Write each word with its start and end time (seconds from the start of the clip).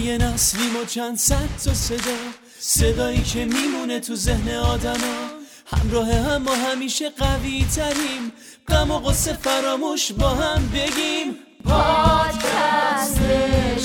یه 0.00 0.18
نسلیم 0.18 0.76
و 0.76 0.84
چند 0.84 1.16
صد 1.16 1.48
تا 1.64 1.74
صدا 1.74 2.16
صدایی 2.58 3.22
که 3.22 3.44
میمونه 3.44 4.00
تو 4.00 4.14
ذهن 4.16 4.54
آدما. 4.54 5.30
همراه 5.66 6.12
هم 6.12 6.42
ما 6.42 6.54
همیشه 6.54 7.10
قوی 7.10 7.66
تریم 7.76 8.32
غم 8.68 8.90
و 8.90 8.98
قصه 8.98 9.32
فراموش 9.32 10.12
با 10.12 10.28
هم 10.28 10.68
بگیم. 10.68 11.36
پادکست 11.64 13.20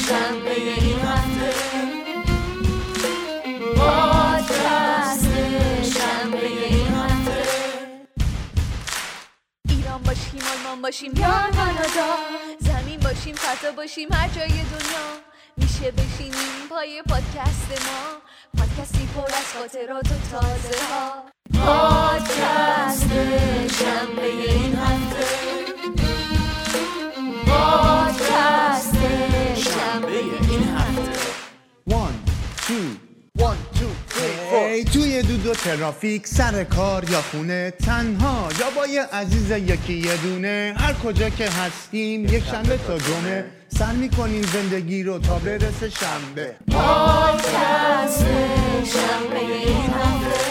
شنبه 0.08 0.52
این 0.56 1.00
هفته. 1.00 1.54
پادکست 3.76 5.28
شنبه 5.84 6.48
این 6.48 6.88
هفته. 6.88 7.44
ایران 9.70 10.04
باشیم 10.04 10.40
آلمان 10.52 10.82
باشیم 10.82 11.12
یا 11.16 11.50
کانادا. 11.56 12.16
زمین 12.60 13.00
باشیم 13.00 13.36
فضا 13.36 13.72
باشیم 13.72 14.14
هر 14.14 14.30
جای 14.30 14.48
دنیا. 14.48 15.35
میشه 15.80 15.92
بشینیم 15.92 16.68
پای 16.70 17.02
پادکست 17.10 17.72
ما. 17.72 18.22
پادکستی 18.58 19.08
پر 19.16 19.22
از 19.22 19.54
خاطرات 19.60 20.06
و 20.12 20.16
تازه 20.32 20.78
ها 20.90 21.24
پادکست 21.66 23.10
شنبه 23.80 24.26
این 24.26 24.76
هفته. 24.76 25.26
پادکست 27.48 28.96
شنبه 29.56 30.18
این 30.50 30.64
هفته. 30.78 31.20
One, 31.90 32.18
two, 32.68 32.88
one, 33.44 33.75
four. 34.56 34.68
ای 34.72 34.84
توی 34.84 35.22
دود 35.22 35.46
و 35.46 35.54
ترافیک 35.54 36.28
سر 36.28 36.64
کار 36.64 37.10
یا 37.10 37.22
خونه 37.22 37.74
تنها 37.86 38.50
یا 38.60 38.70
با 38.76 38.88
یه 38.88 39.04
عزیز 39.04 39.52
یکی 39.52 39.94
یه 39.94 40.18
دونه. 40.18 40.74
هر 40.78 40.94
کجا 40.94 41.30
که 41.30 41.50
هستیم 41.50 42.26
یک 42.26 42.44
شنبه 42.52 42.80
تا 42.88 42.98
جمعه. 42.98 43.46
سر 43.68 43.92
می‌کنیم 43.92 44.42
زندگی 44.42 45.04
رو 45.04 45.20
تا 45.20 45.40
برسه 45.40 45.90
شنبه. 45.90 46.56
پادکست 46.72 48.26
شنبه 48.84 49.40
این 49.40 49.94
هفته. 49.94 50.46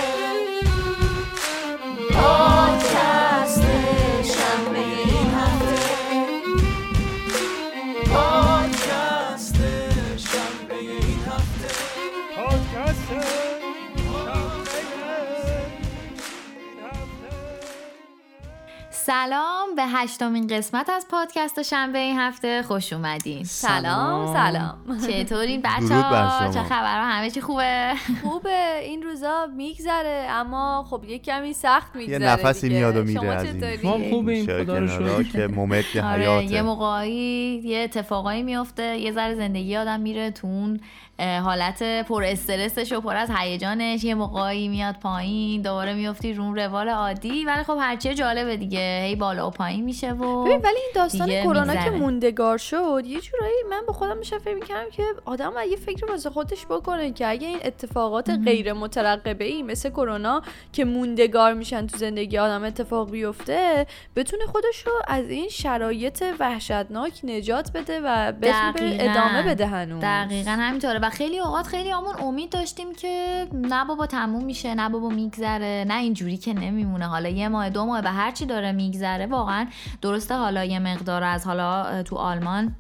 سلام 19.07 19.75
به 19.77 19.83
هشتمین 19.87 20.47
قسمت 20.47 20.91
از 20.91 21.07
پادکست 21.11 21.63
شنبه 21.63 21.99
این 21.99 22.19
هفته. 22.19 22.63
خوش 22.63 22.93
اومدین. 22.93 23.45
سلام 23.45 24.35
سلام. 24.35 24.99
چطورین 25.07 25.63
بچه 25.65 25.95
ها. 25.95 26.51
چه 26.55 26.63
خبر 26.63 27.01
همه 27.01 27.31
چی 27.31 27.41
خوبه؟ 27.41 27.93
خوبه. 28.23 28.79
این 28.83 29.03
روزا 29.03 29.47
میگذره 29.57 30.27
اما 30.31 30.87
خب 30.91 31.05
یه 31.05 31.19
کمی 31.19 31.53
سخت 31.53 31.97
میگذره 31.97 32.21
یه 32.21 32.47
نفسی. 32.47 32.69
میاد 32.69 32.97
و 32.97 33.03
میره 33.03 33.29
از 33.29 33.45
این. 33.45 33.61
چطوری؟ 33.61 33.89
ما 33.89 34.11
خوبیم. 34.11 34.45
خدا 34.45 34.79
رو 34.79 34.89
شکر. 34.89 35.83
که 35.93 36.03
آره 36.03 36.23
حیاته. 36.23 36.53
یه 36.53 36.63
موقعی 36.63 37.61
یه 37.65 37.79
اتفاقایی 37.79 38.43
میفته 38.43 38.99
یه 38.99 39.13
ذره 39.13 39.35
زندگی 39.35 39.77
آدم 39.77 40.01
میره 40.01 40.31
تو 40.31 40.47
اون 40.47 40.81
حالت 41.19 41.83
پر 42.09 42.25
استرسش 42.25 42.93
و 42.93 43.01
پر 43.01 43.17
از 43.17 43.31
هیجانش 43.37 44.05
یه 44.05 44.15
موقعی 44.15 44.69
میاد 44.69 44.95
پایین 44.95 45.63
دوباره 45.63 45.95
میفتی 45.95 46.33
رو 46.33 46.43
اون 46.43 46.57
روال 46.57 46.89
عادی. 46.89 47.45
ولی 47.45 47.63
خب 47.63 47.77
هرچی 47.81 48.15
جالبه 48.15 48.57
دیگه. 48.57 49.05
هی 49.05 49.17
بالا 49.17 49.47
و 49.47 49.51
پایین 49.51 49.85
میشه 49.85 50.13
و 50.13 50.45
ببین 50.45 50.59
ولی 50.59 50.77
این 50.77 50.93
داستان 50.95 51.29
کرونا 51.29 51.75
که. 51.75 51.91
موندگار 51.91 52.59
شد 52.59 53.03
یه 53.07 53.21
جورایی 53.21 53.55
من 53.71 53.83
به 53.87 53.93
خودم 53.93 54.17
میشه 54.17 54.39
فکر 54.39 54.55
می‌کردم 54.55 54.91
که 54.91 55.03
آدم 55.25 55.51
باید 55.51 55.71
یه 55.71 55.77
فکر 55.77 56.07
واسه 56.11 56.31
خودش 56.31 56.67
بکنه 56.67 57.13
که 57.13 57.29
اگه 57.29 57.47
این 57.47 57.59
اتفاقات 57.65 58.31
غیر 58.45 58.73
مترقبه 58.73 59.45
ای 59.45 59.63
مثل 59.63 59.91
کرونا 59.91 60.43
که 60.73 60.85
موندگار 60.85 61.55
میشن 61.55 61.87
تو 61.87 61.97
زندگی 61.97 62.39
آدم 62.39 62.65
اتفاق 62.65 63.11
بیفته 63.11 63.87
بتونه 64.17 64.47
خودش 64.47 64.87
رو 64.87 64.93
از 65.09 65.31
این 65.31 65.49
شرایط 65.49 66.25
وحشتناک 66.41 67.21
نجات 67.25 67.73
بده 67.73 68.01
و 68.05 68.33
بتونه. 68.33 68.97
ادامه 69.01 69.43
بده 69.43 69.67
هنوز. 69.67 70.03
دقیقا 70.03 70.51
همینطوره. 70.51 71.04
و 71.05 71.11
خیلی 71.11 71.39
اوقات 71.39 71.67
خیلی 71.67 71.91
همون 71.91 72.15
امید 72.21 72.51
داشتیم 72.51 72.95
که 72.95 73.47
نه 73.53 73.85
بابا 73.85 74.07
تموم 74.07 74.45
میشه 74.45 74.75
نه 74.75 74.89
بابا 74.89 75.09
میگذره 75.09 75.85
نه 75.89 75.99
اینجوری 75.99 76.37
که 76.37 76.55
نمیمونه. 76.55 77.07
حالا 77.07 77.29
یه 77.29 77.49
ماه 77.49 77.71
دو 77.71 77.85
ماه 77.85 78.03
به 78.03 78.11
هر 78.11 78.31
چی 78.31 78.47
داره 78.47 78.73
میگذره 78.73 79.27
واقعا 79.27 79.67
درسته 80.03 80.35
حالا 80.35 80.65
یه 80.65 80.79
مقدار 80.79 81.23
از 81.23 81.47
حالا 81.47 82.03
تو 82.03 82.17
آلمان 82.17 82.77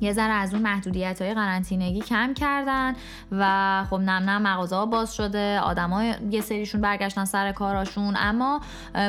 یه 0.00 0.12
ذره 0.12 0.32
از 0.32 0.54
اون 0.54 0.62
محدودیت 0.62 1.22
های 1.22 1.34
قرنطینگی 1.34 2.00
کم 2.00 2.34
کردن 2.34 2.94
و 3.32 3.84
خب 3.90 3.96
نم 3.96 4.10
نم 4.10 4.42
مغازه 4.42 4.76
ها 4.76 4.86
باز 4.86 5.14
شده 5.14 5.60
آدما 5.60 6.04
یه 6.30 6.40
سریشون 6.40 6.80
برگشتن 6.80 7.24
سر 7.24 7.52
کاراشون 7.52 8.14
اما 8.18 8.60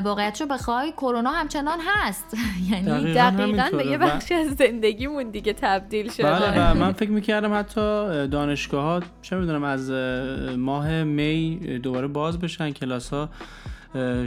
واقعیت 0.04 0.42
رو 0.42 0.48
بخوای 0.48 0.92
کرونا 0.92 1.30
همچنان 1.30 1.80
هست. 1.88 2.38
یعنی 2.72 3.14
دقیقاً 3.14 3.70
به 3.78 3.86
یه 3.86 3.98
بخشی 3.98 4.34
از 4.34 4.48
زندگیمون 4.48 5.30
دیگه 5.30 5.54
تبدیل 5.54 6.12
شده. 6.12 6.32
بله 6.32 6.74
من 6.74 6.92
فکر 6.92 7.12
می‌کردم 7.12 7.60
حتی 7.60 7.82
دانشگاه 8.28 8.84
ها 8.84 9.00
چه 9.22 9.36
می‌دونم 9.36 9.64
از 9.64 9.92
ماه 10.58 11.04
می 11.04 11.60
دوباره 11.84 12.08
باز 12.08 12.40
بشن 12.40 12.72
کلاس 12.72 13.10
ها 13.10 13.30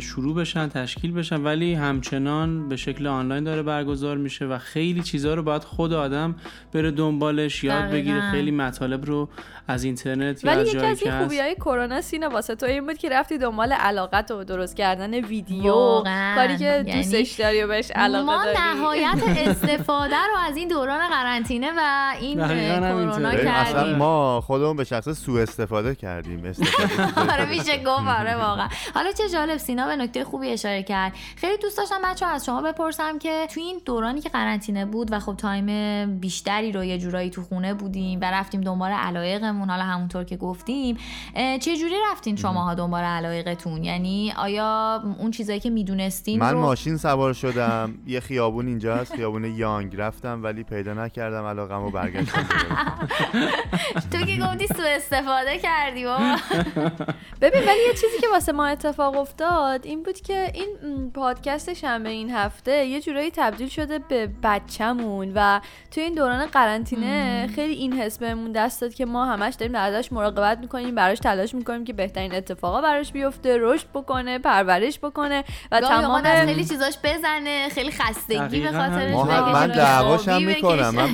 شروع 0.00 0.34
بشن 0.34 0.68
تشکیل 0.68 1.12
بشن 1.12 1.42
ولی 1.42 1.74
همچنان 1.74 2.68
به 2.68 2.76
شکل 2.76 3.06
آنلاین 3.06 3.44
داره 3.44 3.62
برگزار 3.62 4.16
میشه 4.16 4.44
و 4.44 4.58
خیلی 4.58 5.02
چیزها 5.02 5.34
رو 5.34 5.42
باید 5.42 5.64
خود 5.64 5.92
آدم 5.92 6.34
بره 6.72 6.90
دنبالش 6.90 7.64
یاد 7.64 7.78
دقیقاً. 7.78 7.92
بگیره 7.96 8.30
خیلی 8.30 8.50
مطالب 8.50 9.04
رو 9.04 9.28
از 9.68 9.84
اینترنت 9.84 10.44
یا 10.44 10.50
ولی 10.50 10.60
از 10.60 10.68
یکی 10.68 10.78
جایی 10.78 11.08
از 11.08 11.22
خوبی 11.22 11.40
های 11.40 11.54
کرونا 11.54 12.00
سینا 12.00 12.28
واسه 12.28 12.54
تو 12.54 12.66
این 12.66 12.86
بود 12.86 12.98
که 12.98 13.08
رفتی 13.08 13.38
دنبال 13.38 13.72
علاقت 13.72 14.30
و 14.30 14.44
درست 14.44 14.76
کردن 14.76 15.14
ویدیو 15.14 15.72
واقعاً. 15.72 16.34
کاری 16.34 16.56
که 16.56 16.64
یعنی 16.64 16.92
دوستش 16.92 17.32
داری 17.32 17.62
و 17.62 17.68
بهش 17.68 17.90
علاقه 17.90 18.24
ما 18.24 18.44
داری 18.44 18.58
نهایت 18.58 19.22
استفاده 19.48 20.16
رو 20.16 20.38
از 20.50 20.56
این 20.56 20.68
دوران 20.68 21.08
قرنطینه 21.08 21.70
و 21.76 22.12
این 22.20 22.38
کرونا. 22.38 22.94
ببین، 22.94 23.08
اصلا 23.08 23.34
کردیم 23.44 23.96
ما 23.96 24.40
خودمون 24.40 24.76
به 24.76 24.84
شخص 24.84 25.08
سوء 25.08 25.42
استفاده 25.42 25.94
کردیم 25.94 26.44
استفاده 26.44 27.20
آره 27.32 27.50
میشه 27.50 27.78
گفت 27.78 28.08
آره 28.18 28.36
واقعا 28.36 28.68
حالا 28.94 29.12
چه 29.12 29.28
جالب 29.32 29.53
سینا 29.58 29.86
به 29.86 29.96
نکته 29.96 30.24
خوبی 30.24 30.48
اشاره 30.48 30.82
کرد. 30.82 31.12
خیلی 31.36 31.56
دوست 31.56 31.78
داشتم 31.78 32.00
بچه 32.04 32.26
از 32.26 32.44
شما 32.44 32.62
بپرسم 32.62 33.18
که 33.18 33.46
تو 33.54 33.60
این 33.60 33.80
دورانی 33.84 34.20
که 34.20 34.28
قرنطینه 34.28 34.86
بود 34.86 35.12
و 35.12 35.18
خب 35.18 35.34
تایم 35.36 36.20
بیشتری 36.20 36.72
رو 36.72 36.84
یه 36.84 36.98
جورایی 36.98 37.30
تو 37.30 37.42
خونه 37.42 37.74
بودیم 37.74 38.18
و 38.22 38.24
رفتیم 38.24 38.60
دنبال 38.60 38.90
علایقمون 38.90 39.70
حالا 39.70 39.82
همونطور 39.82 40.24
که 40.24 40.36
گفتیم 40.36 40.96
چه 41.34 41.76
جوری 41.76 41.94
رفتین 42.12 42.36
شماها 42.36 42.74
دنبال 42.74 43.04
علایقتون؟ 43.04 43.84
یعنی 43.84 44.32
آیا 44.36 45.02
اون 45.18 45.30
چیزایی 45.30 45.60
که 45.60 45.70
می‌دونستین 45.70 46.40
من 46.40 46.52
رو 46.52 46.60
ماشین 46.60 46.96
سوار 46.96 47.32
شدم. 47.32 47.94
یه 48.06 48.20
خیابون 48.20 48.66
اینجا 48.66 48.96
هست 48.96 49.14
خیابون 49.14 49.44
یانگ 49.44 49.96
رفتم 49.96 50.42
ولی 50.42 50.62
پیدا 50.62 50.94
نکردم 50.94 51.44
علاقم 51.44 51.82
و 51.82 51.90
برگشتم. 51.90 52.46
تو 54.12 54.18
که 54.18 54.36
گفتی 54.42 54.66
سوء 54.66 54.86
استفاده 54.86 55.58
کردی 55.58 56.04
بابا. 56.04 56.36
ببین 57.42 57.60
ولی 57.60 57.80
یه 57.86 57.92
چیزی 57.92 58.18
که 58.20 58.26
واسه 58.32 58.52
ما 58.52 58.66
اتفاق 58.66 59.16
افتاد 59.16 59.43
این 59.82 60.02
بود 60.02 60.20
که 60.20 60.52
این 60.54 61.10
پادکست 61.14 61.74
شنبه 61.74 62.08
این 62.08 62.30
هفته 62.30 62.86
یه 62.86 63.00
جورایی 63.00 63.30
تبدیل 63.30 63.68
شده 63.68 63.98
به 63.98 64.28
بچه‌مون 64.42 65.32
و 65.34 65.60
توی 65.90 66.02
این 66.02 66.14
دوران 66.14 66.46
قرنطینه 66.46 67.46
خیلی 67.54 67.74
این 67.74 67.92
حس 67.92 68.18
بهمون 68.18 68.52
دست 68.52 68.80
داد 68.80 68.94
که 68.94 69.06
ما 69.06 69.24
همش 69.24 69.54
داریم 69.54 69.74
ازش 69.74 70.12
مراقبت 70.12 70.58
می‌کنیم 70.58 70.94
براش 70.94 71.18
تلاش 71.18 71.54
می‌کنیم 71.54 71.84
که 71.84 71.92
بهترین 71.92 72.34
اتفاقا 72.34 72.80
براش 72.80 73.12
بیفته 73.12 73.58
رشد 73.60 73.86
بکنه 73.94 74.38
پرورش 74.38 74.98
بکنه 74.98 75.44
و 75.72 75.80
تمام 75.80 76.22
از 76.24 76.46
خیلی 76.46 76.64
چیزاش 76.64 76.98
بزنه 77.04 77.68
خیلی 77.68 77.90
خستگی 77.90 78.60
به 78.60 78.72
خاطرش. 78.72 79.14
هم 79.14 79.52
من 79.52 79.66
دعواشم 79.66 80.30
خوابی 80.30 80.44
می‌کنم 80.44 80.90
من. 80.90 81.12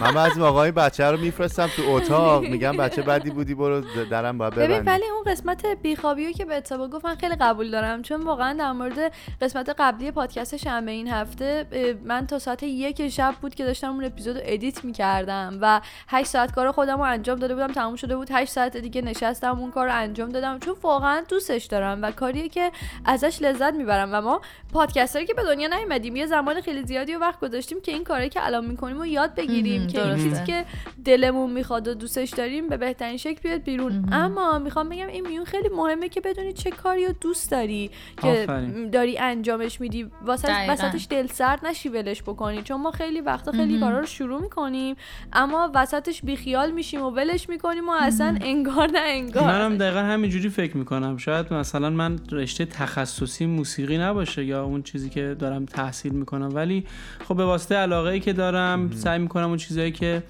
من 0.00 0.12
بعضی 0.14 0.40
موقعی 0.40 0.70
بچه 0.70 1.04
رو 1.04 1.20
میفرستم 1.20 1.66
تو 1.76 1.82
اتاق 1.88 2.44
میگم 2.44 2.76
بچه 2.76 3.02
بدی 3.02 3.30
بودی 3.30 3.54
برو 3.54 3.80
درم 4.10 4.38
باید 4.38 4.54
ببین 4.54 4.66
ببندی 4.68 4.90
ولی 4.90 5.10
اون 5.10 5.32
قسمت 5.32 5.66
بیخوابی 5.82 6.32
که 6.32 6.44
به 6.44 6.56
اتفاق 6.56 6.91
گفت 6.92 7.04
من 7.04 7.14
خیلی 7.14 7.34
قبول 7.34 7.70
دارم 7.70 8.02
چون 8.02 8.22
واقعا 8.22 8.52
در 8.52 8.72
مورد 8.72 9.12
قسمت 9.40 9.74
قبلی 9.78 10.10
پادکست 10.10 10.56
شنبه 10.56 10.90
این 10.90 11.08
هفته 11.08 11.66
من 12.04 12.26
تا 12.26 12.38
ساعت 12.38 12.62
یک 12.62 13.08
شب 13.08 13.34
بود 13.42 13.54
که 13.54 13.64
داشتم 13.64 13.92
اون 13.92 14.04
اپیزود 14.04 14.36
رو 14.36 14.42
edit 14.44 14.84
می‌کردم 14.84 15.58
و 15.60 15.80
8 16.08 16.28
ساعت 16.28 16.52
کار 16.52 16.72
خودم 16.72 16.96
رو 16.96 17.02
انجام 17.02 17.38
داده 17.38 17.54
بودم 17.54 17.72
تموم 17.72 17.96
شده 17.96 18.16
بود 18.16 18.28
8 18.32 18.52
ساعت 18.52 18.76
دیگه 18.76 19.02
نشستم 19.02 19.58
اون 19.58 19.70
کار 19.70 19.86
رو 19.86 19.94
انجام 19.94 20.28
دادم 20.28 20.58
چون 20.58 20.74
واقعا 20.82 21.22
دوستش 21.28 21.64
دارم 21.64 22.02
و 22.02 22.10
کاریه 22.10 22.48
که 22.48 22.72
ازش 23.04 23.42
لذت 23.42 23.74
می‌برم 23.74 24.10
و 24.12 24.20
ما 24.20 24.40
پادکستری 24.72 25.26
که 25.26 25.34
به 25.34 25.42
دنیا 25.42 25.68
نیومدیم 25.68 26.16
یه 26.16 26.26
زمان 26.26 26.60
خیلی 26.60 26.82
زیادی 26.82 27.14
و 27.14 27.18
وقت 27.18 27.40
گذاشتیم 27.40 27.80
که 27.80 27.92
این 27.92 28.04
کاری 28.04 28.28
که 28.28 28.46
الان 28.46 28.64
می‌کنیم 28.66 29.00
و 29.00 29.06
یاد 29.06 29.34
بگیریم 29.34 29.86
که 29.86 30.06
این. 30.06 30.16
چیزی 30.16 30.44
که 30.44 30.64
دلمون 31.04 31.50
می‌خواد 31.50 31.88
و 31.88 31.94
دوستش 31.94 32.30
داریم 32.30 32.68
به 32.68 32.76
بهترین 32.76 33.16
شکل 33.16 33.40
بیاد 33.42 33.62
بیرون 33.62 34.08
اما 34.12 34.58
می‌خوام 34.58 34.88
بگم 34.88 35.06
این 35.06 35.26
میون 35.28 35.44
خیلی 35.44 35.68
مهمه 35.68 36.08
که 36.08 36.20
بدونید 36.20 36.56
چه 36.56 36.70
کاری 36.82 37.06
رو 37.06 37.12
دوست 37.20 37.50
داری 37.50 37.90
که 38.22 38.28
آفرین. 38.28 38.90
داری 38.90 39.18
انجامش 39.18 39.80
میدی؟ 39.80 40.10
واسه. 40.26 40.70
وسطش 40.70 41.06
دل 41.10 41.26
سرد 41.26 41.66
نشی 41.66 41.88
ولش 41.88 42.22
بکنی. 42.22 42.62
چون 42.62 42.80
ما 42.80 42.90
خیلی 42.90 43.20
وقتا 43.20 43.52
خیلی 43.52 43.80
کارا 43.80 44.00
رو 44.00 44.06
شروع 44.06 44.40
می‌کنیم 44.42 44.96
اما 45.32 45.70
وسطش 45.74 46.22
بیخیال 46.24 46.70
میشیم 46.70 47.02
و 47.02 47.10
ولش 47.10 47.48
می‌کنیم 47.48 47.88
و 47.88 47.92
اصلا 47.92 48.38
انگار 48.40 48.90
نه 48.90 48.98
انگار. 48.98 49.44
منم 49.44 49.76
دقیقا 49.76 50.00
همینجوری 50.00 50.48
فکر 50.48 50.76
می‌کنم. 50.76 51.16
شاید 51.16 51.52
مثلا 51.52 51.90
من 51.90 52.18
رشته 52.32 52.64
تخصصی 52.64 53.46
موسیقی 53.46 53.98
نباشه 53.98 54.44
یا 54.44 54.64
اون 54.64 54.82
چیزی 54.82 55.10
که 55.10 55.36
دارم 55.38 55.64
تحصیل 55.64 56.12
می‌کنم. 56.12 56.50
ولی 56.54 56.86
خب 57.28 57.36
به 57.36 57.44
واسطه 57.44 57.74
علاقه 57.74 58.10
ای 58.10 58.20
که 58.20 58.32
دارم 58.32 58.90
سعی 58.90 59.18
می‌کنم 59.18 59.48
اون 59.48 59.56
چیزایی 59.56 59.92
که 59.92 60.22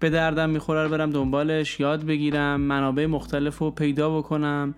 به 0.00 0.10
دردم 0.10 0.50
می‌خوره 0.50 0.82
رو 0.82 0.88
برم 0.88 1.10
دنبالش 1.10 1.80
یاد 1.80 2.04
بگیرم 2.04 2.60
منابع 2.60 3.06
مختلف 3.06 3.58
رو 3.58 3.70
پیدا 3.70 4.18
بکنم. 4.18 4.74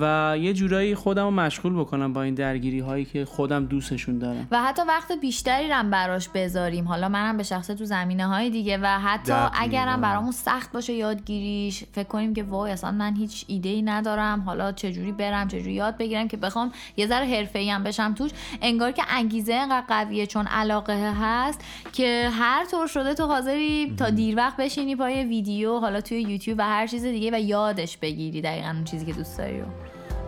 و 0.00 0.34
یه 0.40 0.52
جورایی 0.52 0.94
خودم 0.94 1.24
رو 1.24 1.30
مشغول 1.30 1.74
بکنم 1.74 2.12
با 2.12 2.22
این 2.22 2.34
درگیری 2.34 2.80
هایی 2.80 3.04
که 3.04 3.24
خودم 3.24 3.66
دوستشون 3.66 4.18
دارم. 4.18 4.48
و 4.50 4.62
حتی 4.62 4.82
وقت 4.88 5.12
بیشتری 5.12 5.68
رم 5.68 5.90
براش 5.90 6.28
بذاریم. 6.28 6.88
حالا 6.88 7.08
منم 7.08 7.36
به 7.36 7.42
شخصه 7.42 7.74
تو 7.74 7.84
زمینه 7.84 8.26
های 8.26 8.50
دیگه 8.50 8.78
و 8.82 8.86
حتی. 8.86 9.32
اگرم 9.54 10.00
برامون 10.00 10.32
سخت 10.32 10.72
باشه 10.72 10.92
یادگیریش 10.92 11.84
فکر 11.92 12.08
کنیم 12.08 12.34
که 12.34 12.42
وای 12.42 12.72
اصلا 12.72 12.90
من 12.90 13.16
هیچ 13.16 13.44
ایده 13.48 13.68
ای 13.68 13.82
ندارم. 13.82 14.40
حالا 14.40 14.72
چجوری 14.72 15.12
برم 15.12 15.48
چجوری 15.48 15.72
یاد 15.72 15.96
بگیرم 15.96 16.28
که 16.28 16.36
بخوام 16.36 16.72
یه 16.96 17.06
ذره 17.06 17.26
حرفه‌ای 17.26 17.70
هم 17.70 17.82
بشم 17.82 18.14
توش. 18.14 18.30
انگار 18.62 18.92
که 18.92 19.02
انگیزه 19.08 19.54
انقدر 19.54 19.86
قویه 19.88 20.26
چون 20.26 20.46
علاقه 20.46 21.12
هست 21.20 21.64
که 21.92 22.28
هر 22.32 22.64
طور 22.64 22.86
شده 22.86 23.14
تو 23.14 23.26
حاضری 23.26 23.94
تا 23.98 24.10
دیر 24.10 24.36
وقت 24.36 24.56
بشینی 24.56 24.96
پای 24.96 25.24
ویدیو 25.24 25.78
حالا 25.78 26.00
توی 26.00 26.22
یوتیوب 26.22 26.58
و 26.58 26.62
هر 26.62 26.86
چیز 26.86 27.04
دیگه 27.04 27.30
و 27.32 27.40
یادش 27.40 27.96
بگیری. 27.96 28.40
دقیقا 28.40 28.68
اون 28.68 28.84
چیزی 28.84 29.06
که 29.06 29.12
دوست 29.12 29.38
داری 29.38 29.60
رو. 29.60 29.66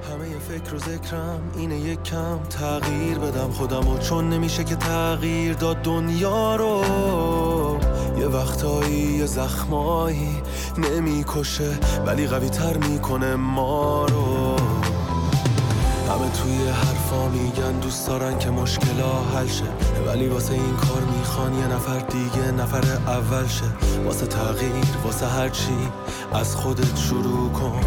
همه 0.06 0.38
فکر 0.38 0.74
و 0.74 0.78
ذکرم 0.78 1.40
اینه 1.56 1.76
یک 1.76 2.02
کم 2.02 2.38
تغییر 2.38 3.18
بدم 3.18 3.50
خودمو. 3.50 3.98
چون 3.98 4.30
نمیشه 4.30 4.64
که 4.64 4.76
تغییر 4.76 5.54
داد 5.54 5.82
دنیا 5.82 6.56
رو. 6.56 6.82
یه 8.18 8.26
وقتایی 8.26 8.94
یه 8.94 9.26
زخمایی 9.26 10.42
نمی‌کشه 10.78 11.78
ولی 12.06 12.26
قوی 12.26 12.48
تر 12.48 12.76
می‌کنه 12.76 13.34
ما 13.36 14.06
رو. 14.06 14.56
همه 16.16 16.30
توی 16.30 16.68
حرفا 16.68 17.28
میگن 17.28 17.72
دوست 17.72 18.06
دارن 18.06 18.38
که 18.38 18.50
مشکلا 18.50 19.12
حل 19.34 19.46
شه. 19.46 19.64
ولی 20.06 20.26
واسه 20.28 20.54
این 20.54 20.76
کار 20.76 21.02
می‌خوان 21.18 21.54
یه 21.54 21.66
نفر 21.66 21.98
دیگه 21.98 22.52
نفر 22.52 22.84
اول 23.06 23.46
شه. 23.46 23.64
واسه 24.04 24.26
تغییر 24.26 24.84
واسه 25.04 25.26
هر 25.26 25.48
چی 25.48 25.78
از 26.32 26.56
خودت 26.56 26.98
شروع 26.98 27.52
کن. 27.52 27.80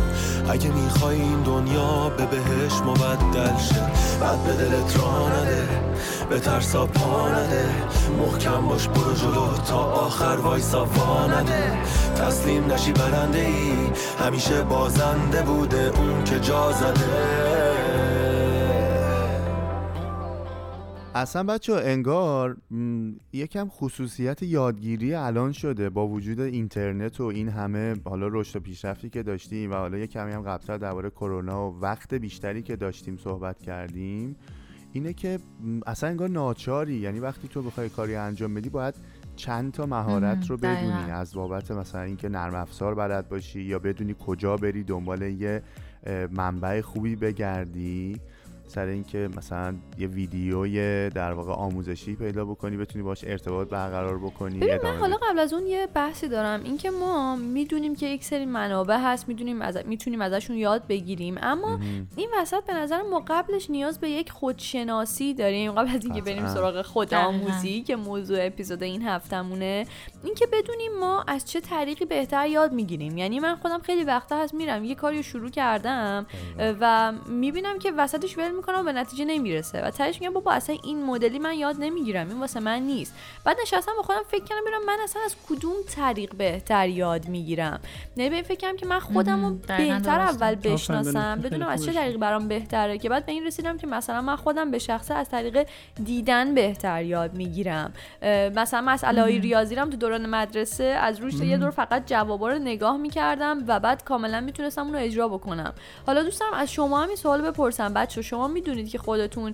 اگه 0.49 0.69
می‌خوای 0.69 1.21
این 1.21 1.41
دنیا 1.41 2.09
به 2.09 2.25
بهش 2.25 2.73
مبدل 2.85 3.57
شه. 3.57 3.81
بعد 4.21 4.43
به 4.43 4.53
دلت 4.53 4.97
راه 4.97 5.31
نده 5.39 5.67
به 6.29 6.39
ترسا 6.39 6.85
پا 6.85 7.29
نده. 7.29 7.69
محکم 8.19 8.67
باش 8.67 8.87
برو 8.87 9.13
جلو 9.13 9.57
تا 9.67 9.77
آخر 9.77 10.37
وایسا 10.43 10.85
وا 10.85 11.27
نده. 11.27 11.77
تسلیم 12.15 12.71
نشی 12.71 12.91
برنده 12.91 13.39
ای 13.39 13.73
همیشه 14.25 14.61
بازنده 14.61 15.41
بوده 15.41 15.91
اون 15.97 16.23
که 16.23 16.39
جا 16.39 16.71
زده. 16.71 17.48
اصلا 21.19 21.43
بچه 21.43 21.73
انگار 21.73 22.57
یکم 23.33 23.69
خصوصیت 23.69 24.43
یادگیری 24.43 25.13
الان 25.13 25.51
شده 25.51 25.89
با 25.89 26.07
وجود 26.07 26.39
اینترنت 26.39 27.21
و 27.21 27.23
این 27.23 27.49
همه 27.49 27.95
حالا 28.05 28.27
رشد 28.27 28.55
و 28.55 28.59
پیشرفتی 28.59 29.09
که 29.09 29.23
داشتیم 29.23 29.71
و 29.71 29.73
حالا 29.73 29.97
یه 29.97 30.07
کمی 30.07 30.31
هم 30.31 30.41
قبلتر 30.41 30.77
درباره 30.77 31.09
کرونا 31.09 31.71
و 31.71 31.79
وقت 31.81 32.13
بیشتری 32.13 32.61
که 32.61 32.75
داشتیم 32.75 33.17
صحبت 33.17 33.61
کردیم 33.61 34.35
اینه 34.93 35.13
که 35.13 35.39
اصلا 35.85 36.09
انگار 36.09 36.29
ناچاری 36.29 36.95
یعنی 36.95 37.19
وقتی 37.19 37.47
تو 37.47 37.61
بخوای 37.61 37.89
کاری 37.89 38.15
انجام 38.15 38.53
بدی 38.53 38.69
باید 38.69 38.95
چند 39.35 39.71
تا 39.71 39.85
مهارت 39.85 40.49
رو. 40.49 40.57
بدونی. 40.57 41.11
از 41.11 41.33
بابت 41.33 41.71
مثلا 41.71 42.01
اینکه 42.01 42.29
نرم 42.29 42.55
افزار 42.55 42.95
بلد 42.95 43.29
باشی 43.29 43.61
یا 43.61 43.79
بدونی 43.79 44.15
کجا 44.19 44.57
بری 44.57 44.83
دنبال 44.83 45.21
یه 45.21 45.63
منبع 46.31 46.81
خوبی 46.81 47.15
بگردی 47.15 48.19
سر 48.69 48.85
اینکه 48.85 49.29
مثلا 49.37 49.75
یه 49.97 50.07
ویدیوی 50.07 51.09
در 51.09 51.33
واقع 51.33 51.51
آموزشی 51.53 52.15
پیدا 52.15 52.45
بکنی 52.45 52.77
بتونی 52.77 53.03
باش 53.03 53.23
ارتباط 53.23 53.69
برقرار 53.69 54.17
بکنی 54.17 54.59
ببین 54.59 54.77
من 54.83 54.97
حالا. 54.97 55.17
قبل 55.29 55.39
از 55.39 55.53
اون 55.53 55.67
یه 55.67 55.87
بحثی 55.93 56.27
دارم. 56.27 56.63
اینکه 56.63 56.91
ما 56.91 57.35
می‌دونیم 57.35 57.95
که 57.95 58.05
یک 58.05 58.23
سری 58.23 58.45
منابع 58.45 58.97
هست 59.03 59.27
می‌دونیم 59.27 59.61
از 59.61 59.77
می‌تونیم 59.85 60.21
ازشون 60.21 60.57
یاد 60.57 60.87
بگیریم. 60.87 61.35
اما 61.41 61.79
این 62.15 62.29
وسط 62.41 62.65
به 62.65 62.73
نظر 62.73 63.01
ما 63.01 63.23
قبلش 63.27 63.69
نیاز 63.69 63.99
به 63.99 64.09
یک 64.09 64.31
خودشناسی 64.31 65.33
داریم. 65.33 65.71
قبل 65.71 65.95
از 65.95 66.05
اینکه 66.05 66.21
بریم. 66.21 66.47
سراغ 66.47 66.81
خودآموزی 66.81 67.81
که 67.81 67.95
موضوع 67.95 68.37
اپیزود 68.41 68.83
این 68.83 69.01
هفتمونه 69.01 69.85
اینکه 70.23 70.47
بدونیم 70.47 70.91
ما 70.99 71.23
از 71.27 71.45
چه 71.45 71.61
طریقی 71.61 72.05
بهتر 72.05 72.47
یاد 72.47 72.73
می‌گیریم. 72.73 73.17
یعنی 73.17 73.39
من 73.39 73.55
خودم 73.55 73.79
خیلی 73.79 74.03
وقتا 74.03 74.37
هست 74.37 74.53
میرم 74.53 74.83
یه 74.83 74.95
کاری 74.95 75.17
رو 75.17 75.23
شروع 75.23 75.49
کردم 75.49 76.25
و 76.59 77.13
می‌بینم 77.29 77.79
که 77.79 77.91
وسطش 77.91 78.37
ول 78.37 78.51
می‌کنم 78.59 78.79
و 78.79 78.83
به 78.83 78.93
نتیجه 78.93 79.25
نمی‌رسه. 79.25 79.81
و 79.81 79.89
تهش 79.89 80.21
میگم 80.21 80.33
بابا 80.33 80.51
اصلا 80.51 80.75
این 80.83 81.05
مدلی 81.05 81.39
من 81.39 81.53
یاد 81.53 81.75
نمی‌گیرم. 81.79 82.29
این 82.29 82.39
واسه 82.39 82.59
من 82.59 82.79
نیست. 82.79 83.13
بعد 83.43 83.57
نشستم 83.61 83.91
با 83.97 84.03
خودم 84.03 84.21
فکر 84.27 84.43
کردم 84.43 84.61
ببینم 84.61 84.85
من 84.85 84.97
اصلا 85.03 85.21
از 85.25 85.35
کدوم 85.49 85.75
طریق 85.95 86.35
بهتر 86.35 86.89
یاد 86.89 87.27
می‌گیرم. 87.27 87.79
یعنی 88.15 88.29
به 88.29 88.35
این 88.35 88.43
فکر 88.43 88.57
کردم 88.57 88.77
که 88.77 88.85
من 88.85 88.99
خودم 88.99 89.45
رو 89.45 89.53
بهتر. 89.55 90.19
اول 90.19 90.55
بشناسم. 90.55 91.39
بدونم 91.43 91.67
از 91.67 91.85
چه. 91.85 91.93
طریقی 91.93 92.17
برام 92.17 92.47
بهتره 92.47 92.97
که 92.97 93.09
بعد 93.09 93.25
به 93.25 93.31
این 93.31 93.45
رسیدم 93.45 93.77
که 93.77 93.87
مثلا 93.87 94.21
من 94.21 94.35
خودم 94.35 94.71
به 94.71 94.79
شخصه 94.79 95.13
از 95.13 95.29
طریق 95.29 95.67
دیدن 96.03 96.53
بهتر 96.53 97.03
یاد 97.03 97.33
می‌گیرم. 97.33 97.93
مثلا 98.55 98.81
مسئله 98.81 99.21
های 99.21 99.39
ریاضی 99.39 99.75
رو 99.75 99.85
تو 99.85 99.97
دوران 99.97 100.25
مدرسه 100.25 100.83
از 100.83 101.19
روش 101.19 101.33
یه 101.33 101.57
دور 101.57 101.69
فقط 101.69 102.03
جوابا 102.05 102.49
رو 102.49 102.59
نگاه 102.59 102.97
می‌کردم 102.97 103.63
و 103.67 103.79
بعد 103.79 104.03
کاملا 104.03 104.41
می‌تونستم 104.41 104.83
اون 104.83 104.93
رو 104.93 104.99
اجرا 104.99 105.27
بکنم. 105.27 105.73
حالا 106.07 106.23
دوست 106.23 106.39
دارم 106.39 106.53
از 106.53 106.71
شما 106.71 107.01
هم 107.01 107.07
این 107.07 107.17
سوال 107.17 107.41
بپرسم. 107.41 107.93
بچه 107.93 108.21
شما 108.21 108.47
می‌دونید 108.49 108.89
که 108.89 108.97
خودتون 108.97 109.53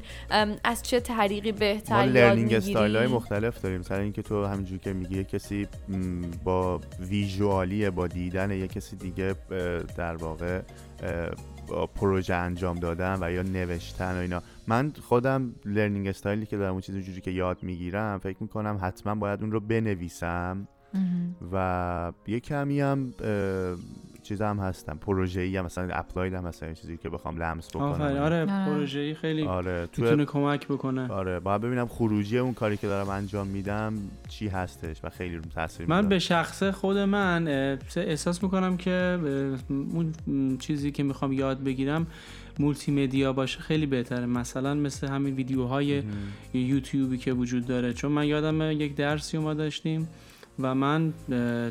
از 0.63 0.83
چه 0.83 0.99
طریقی 0.99 1.51
ما 1.51 1.57
بهتر 1.59 2.05
یاد 2.05 2.17
لرنینگ 2.17 2.53
استایل 2.53 2.95
های 2.95 3.07
مختلف 3.07 3.61
داریم. 3.61 3.81
سر 3.81 3.99
اینکه 3.99 4.21
تو 4.21 4.45
همینجور 4.45 4.77
که 4.77 4.93
میگی 4.93 5.15
یه 5.17 5.23
کسی 5.23 5.67
با 6.43 6.81
ویژوالیه 6.99 7.89
با 7.89 8.07
دیدن 8.07 8.51
یه 8.51 8.67
کسی 8.67 8.95
دیگه 8.95 9.35
در 9.97 10.15
واقع 10.15 10.61
پروژه 11.95 12.33
انجام 12.33 12.79
دادن 12.79 13.17
و 13.21 13.31
یا 13.31 13.41
نوشتن 13.41 14.17
و 14.17 14.19
اینا. 14.19 14.41
من 14.67 14.93
خودم 15.01 15.55
learning 15.65 16.07
style 16.07 16.39
ی 16.39 16.45
که 16.45 16.57
دارم 16.57 16.71
اون 16.71 16.81
چیزی 16.81 17.03
جوری 17.03 17.21
که 17.21 17.31
یاد 17.31 17.63
می‌گیرم 17.63 18.17
فکر 18.17 18.37
می‌کنم 18.39 18.79
حتما 18.81 19.15
باید 19.15 19.41
اون 19.41 19.51
رو 19.51 19.59
بنویسم. 19.59 20.67
و 21.51 22.11
یه 22.27 22.39
کمی 22.39 22.81
هم 22.81 23.13
چیز 24.25 24.41
هم 24.41 24.59
هستم 24.59 24.97
پروژه 24.97 25.41
ای 25.41 25.57
هم 25.57 25.65
مثلا 25.65 25.93
applied 25.93 26.33
هم 26.33 26.51
یه 26.61 26.73
چیزی 26.73 26.97
که 26.97 27.09
بخوام 27.09 27.37
لمس 27.37 27.69
بکنم. 27.69 28.01
آره 28.01 28.21
آره. 28.21 28.45
پروژه‌ای 28.45 29.13
خیلی 29.13 29.43
آره 29.43 29.87
تو 29.91 30.01
می‌تونه 30.01 30.25
کمک 30.25 30.67
بکنه. 30.67 31.11
آره 31.11 31.39
باید 31.39 31.61
ببینم 31.61 31.87
خروجی 31.87 32.37
اون 32.37 32.53
کاری 32.53 32.77
که 32.77 32.87
دارم 32.87 33.09
انجام 33.09 33.47
میدم 33.47 33.93
چی 34.27 34.47
هستش 34.47 34.97
و 35.03 35.09
خیلی 35.09 35.35
روم 35.35 35.49
تاثیر 35.55 35.87
من 35.89 36.09
به. 36.09 36.19
شخصه 36.19 36.71
خود 36.71 36.97
من 36.97 37.47
احساس 37.95 38.43
می‌کنم 38.43 38.77
که 38.77 39.19
اون 39.69 40.57
چیزی 40.57 40.91
که 40.91 41.03
می‌خوام 41.03 41.33
یاد 41.33 41.63
بگیرم 41.63 42.07
مولتی 42.59 42.91
مدیا 42.91 43.33
باشه 43.33 43.59
خیلی 43.59 43.85
بهتره. 43.85 44.25
مثلا 44.25 44.73
مثل 44.73 45.07
همین 45.07 45.35
ویدیوهای 45.35 46.03
یوتیوبی 46.53 47.17
که 47.17 47.33
وجود 47.33 47.65
داره. 47.65 47.93
چون 47.93 48.11
من 48.11 48.27
یادم 48.27 48.71
یک 48.71 48.95
درسی 48.95 49.37
ما 49.37 49.53
داشتیم. 49.53 50.07
و 50.59 50.75
من 50.75 51.13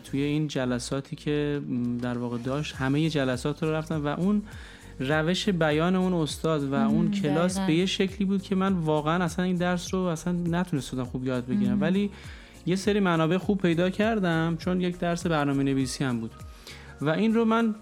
توی 0.05 0.23
این 0.23 0.49
جلساتی 0.49 1.17
که 1.17 1.61
در 2.03 2.19
واقع 2.19 2.39
داشت 2.39 2.75
همه 2.75 3.11
جلسات 3.11 3.63
رو 3.63 3.73
رفتم 3.73 4.05
و 4.05 4.09
اون 4.09 4.43
روش 5.01 5.49
بیان 5.49 5.97
اون 5.97 6.13
استاد 6.13 6.65
و 6.65 6.75
اون 6.75 7.11
کلاس 7.11 7.53
دقیقاً. 7.55 7.67
به 7.67 7.75
یه 7.75 7.87
شکلی 7.87 8.25
بود 8.25 8.43
که 8.43 8.55
من 8.55 8.73
واقعا 8.73 9.25
اصلا 9.25 9.45
این 9.45 9.57
درس 9.57 9.95
رو 9.95 10.01
اصلا 10.01 10.33
نتونستم 10.33 11.05
خوب 11.05 11.27
یاد 11.27 11.47
بگیرم. 11.47 11.81
ولی 11.81 12.11
یه 12.67 12.77
سری 12.77 13.01
منابع 13.01 13.37
خوب 13.37 13.61
پیدا 13.61 13.91
کردم 13.91 14.57
چون 14.59 14.81
یک 14.81 14.99
درس 14.99 15.27
برنامه 15.27 15.63
نویسی 15.63 16.05
هم 16.05 16.21
بود. 16.21 16.31
و 17.01 17.09
این 17.09 17.35
رو 17.35 17.45
من 17.45 17.75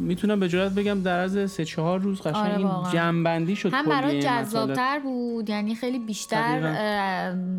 می‌تونم 0.00 0.40
به 0.40 0.48
جرات 0.48 0.72
بگم 0.72 1.02
در 1.02 1.18
از 1.18 1.50
سه 1.50 1.64
چهار 1.64 2.00
روز 2.00 2.20
قشنگ 2.20 2.36
آره، 2.36 2.56
این. 2.58 2.92
جنبندی 2.92 3.56
شد 3.56 3.72
هم 3.72 3.84
برای. 3.84 4.22
جذابتر 4.22 4.98
بود 4.98 5.50
یعنی 5.50 5.74
خیلی 5.74 5.98
بیشتر 5.98 6.60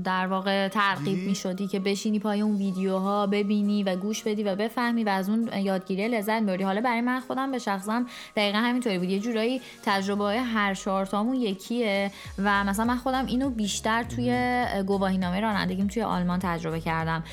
در 0.04 0.28
واقع 0.28 0.68
ترغیب 0.68 1.16
دی- 1.16 1.26
می 1.28 1.36
شدی 1.36 1.68
که 1.68 1.80
بشینی 1.80 2.20
پای 2.20 2.42
اون 2.42 2.56
ویدیوها 2.56 3.28
ببینی 3.28 3.84
و 3.84 3.96
گوش 3.96 4.24
بدی 4.24 4.44
و 4.44 4.56
بفهمی 4.56 5.04
و 5.04 5.10
از 5.10 5.30
اون 5.30 5.50
یادگیری 5.64 6.08
لذت 6.08 6.44
ببری. 6.44 6.64
حالا 6.64 6.82
برای 6.82 7.02
من 7.02 7.20
خودم 7.20 7.52
به 7.52 7.60
شخصم 7.60 8.06
دقیقا 8.36 8.58
همینطوری 8.58 9.00
بود. 9.00 9.10
یه 9.10 9.20
جورایی 9.20 9.62
تجربه 9.84 10.24
های 10.24 10.38
هر 10.38 10.74
چهارتامون 10.74 11.36
یکیه 11.36 12.12
و 12.44 12.64
مثلا 12.64 12.86
من 12.86 12.98
خودم 12.98 13.26
اینو 13.26 13.50
بیشتر 13.50 14.04
توی 14.04 14.66
گواهینامه 14.88 15.40
رانندگیم 15.40 15.88
توی 15.88 16.04
آلمان 16.04 16.40
تجربه 16.40 16.80
کردم. 16.80 17.24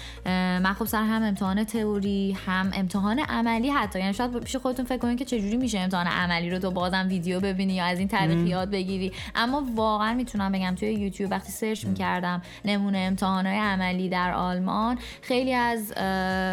من 0.62 0.72
خب 0.78 0.84
سر 0.84 1.02
هم 1.02 1.22
امتحان 1.22 1.64
تئوری 1.64 2.36
هم 2.46 2.70
امتحان 2.74 3.20
عملی 3.38 3.70
حتی 3.70 3.98
یعنی 3.98 4.14
شاید 4.14 4.38
پیش 4.38 4.56
خودتون 4.56 4.84
فکر 4.84 4.98
کنید 4.98 5.18
که 5.18 5.24
چجوری 5.24 5.56
میشه 5.56 5.78
امتحان 5.78 6.06
عملی 6.06 6.50
رو 6.50 6.58
تو 6.58 6.70
بازم 6.70 7.06
ویدیو 7.08 7.40
ببینی 7.40 7.74
یا 7.74 7.84
از 7.84 7.98
این 7.98 8.08
طریق 8.08 8.46
یاد 8.46 8.70
بگیری 8.70 9.12
اما 9.34 9.66
واقعا 9.74 10.14
می‌تونم 10.14 10.52
بگم 10.52 10.74
توی 10.74 10.92
یوتیوب 10.94 11.30
وقتی 11.30 11.52
سرچ 11.52 11.84
می‌کردم 11.84 12.42
نمونه 12.64 12.98
امتحانهای 12.98 13.58
عملی 13.58 14.08
در 14.08 14.32
آلمان 14.32 14.98
خیلی 15.22 15.54
از 15.54 15.92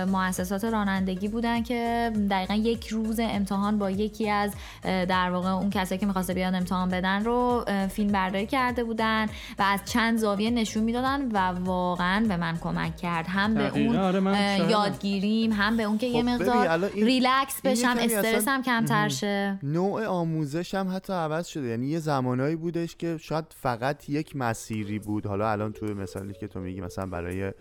مؤسسات 0.10 0.64
رانندگی 0.64 1.28
بودن 1.28 1.64
که 1.64 2.12
دقیقا 2.30 2.54
یک 2.54 2.88
روز 2.88 3.20
امتحان 3.20 3.78
با 3.78 3.92
یکی 3.92 4.30
از 4.30 4.54
در 4.84 5.30
واقع 5.32 5.50
اون 5.50 5.70
کسایی 5.70 6.00
که 6.00 6.06
می‌خواسته 6.06 6.34
بیان 6.34 6.56
امتحان 6.56 6.90
بدن 6.90 7.24
رو 7.24 7.66
فیلم 7.90 8.12
برداری 8.12 8.46
کرده 8.46 8.84
بودن 8.84 9.26
و 9.60 9.64
از 9.64 9.80
چند 9.86 10.18
زاویه 10.18 10.50
نشون 10.50 10.84
می‌دادن 10.84 11.32
و 11.32 11.38
واقعا 11.38 12.26
به 12.28 12.38
من 12.38 12.58
کمک 12.58 12.98
کرد 12.98 13.26
هم 13.28 13.54
به. 13.54 13.72
اون 13.78 13.96
آره،. 13.96 14.70
یادگیریم 14.70 15.52
هم 15.52 15.78
به 15.78 15.84
اون 15.84 15.98
که 15.98 16.08
یه 16.08 16.14
خب 16.14 16.22
ببین، 16.22 16.36
مقدار 16.36 16.68
الان 16.76 16.90
این- 16.94 17.06
ریلکس 17.06 17.62
بشم 17.64 17.96
استرسم 18.00 18.62
کمتر 18.62 19.10
شه. 19.10 19.60
نوع 19.64 20.06
آموزش 20.06 20.76
هم 20.76 20.96
حتی 20.96 21.14
عوض 21.14 21.48
شده. 21.48 21.68
یعنی 21.68 21.88
یه 21.88 22.00
زمانایی 22.00 22.56
بودش 22.56 22.96
که 22.96 23.18
شاید 23.18 23.46
فقط 23.62 24.10
یک 24.10 24.36
مسیری 24.36 25.00
بود. 25.00 25.26
حالا 25.26 25.52
الان 25.52 25.74
توی 25.74 25.94
مثالی 25.94 26.34
که 26.34 26.48
تو 26.48 26.60
میگی 26.60 26.82
مثلا 26.82 27.06
برای 27.06 27.52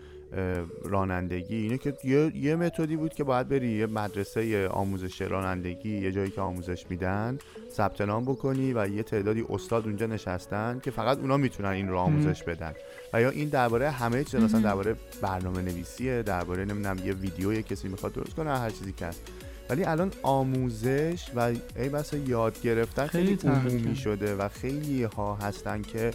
رانندگی 0.84 1.56
اینه 1.56 1.78
که 1.78 1.94
یه, 2.04 2.32
یه 2.36 2.56
متدی 2.56 2.96
بود 2.96 3.14
که 3.14 3.24
باید 3.24 3.48
بری 3.48 3.70
یه 3.70 3.86
مدرسه 3.86 4.68
آموزش 4.68 5.22
رانندگی 5.22 5.98
یه 5.98 6.12
جایی 6.12 6.30
که 6.30 6.40
آموزش 6.40 6.86
میدن 6.90 7.38
ثبت 7.70 8.00
نام 8.00 8.24
بکنی 8.24 8.72
و 8.72 8.88
یه 8.88 9.02
تعدادی 9.02 9.44
استاد 9.48 9.86
اونجا 9.86 10.06
نشستن 10.06 10.80
که 10.82 10.90
فقط 10.90 11.18
اونا 11.18 11.36
می‌تونن 11.36 11.68
این 11.68 11.88
رو 11.88 11.98
آموزش 11.98 12.42
بدن. 12.42 12.72
و 13.14 13.20
یا 13.20 13.30
این 13.30 13.48
درباره 13.48 13.90
همه 13.90 14.24
چیز 14.24 14.40
مثلا 14.40 14.60
درباره 14.60 14.96
برنامه 15.22 15.62
نویسیه 15.62 16.22
درباره 16.22 16.64
نمی‌دونم 16.64 17.06
یه 17.06 17.12
ویدیو 17.12 17.52
یه 17.52 17.62
کسی 17.62 17.88
می‌خواد 17.88 18.12
درست 18.12 18.34
کنه 18.34 18.58
هر 18.58 18.70
چیزی 18.70 18.92
که 18.92 19.06
هست 19.06 19.20
ولی 19.70 19.84
الان 19.84 20.12
آموزش 20.22 21.30
و 21.36 21.52
ای 21.76 21.88
بسا 21.88 22.16
یاد 22.16 22.62
گرفتن 22.62 23.06
خیلی, 23.06 23.36
خیلی 23.36 23.54
عمومی. 23.54 23.96
شده 23.96 24.34
و 24.34 24.48
خیلی 24.48 25.02
ها 25.02 25.34
هستن 25.34 25.82
که 25.82 26.10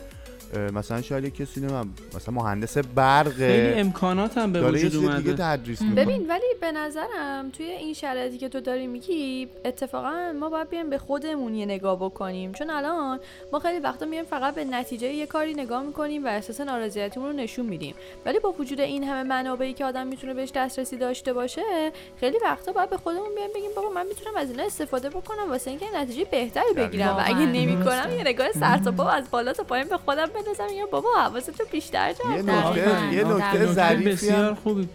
مثلا 0.74 1.02
شاید 1.02 1.24
یه 1.24 1.30
کسی 1.30 1.62
نمیم 1.62 1.96
مثلا 2.16 2.34
مهندس 2.34 2.78
برق. 2.78 3.32
خیلی 3.32 3.80
امکانات 3.80 4.38
هم 4.38 4.52
به 4.52 4.72
وجود 4.72 4.92
دیگه 4.92 5.08
اومده. 5.08 5.34
تدریس 5.34 5.82
ببین 5.82 6.28
ولی 6.30 6.44
به 6.62 6.72
نظرم 6.72 7.50
توی 7.50 7.66
این 7.66 7.94
شرایطی 7.94 8.38
که 8.38 8.50
تو 8.50 8.60
داری 8.60 8.88
میگی 8.88 9.48
اتفاقا 9.66 10.34
ما 10.40 10.50
باید 10.50 10.70
بیایم 10.70 10.90
به 10.90 10.98
خودمون 10.98 11.56
یه 11.56 11.66
نگاه 11.66 11.96
بکنیم. 12.00 12.54
چون 12.54 12.70
الان 12.70 13.20
ما 13.54 13.60
خیلی 13.60 13.80
وقتا 13.80 14.06
میایم 14.06 14.26
فقط 14.26 14.56
به 14.56 14.64
نتیجه 14.64 15.08
یه 15.08 15.26
کاری 15.26 15.54
نگاه 15.54 15.84
می‌کنیم 15.84 16.26
و 16.26 16.28
احساس 16.28 16.62
نارضایتیمون 16.62 17.30
رو 17.30 17.36
نشون 17.36 17.66
میدیم. 17.66 17.96
ولی 18.26 18.40
با 18.40 18.52
وجود 18.52 18.82
این 18.82 19.04
همه 19.04 19.24
منابعی 19.24 19.74
که 19.74 19.86
آدم 19.86 20.08
می‌تونه 20.08 20.34
بهش 20.34 20.52
دسترسی 20.56 20.98
داشته 20.98 21.34
باشه 21.34 21.92
خیلی 22.20 22.38
وقتا 22.44 22.72
باید 22.72 22.90
به 22.90 22.98
خودمون 22.98 23.36
بیایم 23.36 23.52
بگیم 23.56 23.70
بابا 23.76 23.90
من 23.90 24.06
می‌تونم 24.08 24.38
از 24.38 24.52
اینا 24.52 24.64
استفاده 24.64 25.10
بکنم 25.10 25.50
واسه 25.50 25.70
اینکه 25.70 25.86
نتیجه 25.96 26.26
بهتری 26.32 26.74
بگیرم. 26.76 27.16
و 27.16 27.22
اگه. 27.26 27.50
نمی‌کنم 27.50 28.18
یه 28.18 28.24
نگاه 28.24 28.52
سر 28.52 28.78
تا 28.78 28.92
پا 28.92 29.10
از 29.10 29.32
بالا 29.32 29.54
تا 29.54 29.64
پایین 29.64 29.88
به 29.88 29.98
خودم 29.98 30.26
بندازم 30.40 30.74
یا 30.78 30.86
بابا 30.86 31.10
حواستو 31.18 31.64
بیشتر 31.72 32.14
جمع 32.14 32.36
یه. 32.36 32.42
نکته. 32.42 33.14
یه. 33.14 33.24
نکته 33.24 33.66
ظریفی 33.66 34.34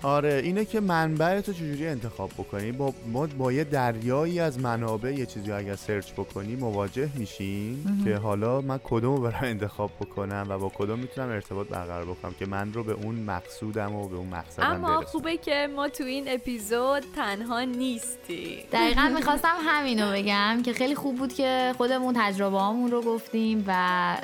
آره 0.03 0.41
اینه 0.45 0.65
که 0.65 0.81
منبع 0.81 1.41
تو 1.41 1.53
چجوری 1.53 1.87
انتخاب 1.87 2.31
بکنی 2.39 2.73
با 2.73 2.95
ما 3.13 3.27
با 3.39 3.53
یه 3.53 3.65
دریایی 3.65 4.41
از 4.41 4.59
منابع 4.59 5.13
یه 5.13 5.27
چیزی 5.27 5.53
اگر 5.53 5.77
سرچ 5.77 6.13
بکنی 6.13 6.57
مواجه 6.57 7.09
میشیم 7.15 8.03
که 8.05 8.17
حالا 8.17 8.61
من 8.61 8.81
کدوم 8.85 9.17
رو 9.17 9.23
برم 9.23 9.41
انتخاب 9.43 9.91
بکنم 10.01 10.47
و 10.49 10.59
با 10.59 10.73
کدوم 10.75 10.99
می‌تونم 10.99 11.29
ارتباط 11.29 11.67
برقرار 11.67 12.05
بکنم 12.05 12.35
که 12.39 12.47
من 12.47 12.73
رو 12.73 12.85
به 12.85 12.93
اون 12.93 13.15
مقصودم 13.15 13.95
و 13.95 14.09
به 14.09 14.17
اون 14.17 14.29
مقصدم 14.29 14.85
اما 14.85 15.01
خوبه 15.01 15.37
که 15.37 15.69
ما 15.77 15.89
تو 15.89 16.05
این 16.05 16.25
اپیزود 16.29 17.05
تنها 17.17 17.61
نیستی 17.61 18.65
دقیقا 18.73 19.13
می‌خواستم 19.17 19.57
همینو 19.67 20.13
بگم 20.13 20.63
که 20.65 20.73
خیلی 20.73 20.95
خوب 20.95 21.17
بود 21.17 21.33
که 21.33 21.75
خودمون 21.77 22.15
تجربه 22.19 22.55
رو 22.91 23.03
گفتیم 23.03 23.65
و 23.67 24.17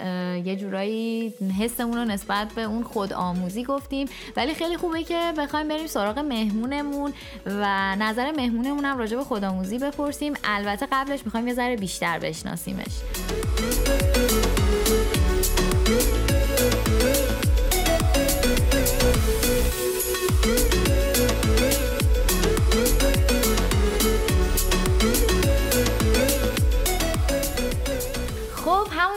یه 0.45 0.57
جورایی 0.57 1.10
حسمون 1.61 1.97
رو 1.97 2.05
نسبت 2.05 2.53
به 2.55 2.63
اون 2.63 2.83
خود 2.83 3.13
آموزی 3.13 3.65
گفتیم. 3.65 4.09
ولی 4.37 4.55
خیلی 4.55 4.77
خوبه 4.77 5.03
که 5.03 5.33
بخوایم 5.39 5.69
بریم 5.69 5.87
سراغ 5.87 6.19
مهمونمون 6.19 7.13
و 7.47 7.97
نظر 7.97 8.31
مهمونمون 8.31 8.85
هم 8.85 8.99
راجع 8.99 9.17
به 9.17 9.25
خودآموزی 9.25 9.79
بپرسیم. 9.79 10.35
البته 10.45 10.89
قبلش 10.93 11.21
می‌خوایم 11.25 11.49
یه 11.49 11.55
ذره 11.55 11.77
بیشتر 11.77 12.19
بشناسیمش. 12.19 12.93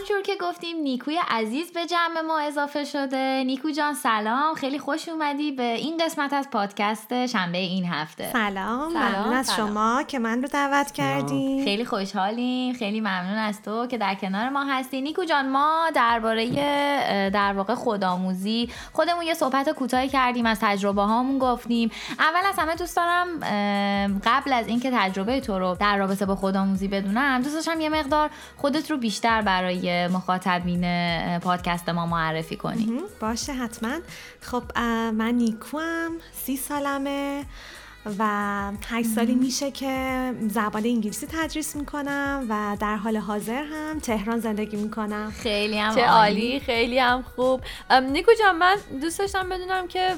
همونجور 0.04 0.36
که 0.36 0.42
گفتیم 0.42 0.78
نیکوی 0.78 1.20
عزیز 1.30 1.74
به 1.74 1.86
جمع 1.86 2.22
ما 2.28 2.40
اضافه 2.40 2.84
شده. 2.84 3.44
نیکو 3.46 3.72
جان 3.72 3.94
سلام. 3.94 4.56
خیلی 4.56 4.80
خوش 4.80 5.10
اومدی 5.10 5.52
به 5.52 5.64
این 5.64 5.98
قسمت 6.06 6.34
از 6.34 6.50
پادکست 6.50 7.26
شنبه 7.26 7.58
این 7.58 7.86
هفته. 7.86 8.32
سلام. 8.34 8.94
سلام، 8.94 9.14
ممنون 9.14 9.34
از 9.34 9.46
سلام. 9.46 9.70
شما 9.70 10.04
که 10.08 10.20
من 10.20 10.42
رو 10.42 10.48
دعوت 10.48 10.92
کردین. 10.92 11.64
خیلی 11.64 11.86
خوشحالیم. 11.86 12.74
خیلی 12.74 13.00
ممنون 13.00 13.38
از 13.38 13.62
تو 13.62 13.88
که 13.88 13.98
در 13.98 14.16
کنار 14.16 14.50
ما 14.50 14.64
هستی. 14.64 15.02
نیکو 15.02 15.24
جان 15.24 15.50
ما 15.50 15.90
درباره 15.96 16.50
در 17.30 17.54
واقع 17.54 17.76
خودآموزی 17.76 18.70
خودمون 18.94 19.26
یه 19.26 19.34
صحبت 19.34 19.70
کوتاهی 19.70 20.10
کردیم 20.10 20.46
از 20.46 20.60
تجربه 20.62 21.02
هامون 21.02 21.40
گفتیم. 21.40 21.92
اول 22.20 22.50
از 22.50 22.60
همه 22.60 22.76
دوست 22.76 22.96
دارم 22.96 23.40
قبل 24.26 24.54
از 24.54 24.68
اینکه 24.68 24.92
تجربه 24.94 25.42
تو 25.42 25.60
رو 25.60 25.78
در 25.80 25.98
رابطه 25.98 26.26
با 26.26 26.36
خودآموزی 26.36 26.88
بدونم 26.88 27.42
دوست 27.42 27.56
داشتم 27.56 27.82
یه 27.82 27.90
مقدار 27.90 28.30
خودت 28.58 28.92
رو 28.92 28.98
بیشتر 28.98 29.42
برای 29.42 29.93
مخاطبین 30.12 30.84
پادکست 31.40 31.90
ما 31.90 32.06
معرفی 32.06 32.56
کنی. 32.56 32.88
باشه 33.20 33.54
حتما. 33.54 34.00
خب 34.42 34.64
من 35.12 35.34
نیکو 35.36 35.80
هم 35.80 36.12
سی 36.46 36.58
سالمه. 36.58 37.46
و 38.20 38.72
هشت 38.90 39.08
سالی 39.08 39.36
میشه 39.36 39.72
که 39.72 40.34
زبان 40.50 40.86
انگلیسی 40.86 41.28
تدریس 41.28 41.76
می‌کنم 41.76 42.46
و 42.50 42.78
در 42.80 42.96
حال 42.96 43.18
حاضر 43.18 43.64
هم 43.64 44.00
تهران 44.00 44.40
زندگی 44.40 44.78
می‌کنم. 44.78 45.32
خیلی 45.32 45.80
هم 45.80 45.96
چه 45.96 46.06
عالی. 46.06 46.42
عالی 46.42 46.60
خیلی 46.60 47.00
هم 47.00 47.24
خوب. 47.36 47.62
نیکو 48.12 48.32
جان 48.40 48.58
من 48.58 48.76
دوست 49.02 49.20
داشتم 49.20 49.50
بدونم 49.50 49.88
که 49.88 50.16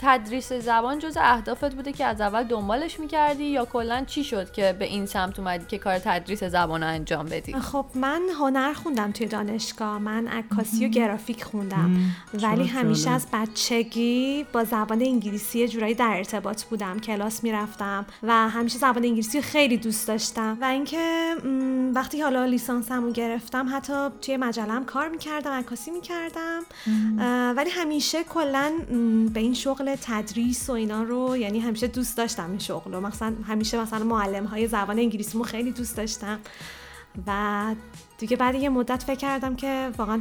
تدریس 0.00 0.52
زبان 0.52 0.98
جز 0.98 1.16
اهدافت 1.20 1.74
بوده 1.74 1.92
که 1.92 2.04
از 2.04 2.20
اول 2.20 2.44
دنبالش 2.44 3.00
می‌کردی 3.00 3.44
یا 3.44 3.64
کلا 3.64 4.04
چی 4.06 4.24
شد 4.24 4.52
که 4.52 4.76
به 4.78 4.84
این 4.84 5.06
سمت 5.06 5.38
اومدی 5.38 5.64
که 5.68 5.78
کار 5.78 5.98
تدریس 5.98 6.44
زبان 6.44 6.82
رو 6.82 6.88
انجام 6.88 7.26
بدی؟ 7.26 7.52
خب 7.52 7.86
من 7.94 8.22
هنر 8.40 8.72
خوندم 8.72 9.12
توی 9.12 9.26
دانشگاه. 9.26 9.98
من 9.98 10.28
عکاسی 10.28 10.86
و 10.86 10.88
گرافیک 10.88 11.44
خوندم. 11.44 11.96
ولی 12.34 12.66
همیشه. 12.66 13.10
از 13.10 13.26
بچگی 13.32 14.46
با 14.52 14.64
زبان 14.64 15.02
انگلیسی 15.02 15.58
یه 15.58 15.68
جورایی 15.68 15.94
در 15.94 16.14
ارتباط 16.16 16.64
بودم 16.64 17.00
کلاس 17.12 17.44
می‌رفتم 17.44 18.06
و 18.22 18.48
همیشه 18.48 18.78
زبان 18.78 19.04
انگلیسی 19.04 19.38
رو 19.38 19.44
خیلی 19.44 19.76
دوست 19.76 20.08
داشتم. 20.08 20.58
و 20.60 20.64
اینکه 20.64 21.34
وقتی 21.94 22.20
حالا 22.20 22.44
لیسانسمو 22.44 23.10
گرفتم 23.12 23.76
حتی 23.76 23.92
توی 24.22 24.36
مجلم 24.36 24.84
کار 24.84 25.08
می‌کردم 25.08 25.50
عکاسی 25.50 25.90
می‌کردم. 25.90 26.62
ولی 27.56 27.70
همیشه 27.70 28.24
کلا 28.24 28.72
به 29.34 29.40
این 29.40 29.54
شغل 29.54 29.96
تدریس 30.02 30.70
و 30.70 30.72
اینا 30.72 31.02
رو 31.02 31.36
یعنی 31.36 31.60
همیشه 31.60 31.86
دوست 31.86 32.16
داشتم 32.16 32.50
این 32.50 32.58
شغل 32.58 32.92
رو. 32.92 33.00
مثلا 33.00 33.34
همیشه 33.48 33.80
مثلا 33.80 34.04
معلم 34.04 34.44
های 34.44 34.66
زبان 34.66 34.98
انگلیسیمو 34.98 35.44
خیلی 35.44 35.72
دوست 35.72 35.96
داشتم. 35.96 36.38
و 37.26 37.64
دیگه 38.22 38.36
بعد 38.36 38.54
یه 38.54 38.68
مدت 38.68 39.02
فکر 39.02 39.14
کردم 39.14 39.56
که 39.56 39.90
واقعا 39.98 40.20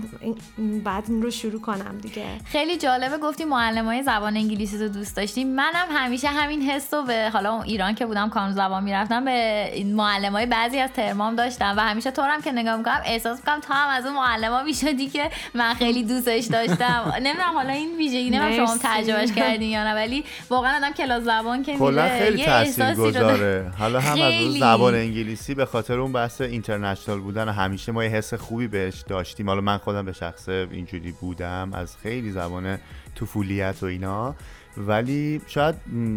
این- 0.58 0.84
بعد 0.84 1.04
این 1.08 1.22
رو 1.22 1.32
شروع 1.32 1.62
کنم 1.62 1.98
دیگه 2.02 2.24
خیلی 2.46 2.78
جالبه 2.78 3.18
گفتی 3.18 3.46
معلم 3.46 3.86
های 3.86 4.04
زبان 4.04 4.38
انگلیسی 4.38 4.78
رو 4.78 4.88
دوست 4.88 5.16
داشتیم 5.18 5.48
منم 5.56 5.88
همیشه 5.92 6.28
همین 6.28 6.62
حس 6.62 6.94
رو 6.94 7.04
به 7.04 7.30
حالا 7.34 7.54
اون 7.54 7.64
ایران 7.64 7.96
که 7.96 8.06
بودم 8.06 8.30
کانون 8.30 8.52
زبان 8.52 8.84
می‌رفتم 8.84 9.26
به 9.26 9.70
معلم 9.86 10.32
های 10.32 10.46
بعضی 10.46 10.80
از 10.80 10.90
ترمام 10.94 11.36
داشتم 11.36 11.74
و 11.78 11.82
همیشه 11.82 12.12
تو 12.12 12.22
رو 12.22 12.28
هم 12.28 12.42
که 12.42 12.52
نگاه 12.52 12.76
می‌کنم 12.78 13.02
احساس 13.06 13.38
می‌کنم 13.40 13.60
تو 13.60 13.74
هم 13.74 13.90
از 13.90 14.06
اون 14.06 14.16
معلم 14.16 14.52
ها 14.52 14.64
می‌شدی 14.64 15.08
که 15.10 15.30
من 15.54 15.74
خیلی 15.74 16.04
دوستش 16.04 16.46
داشتم 16.46 17.14
نمی‌دونم 17.24 17.54
حالا 17.56 17.74
این 17.74 17.98
ویژگی 17.98 18.30
نمی‌دونم 18.30 18.66
شما. 18.68 18.78
تجربهش 18.84 19.32
کردین 19.32 19.70
یا 19.70 19.84
نه 19.84 19.94
ولی 19.94 20.24
واقعا 20.50 20.78
آدم 20.78 20.92
کلاس 20.92 21.24
زبان 21.24 21.64
که 21.64 21.78
کلا 21.78 22.04
میره 22.04 22.20
خیلی 22.20 22.40
یه 22.40 22.46
تاثیر 22.46 22.84
احساسی 22.84 23.02
رو 23.02 23.12
داره. 23.12 23.34
گذاره 23.36 23.72
حالا 23.80 24.00
هم 24.00 24.22
از. 24.22 24.54
زبان 24.60 24.96
انگلیسی 24.96 25.56
به 25.56 25.66
خاطر 25.66 26.00
اون 26.00 26.12
بحث 26.12 26.42
اینترنشنال 26.42 27.20
بودن 27.20 27.50
و 27.50 27.52
همیشه 27.52 27.91
ما 27.92 28.04
یه 28.04 28.10
حس 28.10 28.34
خوبی 28.34 28.68
بهش 28.68 29.02
داشتیم. 29.02 29.48
حالا 29.50 29.62
من 29.62 29.78
خودم 29.78 30.06
به 30.06 30.14
شخصه 30.14 30.68
اینجوری 30.72 31.12
بودم 31.12 31.72
از 31.74 31.98
خیلی 31.98 32.32
زبان 32.32 32.78
طفولیت 33.16 33.76
و 33.82 33.86
اینا. 33.86 34.36
ولی 34.78 35.42
شاید 35.48 35.76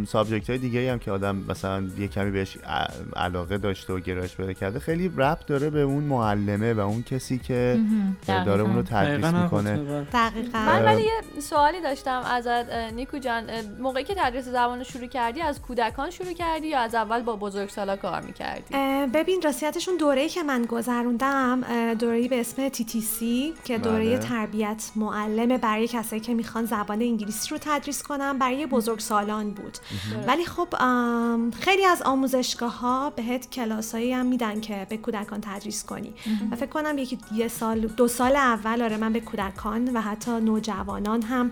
سابجکت 0.09 0.51
های 0.51 0.59
دیگه 0.59 0.93
هم 0.93 0.99
که 0.99 1.11
آدم 1.11 1.45
مثلا 1.49 1.85
یه 1.99 2.09
کمی 2.09 2.31
بهش 2.31 2.59
علاقه 3.17 3.59
داشته 3.59 3.93
و 3.93 4.01
گرایش 4.01 4.37
پیدا 4.37 4.53
کرده 4.53 4.79
خیلی 4.79 5.13
ربط 5.17 5.47
داره 5.47 5.71
به 5.71 5.81
اون 5.81 6.05
معلمه 6.05 6.75
و 6.75 6.81
اون 6.81 7.03
کسی 7.03 7.39
که 7.39 7.81
دقیقاً. 8.29 8.45
داره 8.45 8.63
اونو 8.63 8.83
تدریس 8.83 9.25
می‌کنه. 9.25 9.77
دقیقا. 10.13 10.59
من 10.59 10.85
ولی 10.85 11.03
یه 11.03 11.41
سوالی 11.41 11.81
داشتم 11.81 12.23
ازت 12.31 12.47
اه، 12.49 12.91
نیکو 12.91 13.19
جان. 13.19 13.45
موقعی 13.81 14.05
که 14.05 14.15
تدریس 14.15 14.45
زبان 14.45 14.79
رو 14.79 14.85
شروع 14.85 15.07
کردی 15.07 15.41
از 15.41 15.63
کودکان 15.63 16.11
شروع 16.11 16.33
کردی 16.33 16.67
یا 16.67 16.79
از 16.79 16.95
اول 16.95 17.23
با 17.23 17.37
بزرگسالا 17.37 17.97
کار 17.97 18.21
می‌کردی؟ 18.21 18.75
ببین 19.15 19.43
راستیتشون 19.45 19.97
دوره‌ای 19.97 20.29
که 20.29 20.43
من 20.43 20.63
گذروندم 20.63 21.61
دوره‌ای 21.95 22.29
به 22.29 22.41
اسم 22.41 22.69
TTC 22.69 23.23
که 23.65 23.79
دوره 23.79 24.05
بله. 24.05 24.19
تربیت 24.19 24.91
معلمه 24.97 25.59
برای 25.59 25.89
کسایی 25.89 26.23
که 26.23 26.35
می‌خوان 26.35 26.65
زبان 26.65 27.03
انگلیسی 27.03 27.51
رو 27.51 27.59
تدریس 27.61 28.03
کنن. 28.03 28.39
برای 28.45 28.67
بزرگسالان 28.67 29.51
بود. 29.51 29.79
ولی 30.27 30.45
خب 30.45 30.69
خیلی 31.61 31.85
از 31.85 32.03
آموزشگاه 32.03 32.79
ها 32.79 33.11
بهت 33.11 33.51
کلاسایی 33.51 34.13
هم 34.13 34.27
میدن 34.27 34.61
که 34.61 34.87
به 34.91 34.97
کودکان 34.97 35.41
تدریس 35.41 35.85
کنی. 35.85 36.15
و 36.51 36.57
فکر 36.57 36.67
کنم 36.67 36.99
یکی 36.99 37.19
یه 37.35 37.49
سال 37.49 37.81
دو 37.81 38.09
سال 38.09 38.37
اول 38.37 38.83
آره 38.83 38.97
من 38.97 39.13
به 39.13 39.21
کودکان 39.21 39.97
و 39.97 40.01
حتی 40.01 40.31
نوجوانان 40.31 41.23
هم 41.23 41.51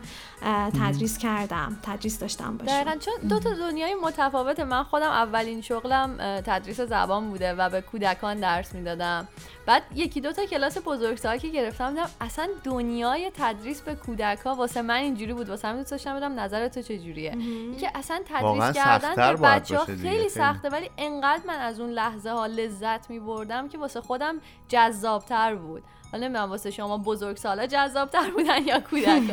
تدریس 0.80 1.18
کردم 1.18 1.76
تدریس 1.82 2.18
داشتم 2.18 2.56
باشه 2.56 2.72
دقیقا 2.72 2.96
چون 2.99 3.28
دو 3.28 3.40
تا 3.40 3.54
دنیای 3.54 3.94
متفاوته 3.94 4.64
من 4.64 4.82
خودم 4.82 5.11
اولین 5.11 5.61
شغلم 5.61 6.40
تدریس 6.46 6.80
زبان 6.80 7.30
بوده 7.30 7.54
و 7.54 7.70
به 7.70 7.80
کودکان 7.80 8.40
درس 8.40 8.75
می‌دادم. 8.75 9.28
بعد 9.66 9.82
یکی 9.94 10.20
دو 10.20 10.32
تا 10.32 10.44
کلاس 10.44 10.78
بزرگسال 10.84 11.38
که 11.38 11.49
گرفتم 11.49 11.90
دیدم 11.90 12.08
اصلا 12.20 12.49
دنیای 12.64 13.30
تدریس 13.34 13.80
به 13.80 13.94
کودک 13.94 14.38
ها 14.38 14.54
واسه 14.54 14.82
من 14.82 14.94
اینجوری 14.94 15.32
بود 15.32 15.49
واسه 15.49 15.68
همین 15.68 15.80
دوست 15.80 15.90
داشتم 15.90 16.16
بدم 16.16 16.40
نظر 16.40 16.68
تو 16.68 16.82
چجوریه. 16.82 17.37
که 17.80 17.90
اصلا 17.94 18.20
تدریس 18.26 18.72
کردن 18.72 19.08
سخت‌تر 19.08 19.37
به 19.37 19.42
بچه 19.42 19.78
ها 19.78 19.84
خیلی. 19.84 20.28
سخته 20.28 20.68
ولی 20.68 20.90
انقدر 20.99 21.42
من 21.46 21.58
از 21.58 21.80
اون 21.80 21.90
لحظه 21.90 22.30
ها 22.30 22.46
لذت 22.46 23.11
می 23.11 23.20
بردم 23.20 23.68
که 23.68 23.78
واسه 23.78 24.00
خودم 24.00 24.40
جذابتر 24.68 25.54
بود. 25.54 25.82
حالا 26.12 26.26
نمی‌دونم 26.26 26.50
واسه 26.50 26.71
شما 26.71 26.99
بزرگسالا 26.99 27.66
جذابتر 27.66 28.31
بودن 28.31 28.66
یا 28.66 28.81
کودکان. 28.81 29.31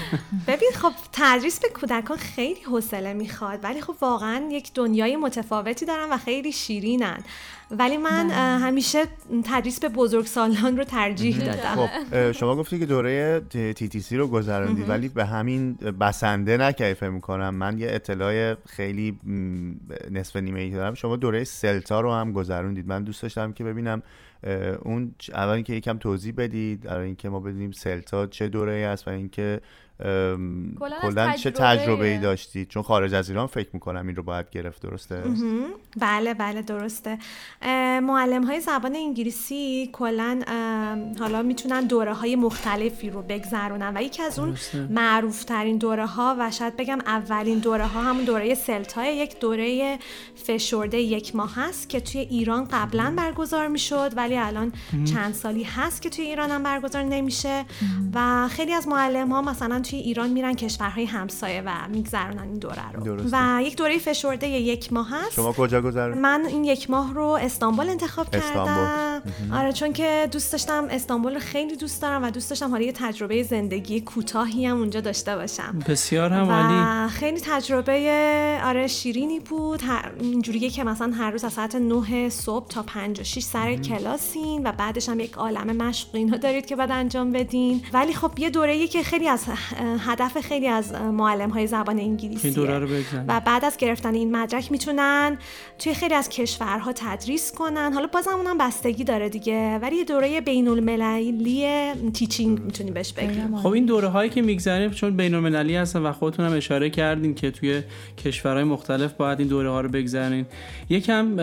ببین 0.48 0.70
خب 0.74 0.92
تدریس 1.12 1.60
به 1.60 1.68
کودکان 1.68 2.16
خیلی 2.16 2.60
حوصله 2.60 3.12
می‌خواد 3.12 3.64
ولی 3.64 3.80
خب 3.80 3.94
واقعا 4.00 4.48
یک 4.50 4.74
دنیای 4.74 5.16
متفاوتی 5.16 5.86
دارن 5.86 6.12
و 6.12 6.16
خیلی 6.16 6.52
شیرینن. 6.52 7.18
ولی 7.70 7.96
من 7.96 8.30
همیشه 8.60 9.04
تدریس 9.44 9.80
به 9.80 9.88
بزرگسالان 9.88 10.76
رو 10.76 10.84
ترجیح 10.84 11.38
دادم. 11.38 11.74
خب 11.74 12.32
شما 12.32 12.56
گفتی 12.56 12.78
که 12.78 12.86
دوره 12.86 13.40
تی 13.50 13.74
تی 13.74 14.00
سی 14.00 14.16
رو 14.16 14.26
گذروندی 14.28 14.82
ولی 14.82 15.08
به 15.08 15.24
همین 15.24 15.74
بسنده 15.74 16.56
نکردی 16.56 16.94
فکر 16.94 17.08
می‌کنم. 17.08 17.54
من 17.54 17.78
یه 17.78 17.88
اطلاع 17.90 18.54
خیلی 18.54 19.18
نصف 20.10 20.36
نیمه 20.36 20.60
ای 20.60 20.70
دارم 20.70 20.94
شما 20.94 21.16
دوره 21.16 21.44
سلتا 21.44 22.00
رو 22.00 22.12
هم 22.12 22.32
گذروندید. 22.32 22.88
من 22.88 23.04
دوست 23.04 23.22
داشتم 23.22 23.52
که 23.52 23.64
ببینم 23.64 24.02
اون 24.82 25.14
اول 25.34 25.52
اینکه 25.52 25.72
یکم 25.72 25.98
توضیح 25.98 26.34
بدید 26.36 26.80
برای 26.80 27.06
اینکه 27.06 27.28
ما 27.28 27.40
بدونیم 27.40 27.72
سلتا 27.72 28.26
چه 28.26 28.48
دوره 28.48 28.72
ای 28.72 28.84
است 28.84 29.08
و 29.08 29.10
اینکه 29.10 29.60
کلاً 29.98 31.32
چه 31.32 31.50
تجربه- 31.50 32.06
ای 32.06 32.18
داشتید 32.18 32.68
چون 32.68 32.82
خارج 32.82 33.14
از 33.14 33.30
ایران 33.30 33.46
فکر 33.46 33.68
می‌کنم 33.72 34.06
این 34.06 34.16
رو 34.16 34.22
باید 34.22 34.50
گرفت 34.50 34.82
درسته؟ 34.82 35.22
بله 36.00 36.34
بله 36.34 36.62
درسته. 36.62 37.18
معلم 38.02 38.44
های 38.44 38.60
زبان 38.60 38.96
انگلیسی 38.96 39.90
کلا 39.92 40.40
حالا 41.18 41.42
می‌تونن 41.42 41.80
دوره 41.80 42.14
های 42.14 42.36
مختلفی 42.36 43.10
رو 43.10 43.22
بگذرونن 43.22 43.96
و 43.96 44.02
یکی 44.02 44.22
از 44.22 44.38
اون. 44.38 44.56
معروف 44.90 45.44
ترین 45.44 45.78
دوره 45.78 46.06
ها 46.06 46.36
و 46.38 46.50
شاید 46.50 46.76
بگم 46.76 46.98
اولین 47.06 47.58
دوره 47.58 47.86
ها 47.86 48.02
همون 48.02 48.24
دوره 48.24 48.54
سلتا 48.54 49.04
یک 49.04 49.40
دوره 49.40 49.98
فشرده 50.34 50.98
یک 50.98 51.36
ماه 51.36 51.52
هست 51.54 51.88
که 51.88 52.00
توی 52.00 52.20
ایران 52.20 52.64
قبلا 52.64 53.14
برگزار 53.16 53.68
می‌شد 53.68 54.12
ولی 54.16 54.36
الان 54.36 54.72
چند 55.14 55.34
سالی 55.34 55.62
هست 55.62 56.02
که 56.02 56.10
توی 56.10 56.24
ایران 56.24 56.50
هم 56.50 56.62
برگزار 56.62 57.02
نمیشه. 57.02 57.64
و 58.14 58.48
خیلی 58.48 58.72
از 58.72 58.88
معلم 58.88 59.28
ها 59.32 59.42
مثلا 59.42 59.80
توی 59.90 59.98
ایران 59.98 60.30
میرن 60.30 60.54
کشورهای 60.54 61.04
همسایه 61.04 61.62
و 61.66 61.70
میگذرونن 61.88 62.42
این 62.42 62.58
دوره 62.58 62.92
رو. 62.92 63.02
درسته. 63.04 63.28
و 63.32 63.62
یک 63.62 63.76
دوره 63.76 63.98
فشرده 63.98 64.48
یک 64.48 64.92
ماه 64.92 65.10
هست. 65.10 65.32
شما 65.32 65.52
کجا 65.52 65.82
گذروندید 65.82 66.22
من 66.22 66.44
این 66.48 66.64
یک 66.64 66.90
ماه 66.90 67.14
رو 67.14 67.24
استانبول 67.24 67.88
انتخاب 67.88 68.26
استانبول. 68.32 68.74
کردم 68.74 69.22
آره 69.52 69.72
چون 69.72 69.92
که 69.92 70.28
دوست 70.32 70.52
داشتم 70.52 70.86
استانبول 70.90 71.34
رو 71.34 71.40
خیلی 71.40 71.76
دوست 71.76 72.02
دارم 72.02 72.24
و 72.24 72.30
دوست 72.30 72.50
داشتم 72.50 72.70
حالا 72.70 72.84
یه 72.84 72.92
تجربه 72.92 73.42
زندگی 73.42 74.00
کوتاهی 74.00 74.66
هم 74.66 74.78
اونجا 74.78 75.00
داشته 75.00 75.36
باشم. 75.36 75.78
بسیار 75.88 76.32
هم 76.32 76.50
عالی. 76.50 76.74
و 77.06 77.08
خیلی 77.08 77.40
تجربه 77.40 78.60
آره 78.64 78.86
شیرینی 78.86 79.40
بود. 79.40 79.82
اینجوریه 80.20 80.70
که 80.70 80.84
مثلا 80.84 81.12
هر 81.14 81.30
روز 81.30 81.44
از 81.44 81.52
ساعت 81.52 81.74
9 81.74 82.28
صبح 82.28 82.68
تا 82.68 82.82
5 82.82 83.20
و 83.20 83.24
6 83.24 83.42
سر 83.42 83.76
کلاسین 83.76 84.66
و 84.66 84.72
بعدش 84.72 85.08
هم 85.08 85.20
یک 85.20 85.34
عالم 85.34 85.76
مشق 85.76 86.08
اینا 86.12 86.36
دارید 86.36 86.66
که 86.66 86.76
بعد 86.76 86.90
انجام 86.90 87.32
بدین. 87.32 87.82
ولی 87.92 88.12
خب 88.12 88.38
یه 88.38 88.50
دوره‌ای 88.50 88.88
که 88.88 89.02
خیلی 89.02 89.28
از 89.28 89.44
هدف 89.98 90.40
خیلی 90.40 90.68
از 90.68 90.92
معلم 90.92 91.50
های 91.50 91.66
زبان 91.66 91.98
انگلیسی 91.98 92.48
این 92.48 92.56
دوره 92.56 92.78
رو 92.78 92.86
بگذاریم. 92.86 93.24
و 93.28 93.40
بعد 93.40 93.64
از 93.64 93.76
گرفتن 93.76 94.14
این 94.14 94.36
مدرک 94.36 94.72
می‌تونن 94.72 95.38
توی 95.78 95.94
خیلی 95.94 96.14
از 96.14 96.28
کشورها 96.28 96.92
تدریس 96.92 97.52
کنن. 97.52 97.92
حالا 97.92 98.06
بازم 98.06 98.30
اونم 98.30 98.58
بستگی 98.58 99.04
داره 99.04 99.28
دیگه 99.28 99.78
ولی 99.78 99.96
یه 99.96 100.04
دوره 100.04 100.40
بین 100.40 100.68
المللی 100.68 101.66
تیچینگ 102.14 102.60
می‌تونی 102.60 102.90
بهش 102.90 103.12
بگی 103.12 103.40
خب 103.62 103.68
این 103.68 103.86
دوره 103.86 104.08
هایی 104.08 104.30
که 104.30 104.42
میگذریم 104.42 104.90
چون 104.90 105.16
بین 105.16 105.34
المللی 105.34 105.76
هستن 105.76 106.02
و 106.02 106.12
خودتون 106.12 106.46
هم 106.46 106.52
اشاره 106.52 106.90
کردین 106.90 107.34
که 107.34 107.50
توی 107.50 107.82
کشورهای 108.24 108.64
مختلف 108.64 109.12
باید 109.12 109.38
این 109.38 109.48
دوره 109.48 109.70
ها 109.70 109.80
رو 109.80 109.88
بگذرین. 109.88 110.46
یکم 110.90 111.36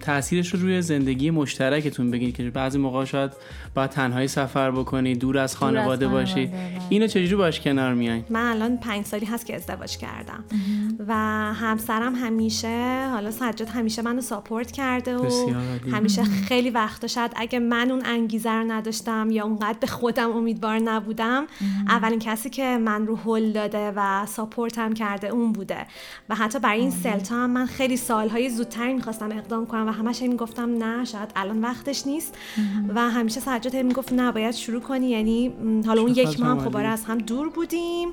تاثیرش 0.00 0.54
رو 0.54 0.60
روی 0.60 0.82
زندگی 0.82 1.30
مشترکتون 1.30 2.10
بگین 2.10 2.32
که 2.32 2.50
بعضی 2.50 2.78
موقع 2.78 3.04
شاید 3.04 3.30
باید 3.74 3.90
تنهایی 3.90 4.28
سفر 4.28 4.70
بکنید 4.70 5.18
دور 5.18 5.38
از 5.38 5.56
خانواده 5.56 6.08
باشید 6.08 6.50
خانواده، 6.50 6.78
بله. 6.78 6.86
اینو 6.88 7.06
چجوری 7.06 7.34
باش 7.50 7.60
کنار 7.60 7.94
میایین 7.94 8.24
من 8.30 8.50
الان 8.50 8.76
پنج 8.76 9.04
سالی 9.04 9.26
هست 9.26 9.46
که 9.46 9.54
ازدواج 9.56 9.96
کردم. 9.96 10.44
و 11.06 11.14
همسرم 11.54 12.14
همیشه 12.14 13.08
حالا 13.12 13.30
سجاد 13.30 13.68
همیشه 13.68 14.02
منو 14.02 14.20
ساپورت 14.20 14.70
کرده 14.70 15.16
و. 15.16 15.50
همیشه 15.92 16.22
خیلی 16.22 16.70
وقتا 16.70 17.06
شاید 17.06 17.32
اگه 17.36 17.58
من 17.58 17.90
اون 17.90 18.02
انگیزه 18.04 18.50
رو 18.50 18.72
نداشتم 18.72 19.28
یا 19.30 19.44
اونقدر 19.44 19.78
به 19.80 19.86
خودم 19.86 20.30
امیدوار 20.30 20.78
نبودم 20.78 21.46
اولین 21.88 22.18
کسی 22.18 22.50
که 22.50 22.78
من 22.78 23.06
رو 23.06 23.16
هل 23.16 23.52
داده 23.52 23.92
و 23.96 24.26
ساپورتم 24.26 24.92
کرده 24.92 25.28
اون 25.28 25.52
بوده. 25.52 25.86
و 26.28 26.34
حتی 26.34 26.58
برای 26.58 26.80
این 26.80 26.90
سلتا 26.90 27.34
هم 27.34 27.50
من 27.50 27.66
خیلی 27.66 27.96
سالهای 27.96 28.50
زودتری 28.50 28.94
می‌خواستم 28.94 29.32
اقدام 29.32 29.66
کنم 29.66 29.88
و 29.88 29.90
همش 29.90 30.22
هی 30.22 30.28
می‌گفتم 30.28 30.84
نه 30.84 31.04
شاید 31.04 31.30
الان 31.36 31.60
وقتش 31.60 32.06
نیست. 32.06 32.38
و 32.94 33.10
همیشه 33.10 33.40
سجاد 33.40 33.74
هی 33.74 33.82
می‌گفت 33.82 34.12
نه 34.12 34.32
باید 34.32 34.54
شروع 34.54 34.80
کنی. 34.80 35.10
یعنی 35.10 35.52
حالا 35.86 36.02
اون 36.02 36.10
یک 36.10 36.40
ماه 36.40 36.48
هم. 36.48 36.60
خب 36.60 36.76
از 36.76 37.04
هم 37.04 37.18
دور 37.18 37.39
بودیم 37.48 38.08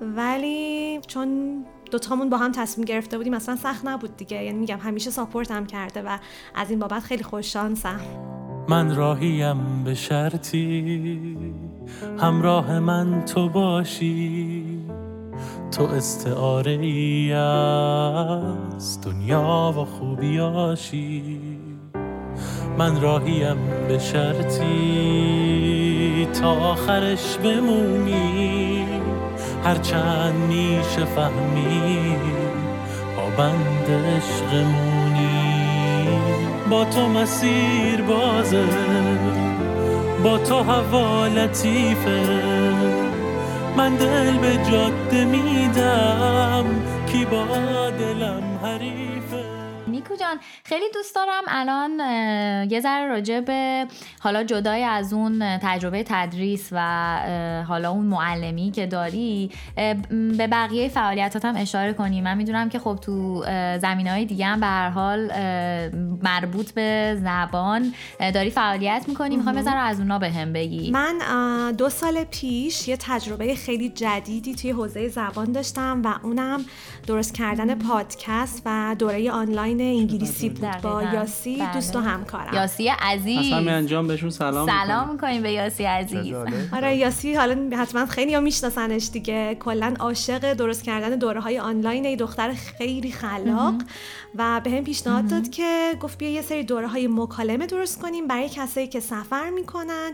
ولی 0.00 1.00
چون 1.06 1.56
دوتامون 1.90 2.30
با 2.30 2.36
هم 2.36 2.52
تصمیم 2.52 2.84
گرفته 2.84 3.16
بودیم 3.16 3.34
اصلا 3.34 3.56
سخت 3.56 3.86
نبود 3.86 4.16
دیگه. 4.16 4.44
یعنی 4.44 4.58
میگم 4.58 4.78
همیشه 4.78 5.10
ساپورتم 5.10 5.66
کرده 5.66 6.02
و 6.02 6.18
از 6.54 6.70
این 6.70 6.78
بابت 6.78 7.02
خیلی 7.02 7.22
خوش 7.22 7.52
شانسم. 7.52 8.00
من 8.68 8.96
راهیم 8.96 9.84
به 9.84 9.94
شرطی 9.94 11.36
همراه 12.18 12.78
من 12.78 13.24
تو 13.24 13.48
باشی. 13.48 14.64
تو 15.70 15.82
استعاره 15.82 16.72
ای 16.72 17.32
از 17.32 19.00
دنیا 19.00 19.74
و 19.76 19.84
خوبیاشی. 19.84 21.55
من 22.78 23.00
راهیم 23.00 23.56
به 23.88 23.98
شرطی. 23.98 25.46
تا 26.40 26.50
آخرش 26.50 27.36
بمونی 27.36 28.86
هرچند 29.64 30.34
میشه 30.48 31.04
فهمی 31.04 32.16
پابند 33.16 33.86
عشقمونی 34.16 35.26
با 36.70 36.84
تو 36.84 37.08
مسیر 37.08 38.02
بازه 38.02 38.64
با 40.24 40.38
تو 40.38 40.62
هوا 40.62 41.26
لطیفه. 41.26 42.22
من 43.76 43.96
دل 43.96 44.38
به 44.38 44.58
جاده 44.70 45.24
میدم 45.24 46.64
کی 47.06 47.24
با 47.24 47.46
دلم 47.90 48.42
حریفه. 48.62 49.55
نیکو 49.96 50.16
جان. 50.16 50.40
خیلی 50.64 50.84
دوست 50.94 51.14
دارم 51.14 51.42
الان 51.48 52.00
یه 52.70 52.80
ذره 52.80 53.08
راجع 53.08 53.40
به 53.40 53.86
حالا 54.20 54.44
جدای 54.44 54.84
از 54.84 55.12
اون 55.12 55.58
تجربه 55.58 56.04
تدریس 56.06 56.68
و 56.72 57.64
حالا 57.68 57.90
اون 57.90 58.06
معلمی 58.06 58.70
که 58.70 58.86
داری 58.86 59.50
به 60.38 60.46
بقیه 60.46 60.88
فعالیتات 60.88 61.44
هم 61.44 61.56
اشاره 61.56 61.92
کنی. 61.92 62.20
من 62.20 62.36
می‌دونم 62.36 62.68
که 62.68 62.78
خب 62.78 62.98
تو 63.02 63.44
زمین 63.82 64.06
های 64.06 64.24
دیگه 64.24 64.46
هم 64.46 64.60
به 64.60 64.66
هر 64.66 64.88
حال 64.88 65.30
مربوط 66.22 66.70
به 66.70 67.18
زبان 67.22 67.94
داری 68.34 68.50
فعالیت 68.50 69.04
می‌کنی. 69.08 69.36
می‌خوام 69.36 69.56
یه 69.56 69.62
ذره 69.62 69.78
از 69.78 70.00
اونا 70.00 70.18
به 70.18 70.30
هم 70.30 70.52
بگی. 70.52 70.90
من 70.90 71.18
دو 71.78 71.88
سال 71.88 72.24
پیش 72.24 72.88
یه 72.88 72.96
تجربه 72.96 73.54
خیلی 73.54 73.88
جدیدی 73.88 74.54
توی 74.54 74.70
حوزه 74.70 75.08
زبان 75.08 75.52
داشتم 75.52 76.02
و 76.04 76.14
اونم 76.22 76.64
درست 77.06 77.34
کردن 77.34 77.74
پادکست 77.74 78.62
و 78.64 78.96
دوره 78.98 79.30
آنلاین 79.30 79.80
انگلیسی 79.86 80.48
بود 80.48 80.80
با. 80.82 81.02
یاسی 81.02 81.56
بله. 81.56 81.72
دوست 81.72 81.96
و 81.96 82.00
همکارم. 82.00 82.54
یاسی 82.54 82.88
عزیز. 82.88 83.52
اصلا 83.52 83.72
انجام 83.72 84.06
بهشون 84.06 84.30
سلام 84.30 84.68
سلام. 84.68 85.12
می‌کنیم. 85.12 85.42
به 85.42 85.52
یاسی 85.52 85.84
عزیز. 85.84 86.34
آره 86.72 86.96
یاسی 86.96 87.34
حالا 87.34 87.76
حتما 87.76 88.06
خیلی 88.06 88.34
ها 88.34 88.40
میشناسنش 88.40 89.10
دیگه. 89.12 89.56
کلا 89.60 89.94
عاشق 90.00 90.52
درست 90.52 90.82
کردن 90.82 91.16
دوره 91.16 91.40
های 91.40 91.58
آنلاین 91.58 92.04
یه 92.04 92.16
دختر 92.16 92.52
خیلی 92.52 93.12
خلاق. 93.12 93.74
و 94.34 94.60
به 94.64 94.70
هم 94.70 94.84
پیشنهاد 94.84 95.28
داد 95.28 95.50
که 95.50 95.94
گفت 96.00 96.18
بیا 96.18 96.30
یه 96.30 96.42
سری 96.42 96.64
دوره 96.64 96.88
های 96.88 97.06
مکالمه 97.06 97.66
درست 97.66 98.00
کنیم 98.00 98.26
برای 98.26 98.48
کسایی 98.48 98.86
که 98.86 99.00
سفر 99.00 99.50
می‌کنن 99.50 100.10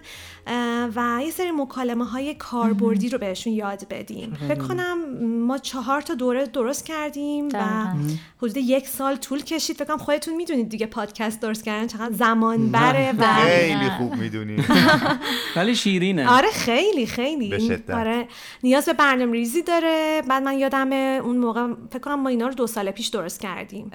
و 0.97 1.21
یه 1.25 1.31
سری 1.31 1.51
مکالمه 1.51 2.05
های 2.05 2.35
کاربردی 2.35 3.09
رو 3.09 3.19
بهشون 3.19 3.53
یاد 3.53 3.87
بدیم. 3.91 4.35
فکر 4.49 4.59
کنم 4.59 4.97
ما 5.47 5.59
چهار 5.59 6.01
تا 6.01 6.15
دوره 6.15 6.47
درست 6.47 6.87
کردیم 6.87 7.49
و. 7.55 7.63
حدود 8.43 8.57
یک 8.57 8.89
سال 8.89 9.17
طول 9.17 9.41
کشید 9.53 9.77
فکر 9.77 9.85
کنم 9.85 9.99
خودتون 9.99 10.35
می‌دونید 10.35 10.69
دیگه 10.69 10.87
پادکست 10.87 11.41
درست 11.41 11.65
کردن 11.65 11.87
چقدر 11.87 12.13
زمان 12.13 12.73
بره 12.73 13.13
و 13.19 13.35
خیلی 13.35 13.91
خوب 13.91 14.15
می‌دونی. 14.15 14.65
ولی 15.57 15.75
شیرینه. 15.75 16.31
آره 16.31 16.51
خیلی 16.51 17.07
خیلی. 17.07 17.79
آره. 17.93 18.29
نیاز 18.63 18.85
به 18.85 18.93
برنامه 18.93 19.33
ریزی 19.33 19.63
داره. 19.63 20.23
بعد 20.29 20.43
من 20.43 20.59
یادم 20.59 20.93
اون 20.93 21.37
موقع 21.37 21.67
فکر 21.91 21.99
کنم 21.99 22.21
ما 22.21 22.29
اینا 22.29 22.47
رو 22.47 22.55
دو 22.55 22.67
سال 22.67 22.91
پیش 22.91 23.07
درست 23.07 23.41
کردیم. 23.41 23.91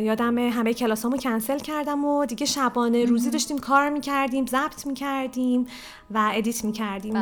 یادم 0.00 0.38
همه 0.38 0.74
کلاسامو 0.74 1.16
کنسل 1.16 1.58
کردم 1.58 2.04
و 2.04 2.26
دیگه 2.26 2.46
شبانه 2.46 3.04
روزی 3.04 3.30
داشتیم 3.30 3.58
کار 3.58 3.88
می‌کردیم 3.88 4.46
ضبط 4.46 4.86
می‌کردیم 4.86 5.66
و 6.10 6.30
edit 6.34 6.64
می‌کردیم. 6.64 7.14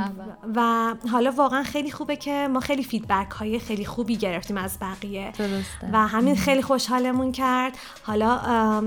و 0.57 0.95
حالا 1.13 1.31
واقعا 1.31 1.63
خیلی 1.63 1.91
خوبه 1.91 2.17
که 2.17 2.49
ما 2.53 2.61
خیلی 2.61 2.85
feedback 2.85 3.31
های 3.31 3.59
خیلی 3.59 3.85
خوبی 3.85 4.17
گرفتیم 4.17 4.57
از 4.57 4.79
بقیه. 4.81 5.33
درسته. 5.39 5.91
و 5.93 6.07
همین 6.07 6.37
خیلی 6.37 6.63
خوشحالمون 6.63 7.33
کرد. 7.33 7.79
حالا 8.03 8.41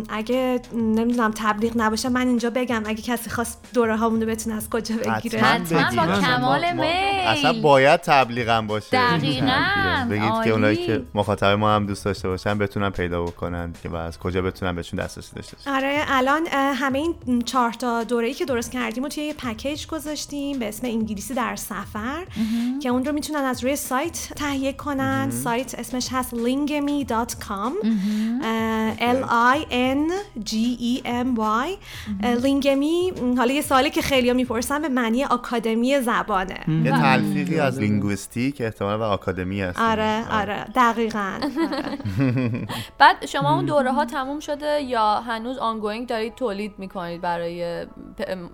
اگه 0.10 0.62
نمی‌دونم 0.74 1.32
تبلیغ 1.36 1.74
نباشه 1.76 2.10
من 2.10 2.28
اینجا 2.28 2.50
بگم. 2.50 2.84
اگه 2.86 3.02
کسی 3.02 3.30
خواست 3.30 3.60
دوره 3.74 3.98
هامون 3.98 4.22
رو 4.22 4.28
بتونه 4.28 4.56
از 4.56 4.70
کجا 4.70 4.96
بگیره. 4.96 5.40
حتما 5.42 6.06
با. 6.06 6.22
کمال 6.22 6.72
ما- 6.72 6.82
میل. 6.84 7.28
اصلا 7.28 7.62
باید 7.62 8.00
تبلیغم 8.02 8.68
باشه. 8.68 8.88
دقیقاً. 8.92 9.64
بگید. 10.10 10.44
که 10.44 10.50
اونایی 10.50 10.78
که 10.86 11.04
مخاطب 11.16 11.48
ما 11.48 11.76
هم 11.76 11.86
دوست 11.86 12.06
داشته 12.06 12.28
باشن 12.28 12.58
بتونن 12.58 12.90
پیدا 12.90 13.24
بکنن 13.24 13.74
که 13.84 13.98
از 13.98 14.20
کجا 14.20 14.42
بتونن 14.42 14.76
بهشون 14.76 15.00
دسترسی 15.00 15.36
داشته 15.36 15.58
باشن. 15.58 15.70
آره 15.72 16.04
الان 16.08 16.48
همه 16.54 17.00
این 17.00 17.42
چهار 17.42 17.74
تا 17.74 18.04
دوره‌ای 18.04 18.34
که 18.34 18.46
درست 18.46 18.72
کردیم 18.72 19.04
و 19.04 19.08
توی 19.08 19.24
یه 19.24 19.34
پکیج 19.34 19.88
گذاشتیم 19.88 20.60
به 20.60 20.68
اسم 20.68 20.88
انگلیسی 20.88 21.34
در 21.34 21.56
سفر 21.56 22.24
که 22.82 22.90
اون 22.90 23.06
رو 23.06 23.12
می‌تونن 23.12 23.40
از 23.40 23.64
روی 23.64 23.76
سایت 23.76 24.30
تهیه 24.36 24.74
کنن. 24.74 25.30
سایت 25.44 25.76
اسمش 25.80 26.08
هست 26.12 26.36
lingemy.com 26.36 27.72
L 29.00 29.24
I 29.56 29.60
N 29.72 30.12
G 30.50 30.52
E 30.82 31.04
M 31.06 31.40
Y. 31.40 31.78
لینگمی 32.44 33.14
حالا 33.38 33.54
یه 33.54 33.62
سوالی 33.62 33.90
که 33.90 34.02
خیلی 34.02 34.34
می‌پرسن 34.34 34.82
به 34.82 34.90
معنی 34.90 35.24
آکادمی 35.24 36.00
زبانه. 36.02 36.60
یه 36.86 36.92
تلفیقی 36.92 37.60
از 37.60 37.80
linguistic 37.80 38.62
احتمال 38.62 39.00
و 39.00 39.04
آکادمی 39.04 39.62
هست. 39.62 39.80
آره 39.80 40.24
آره. 40.32 40.66
دقیقا. 40.76 41.32
بعد 43.00 43.26
شما 43.26 43.56
اون 43.56 43.66
دوره 43.66 43.92
ها 43.92 44.06
تموم 44.06 44.40
شده 44.40 44.82
یا 44.82 45.20
هنوز 45.22 45.58
ongoing 45.58 46.08
دارید 46.08 46.36
تولید 46.36 46.74
می‌کنید 46.78 47.22
برای 47.22 47.86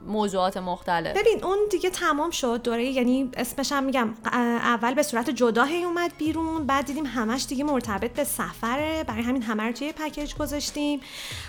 موضوعات 0.08 0.58
مختلف؟ 0.58 1.18
ببین 1.18 1.44
اون 1.44 1.58
دیگه 1.72 1.90
تمام 1.90 2.30
شد. 2.30 2.62
دوره 2.64 2.86
یعنی 2.86 3.30
اسمش 3.38 3.72
هم 3.72 3.84
میگم 3.84 4.14
اول 4.34 4.94
به 4.94 5.04
صورت 5.04 5.30
جدا 5.30 5.64
هی 5.64 5.84
اومد 5.84 6.12
بیرون 6.18 6.66
بعد 6.66 6.86
دیدیم 6.86 7.06
همش 7.06 7.46
دیگه 7.50 7.64
مرتبط 7.64 8.14
به 8.14 8.24
سفره. 8.24 9.04
برای 9.08 9.24
همین 9.24 9.42
همه 9.42 9.64
رو 9.64 9.72
توی 9.72 9.88
یه 9.88 9.94
پکیج 10.20 10.36
گذاشتیم. 10.36 11.00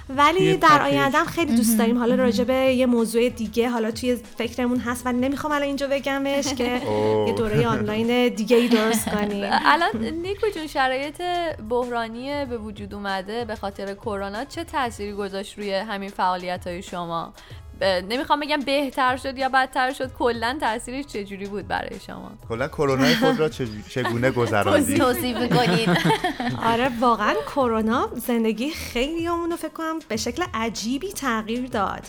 ولی 0.08 0.56
در 0.56 0.68
پکیج. 0.68 0.82
آینده 0.82 1.18
هم 1.18 1.26
خیلی 1.26 1.56
دوست 1.56 1.78
داریم. 1.78 1.98
حالا 1.98 2.14
راجع 2.14 2.44
به 2.44 2.54
یه 2.54 2.86
موضوع 2.86 3.28
دیگه 3.28 3.68
حالا 3.68 3.90
توی 3.90 4.16
فکرمون 4.38 4.78
هست 4.78 5.06
ولی 5.06 5.18
نمی‌خوام 5.18 5.52
الان 5.52 5.66
اینجا 5.66 5.86
بگمش 5.86 6.54
که 6.54 6.80
یه 7.28 7.32
دوره 7.32 7.66
آنلاین 7.66 8.28
دیگه 8.28 8.56
ای 8.56 8.68
درست 8.68 9.08
کنیم. 9.08 9.50
الان 9.72 10.04
نیکو 10.04 10.46
جون 10.54 10.66
شرایط 10.66 11.22
بحرانی 11.68 12.44
به 12.44 12.58
وجود 12.58 12.94
اومده 12.94 13.44
به 13.44 13.56
خاطر 13.56 13.94
کرونا 13.94 14.44
چه 14.44 14.64
تأثیری 14.64 15.12
گذاشت 15.12 15.58
روی 15.58 15.74
همین 15.74 16.10
فعالیت 16.10 16.66
های 16.66 16.82
شما؟ 16.82 17.32
نمی‌خوام 17.82 18.40
بگم 18.40 18.60
بهتر 18.60 19.16
شد 19.16 19.38
یا 19.38 19.48
بدتر 19.48 19.92
شد 19.92 20.12
کلا 20.12 20.58
تاثیرش 20.60 21.06
چجوری 21.06 21.46
بود 21.46 21.68
برای 21.68 22.00
شما؟ 22.06 22.32
کلا 22.48 22.68
کرونا 22.68 23.14
خود 23.14 23.40
را 23.40 23.48
چگونه 23.88 24.30
گذراندی 24.40 24.98
توصیف 24.98 25.36
کنید 25.36 25.88
آره 26.72 26.90
واقعا 27.00 27.34
کرونا 27.46 28.08
زندگی 28.16 28.70
خیلی 28.70 29.26
رو 29.26 29.56
فکر 29.58 29.68
کنم 29.68 29.98
به 30.08 30.16
شکل 30.16 30.44
عجیبی 30.54 31.12
تغییر 31.12 31.66
داد. 31.66 32.06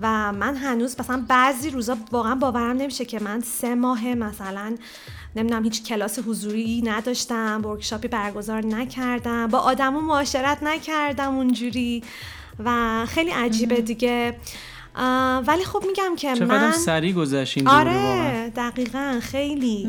و 0.00 0.32
من 0.32 0.56
هنوز 0.56 1.00
مثلا 1.00 1.24
بعضی 1.28 1.70
روزا 1.70 1.96
واقعا 2.12 2.34
باورم 2.34 2.76
نمیشه 2.76 3.04
که 3.04 3.22
من 3.22 3.40
سه 3.40 3.74
ماه 3.74 4.14
مثلا 4.14 4.76
نمی‌دونم 5.36 5.64
هیچ 5.64 5.82
کلاس 5.82 6.18
حضوری 6.18 6.82
نداشتم 6.84 7.62
ورکشاپی 7.64 8.08
برگزار 8.08 8.66
نکردم 8.66 9.46
با 9.46 9.58
آدمو 9.58 10.00
معاشرت 10.00 10.62
نکردم 10.62 11.36
اونجوری 11.36 12.02
و 12.64 13.06
خیلی 13.06 13.30
عجیبه 13.30 13.80
دیگه. 13.80 14.36
ولی 15.46 15.64
خب 15.64 15.82
میگم 15.86 16.16
که 16.16 16.34
چقدر 16.34 16.66
من 16.66 16.72
سریع 16.72 17.12
گذشت 17.12 17.66
آره 17.66 18.52
دقیقا 18.56 19.18
خیلی 19.22 19.88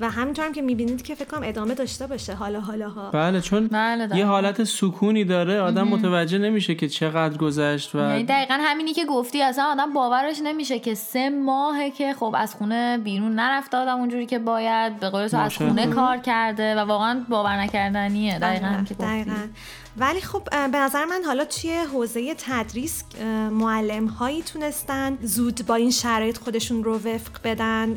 و 0.00 0.10
همینطور 0.10 0.44
هم 0.44 0.52
که 0.52 0.62
می‌بینید 0.62 1.02
که 1.02 1.14
فکر 1.14 1.28
کنم 1.28 1.40
ادامه 1.44 1.74
داشته 1.74 2.06
باشه 2.06 2.34
حالا 2.34 2.60
حالا 2.60 2.88
ها 2.88 3.10
بله 3.10 3.40
چون 3.40 3.66
بله، 3.66 4.02
یه 4.02 4.06
دقیقاً. 4.06 4.28
حالت 4.28 4.64
سکونی 4.64 5.24
داره 5.24 5.60
آدم 5.60 5.88
متوجه 5.88 6.38
نمیشه 6.38 6.74
که 6.74 6.88
چقدر 6.88 7.36
گذشت 7.36 7.94
و 7.94 7.98
یعنی 7.98 8.24
دقیقا 8.24 8.58
همینی 8.60 8.92
که 8.92 9.04
گفتی 9.04 9.42
اصلا 9.42 9.64
آدم 9.64 9.92
باورش 9.92 10.36
نمیشه 10.44 10.78
که 10.78 10.94
سه 10.94 11.30
ماهه 11.30 11.90
که 11.90 12.12
خب 12.12 12.34
از 12.38 12.54
خونه 12.54 12.98
بیرون 12.98 13.32
نرفته 13.34 13.76
آدم 13.76 13.96
اونجوری 13.98 14.26
که 14.26 14.38
باید 14.38 15.00
به 15.00 15.10
قول 15.10 15.28
تو 15.28 15.36
از. 15.36 15.56
خونه 15.56 15.86
کار 15.86 16.16
کرده 16.16 16.74
و 16.74 16.78
واقعا 16.78 17.24
باور 17.28 17.56
نکردنیه 17.56 18.38
دقیقا 18.38 18.66
هم 18.66 18.84
که 18.84 18.94
گفتی 18.94 19.06
دقیقاً. 19.06 19.36
ولی 19.96 20.20
خب 20.20 20.42
به 20.50 20.78
نظر 20.78 21.04
من 21.04 21.22
حالا 21.26 21.44
توی 21.44 21.70
حوزه 21.92 22.34
تدریس 22.38 23.04
معلم 23.50 24.06
هایی 24.06 24.42
تونستن 24.42 25.18
زود 25.22 25.66
با 25.66 25.74
این 25.74 25.90
شرایط 25.90 26.38
خودشون 26.38 26.84
رو 26.84 26.94
وفق 26.94 27.32
بدن. 27.44 27.88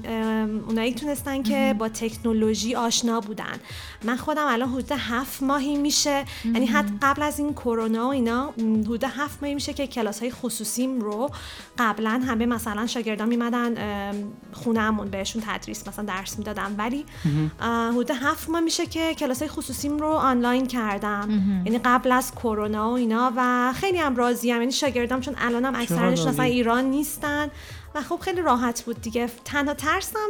اونایی 0.67 0.93
تونستن 0.93 1.43
که 1.43 1.75
با 1.79 1.89
تکنولوژی 1.89 2.75
آشنا 2.75 3.19
بودن. 3.19 3.59
من 4.03 4.15
خودم 4.15 4.47
الان 4.47 4.69
حدود 4.69 4.91
هفت 4.91 5.43
ماهی 5.43 5.77
میشه. 5.77 6.25
یعنی 6.45 6.65
حتی 6.65 6.93
قبل 7.01 7.21
از 7.21 7.39
این 7.39 7.53
کرونا 7.53 8.07
و 8.07 8.11
اینا 8.11 8.53
حدود 8.57 9.03
هفت 9.03 9.37
ماهی 9.41 9.53
میشه 9.53 9.73
که 9.73 9.87
کلاس 9.87 10.19
های 10.19 10.31
خصوصیم 10.31 11.01
رو 11.01 11.29
قبلا 11.77 12.21
همه 12.27 12.45
مثلا 12.45 12.87
شاگردان 12.87 13.27
میمدن 13.27 13.75
خونهمون 14.53 15.09
بهشون 15.09 15.43
تدریس 15.47 15.87
مثلا 15.87 16.05
درس 16.05 16.37
می‌دادم 16.37 16.75
ولی 16.77 17.05
حدود 17.89 18.11
هفت 18.11 18.49
ماه 18.49 18.61
میشه 18.61 18.85
که 18.85 19.15
کلاس 19.15 19.39
های 19.39 19.49
خصوصیم 19.49 19.97
رو 19.97 20.07
آنلاین 20.07 20.67
کردم. 20.67 21.29
یعنی 21.65 21.79
قبل 21.85 22.11
از 22.11 22.31
کرونا 22.35 22.89
و 22.89 22.93
اینا 22.93 23.33
و 23.37 23.73
خیلی 23.75 23.97
هم 23.97 24.15
راضیم 24.15 24.49
یعنی 24.61 24.71
شاگردام 24.71 25.21
چون 25.21 25.35
الانم 25.37 25.75
اکثرشون 25.75 26.27
اصلا. 26.27 26.45
ایران 26.45 26.85
نیستن 26.85 27.51
و 27.95 28.01
خب 28.01 28.19
خیلی 28.21 28.41
راحت 28.41 28.83
بود 28.85 29.01
دیگه. 29.01 29.27
تنها 29.45 29.73
ترسم 29.73 30.29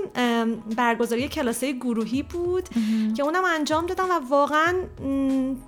برگزاری 0.78 1.28
کلاسه 1.28 1.71
گروهی 1.71 2.23
بود 2.23 2.69
که 3.17 3.23
اونم 3.23 3.43
انجام 3.60 3.86
دادم 3.86 4.04
و 4.04 4.19
واقعا 4.30 4.73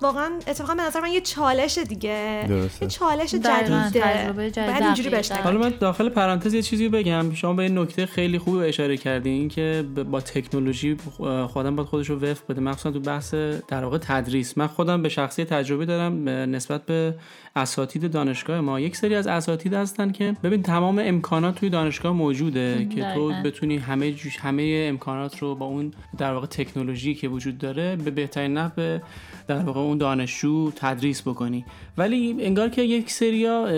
واقعا 0.00 0.30
اتفاقا 0.46 0.74
به 0.74 0.82
نظر 0.82 1.00
من 1.00 1.12
یه 1.12 1.20
چالش 1.20 1.78
دیگه. 1.78 2.46
درسته. 2.48 2.82
یه 2.82 2.88
چالش 2.88 3.34
جدیده 3.34 3.90
تجربه 3.90 4.50
جدید، 4.50 4.70
باید 4.70 4.82
اینجوری. 4.82 5.08
بهش 5.08 5.32
حالا 5.32 5.58
من 5.58 5.74
داخل 5.80 6.08
پرانتز 6.08 6.54
یه 6.54 6.62
چیزی 6.62 6.88
بگم. 6.88 7.34
شما 7.34 7.52
به 7.52 7.62
این 7.62 7.78
نکته 7.78 8.06
خیلی 8.06 8.38
خوبی 8.38 8.58
اشاره 8.58 8.96
کردین 8.96 9.48
که 9.48 9.84
با 10.10 10.20
تکنولوژی 10.20 10.96
خودم 11.48 11.76
باید 11.76 11.88
خودش 11.88 12.10
رو 12.10 12.16
وفق 12.16 12.42
بده. 12.48 12.60
مخصوصا 12.60 12.90
تو 12.90 13.00
بحث 13.00 13.34
در 13.68 13.84
واقع 13.84 13.98
تدریس. 13.98 14.58
من 14.58 14.66
خودم 14.66 15.02
به 15.02 15.08
شخصی 15.08 15.44
تجربه 15.44 15.86
دارم 15.86 16.28
نسبت 16.28 16.86
به 16.86 17.14
اساتید 17.56 18.10
دانشگاه 18.10 18.60
ما. 18.60 18.80
یک 18.80 18.96
سری 18.96 19.14
از 19.14 19.26
اساتید 19.26 19.74
هستن 19.74 20.12
که 20.12 20.36
ببین 20.42 20.62
تمام 20.62 21.02
امکانات 21.04 21.54
توی 21.54 21.70
دانشگاه 21.70 21.85
دانشگاه 21.86 22.12
موجوده 22.12 22.88
که 22.94 23.14
تو. 23.14 23.32
بتونی 23.44 23.76
همه 23.76 24.12
جوش 24.12 24.36
همه 24.38 24.86
امکانات 24.88 25.38
رو 25.38 25.54
با 25.54 25.66
اون 25.66 25.92
در 26.18 26.32
واقع 26.32 26.46
تکنولوژی 26.46 27.14
که 27.14 27.28
وجود 27.28 27.58
داره 27.58 27.96
به 27.96 28.10
بهترین 28.10 28.54
نحو 28.58 28.98
در 29.48 29.58
واقع 29.58 29.80
اون 29.80 29.98
دانشجو 29.98 30.70
تدریس 30.76 31.22
بکنی. 31.22 31.64
ولی 31.98 32.36
انگار 32.40 32.68
که 32.68 32.82
یک 32.82 33.10
سریا 33.10 33.68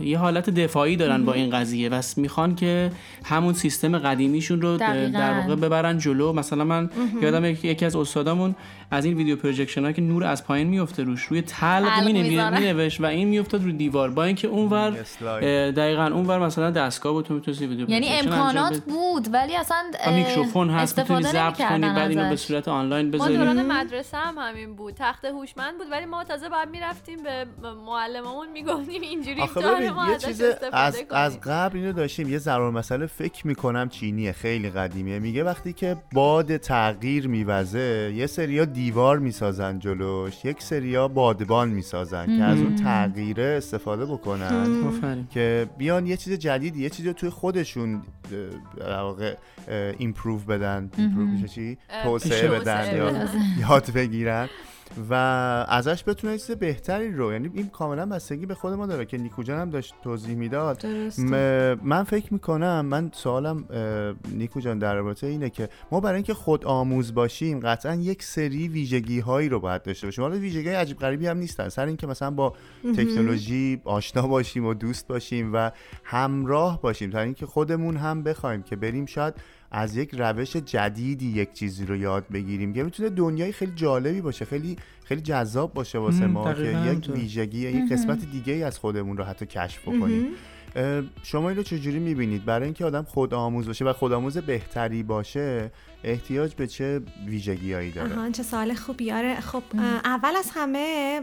یه 0.00 0.18
حالت 0.18 0.50
دفاعی 0.50 0.96
دارن 0.96 1.24
با 1.24 1.32
این 1.32 1.50
قضیه 1.50 1.88
و 1.88 2.02
می‌خوان 2.16 2.54
که 2.54 2.90
همون 3.24 3.54
سیستم 3.54 3.98
قدیمیشون 3.98 4.62
رو 4.62 4.76
دقیقاً. 4.76 5.18
در 5.18 5.40
واقع 5.40 5.54
ببرن 5.54 5.98
جلو. 5.98 6.32
مثلا 6.32 6.64
من 6.64 6.90
یادم 7.22 7.44
یک- 7.44 7.64
یکی 7.64 7.84
از 7.84 7.96
استادامون 7.96 8.54
از 8.90 9.04
این 9.04 9.14
video 9.16 9.36
projection 9.36 9.84
ها 9.84 9.92
که 9.92 10.02
نور 10.02 10.24
از 10.24 10.44
پایین 10.46 10.68
میفته 10.68 11.02
روش 11.02 11.22
روی 11.22 11.42
تلق 11.42 12.08
می 12.08 12.12
و 13.00 13.06
این 13.06 13.28
میافتاد 13.28 13.64
رو 13.64 13.72
دیوار. 13.72 14.10
با 14.10 14.24
اینکه 14.24 14.48
اونور 14.48 14.90
دقیقا 15.70 16.06
اونور 16.06 16.38
مثلا 16.38 16.70
دستگاه 16.70 17.12
بود 17.12 17.33
تو 17.40 17.50
می‌تونستی 17.50 17.66
ویدیو 17.66 17.90
یعنی 17.90 18.08
امکانات. 18.08 18.78
بود 18.78 19.28
ولی 19.32 19.56
اصلا 19.56 19.76
میکروفون 20.16 20.70
هست 20.70 20.98
می‌تونی 20.98 21.18
استفاده 21.18 21.50
ضبط 21.50 21.68
کنی 21.68 21.86
بعد 21.86 22.10
اینو 22.10 22.30
به. 22.30 22.36
صورت 22.36 22.68
آنلاین 22.68 23.06
ما 23.06 23.12
بذاری. 23.12 23.36
دوران 23.36 23.66
مدرسه 23.66 24.16
هم 24.16 24.34
همین 24.38 24.74
بود. 24.76 24.94
تخته 24.94 25.24
هوشمند 25.24 25.78
بود 25.78 25.86
ولی 25.90 26.06
ما 26.06 26.24
تازه 26.24 26.48
بعد 26.48 26.70
می‌رفتیم 26.70 27.22
به 27.22 27.46
معلممون 27.86 28.52
می‌گفتیم 28.52 29.02
اینجوری 29.02 29.40
آخه 29.40 29.60
تا 29.60 29.74
ببین 29.74 29.90
ما 29.90 30.06
یه 30.06 30.14
ازش 30.14 30.26
چیز 30.26 30.40
استفاده 30.40 30.76
از, 30.76 30.94
کنیم. 30.96 31.06
از 31.12 31.40
قبل 31.40 31.78
اینو 31.78 31.92
داشتیم. 31.92 32.28
یه 32.28 32.38
ضرور 32.38 32.70
مسئله 32.70 33.06
فکر 33.06 33.46
می‌کنم 33.46 33.88
چینیه 33.88 34.32
خیلی 34.32 34.70
قدیمیه. 34.70 35.18
میگه 35.18 35.44
وقتی 35.44 35.72
که 35.72 35.96
باد 36.12 36.56
تغییر 36.56 37.28
میوزه 37.28 38.12
یه 38.16 38.26
سریا 38.26 38.64
دیوار 38.64 39.18
می‌سازن 39.18 39.78
جلوش 39.78 40.44
یک 40.44 40.62
سریا 40.62 41.08
بادبان 41.08 41.68
می‌سازن 41.68 42.38
که 42.38 42.44
از 42.44 42.58
اون 42.58 42.76
تغییره 42.76 43.54
استفاده 43.58 44.06
بکنن 44.06 45.28
که 45.30 45.66
بیان 45.78 46.06
یه 46.06 46.16
چیز 46.16 46.32
جدیدی 46.32 46.82
یه 46.82 46.90
چیزی 46.90 47.12
توی 47.24 47.30
خودشون 47.30 48.02
در 48.78 49.00
واقع 49.00 49.36
ایمپروو 49.98 50.38
بدن. 50.38 50.90
ایمپروو 50.96 51.26
میشه 51.26 51.48
چی؟ 51.48 51.78
توسعه 52.02 52.48
بدن. 52.48 52.96
یا. 52.96 53.12
یاد 53.68 53.90
بگیرن. 53.90 54.48
و 55.10 55.14
ازش 55.68 56.04
بتونه 56.06 56.38
چیز 56.38 56.50
بهتری 56.50 57.12
رو 57.12 57.32
یعنی 57.32 57.50
این 57.54 57.68
کاملا 57.68 58.06
بستگی 58.06 58.46
به 58.46 58.54
خود 58.54 58.72
ما 58.72 58.86
داره 58.86 59.04
که 59.04 59.18
نیکو 59.18 59.42
جان 59.42 59.60
هم 59.60 59.70
داشت 59.70 59.94
توضیح 60.04 60.34
می‌داد. 60.34 60.86
من 61.82 62.04
فکر 62.04 62.32
می‌کنم 62.32 62.86
من 62.86 63.10
سوالم 63.14 63.64
نیکو 64.32 64.60
جان 64.60 64.78
در 64.78 64.94
رابطه 64.94 65.26
اینه 65.26 65.50
که 65.50 65.68
ما 65.90 66.00
برای 66.00 66.14
اینکه 66.14 66.34
خود 66.34 66.64
آموز 66.64 67.14
باشیم 67.14 67.60
قطعا 67.60 67.94
یک 67.94 68.22
سری 68.22 68.68
ویژگی 68.68 69.20
هایی 69.20 69.48
رو 69.48 69.60
باید 69.60 69.82
داشته 69.82 70.06
باشیم. 70.06 70.24
حالا 70.24 70.36
ویژگی 70.36 70.68
های 70.68 70.76
عجیب 70.76 70.98
غریبی 70.98 71.26
هم 71.26 71.38
نیستن. 71.38 71.68
سر 71.68 71.86
اینکه 71.86 72.06
مثلا 72.06 72.30
با 72.30 72.54
تکنولوژی 72.96 73.80
آشنا 73.84 74.26
باشیم 74.26 74.66
و 74.66 74.74
دوست 74.74 75.06
باشیم 75.06 75.50
و 75.54 75.70
همراه 76.04 76.82
باشیم. 76.82 77.10
تا 77.10 77.20
اینکه 77.20 77.46
خودمون 77.46 77.96
هم 77.96 78.22
بخوایم 78.22 78.62
که 78.62 78.76
بریم 78.76 79.06
شاید 79.06 79.34
از 79.70 79.96
یک 79.96 80.14
روش 80.14 80.56
جدیدی 80.56 81.26
یک 81.26 81.52
چیزی 81.52 81.86
رو 81.86 81.96
یاد 81.96 82.24
بگیریم 82.32 82.72
که 82.72 82.82
می‌تونه 82.82 83.08
دنیای 83.08 83.52
خیلی 83.52 83.72
جالبی 83.74 84.20
باشه 84.20 84.44
خیلی 84.44 84.73
خیلی 85.04 85.20
جذاب 85.20 85.74
باشه 85.74 85.98
واسه 85.98 86.26
ما 86.26 86.54
که 86.54 86.62
یک. 86.62 87.10
ویژگی 87.10 87.58
یک 87.58 87.92
قسمت 87.92 88.30
دیگه 88.32 88.52
ای 88.52 88.62
از 88.62 88.78
خودمون 88.78 89.16
رو 89.16 89.24
حتی 89.24 89.46
کشف 89.46 89.82
بکنیم. 89.82 90.26
شما 91.22 91.48
این 91.48 91.56
رو 91.56 91.62
چجوری 91.62 91.98
می‌بینید؟ 91.98 92.44
برای 92.44 92.64
اینکه 92.64 92.84
آدم 92.84 93.02
خود 93.02 93.34
آموز 93.34 93.66
باشه 93.66 93.84
و 93.84 93.92
خود 93.92 94.12
آموز 94.12 94.38
بهتری 94.38 95.02
باشه 95.02 95.70
احتیاج 96.04 96.54
به 96.54 96.66
چه 96.66 97.00
ویژگیهایی 97.26 97.90
داره؟ 97.90 98.18
آها 98.18 98.30
چه 98.30 98.42
سوال 98.42 98.74
خوبی. 98.74 99.12
آره 99.12 99.40
خب 99.40 99.62
اول 100.04 100.36
از 100.36 100.50
همه 100.54 101.20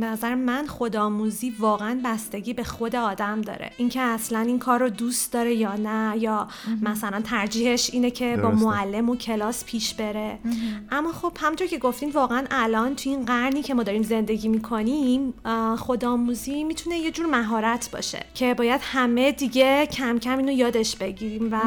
به 0.00 0.06
نظر 0.06 0.34
من 0.34 0.66
خودآموزی 0.66 1.50
واقعا 1.58 2.00
بستگی 2.04 2.54
به 2.54 2.64
خود 2.64 2.96
آدم 2.96 3.40
داره. 3.40 3.70
اینکه 3.76 4.00
اصلا 4.00 4.38
این 4.38 4.58
کار 4.58 4.80
رو 4.80 4.88
دوست 4.88 5.32
داره 5.32 5.54
یا 5.54 5.76
نه 5.76 6.14
یا 6.18 6.48
مثلا 6.82 7.20
ترجیحش 7.20 7.90
اینه 7.92 8.10
که 8.10 8.36
با 8.36 8.48
درسته. 8.48 8.64
معلم 8.64 9.10
و 9.10 9.16
کلاس 9.16 9.64
پیش 9.64 9.94
بره. 9.94 10.38
اما 10.90 11.12
خب 11.12 11.32
همونطور 11.40 11.66
که 11.66 11.78
گفتین 11.78 12.10
واقعا 12.10 12.44
الان 12.50 12.96
تو 12.96 13.10
این 13.10 13.24
قرنی 13.24 13.62
که 13.62 13.74
ما 13.74 13.82
داریم 13.82 14.02
زندگی 14.02 14.48
می‌کنیم 14.48 15.34
خودآموزی 15.78 16.64
می‌تونه 16.64 16.98
یه 16.98 17.10
جور 17.10 17.26
مهارت 17.26 17.90
باشه 17.92 18.24
که 18.34 18.54
باید 18.54 18.80
همه 18.92 19.32
دیگه 19.32 19.86
کم 19.86 20.18
کم 20.18 20.38
اینو 20.38 20.52
یادش 20.52 20.96
بگیریم 20.96 21.48
و 21.52 21.60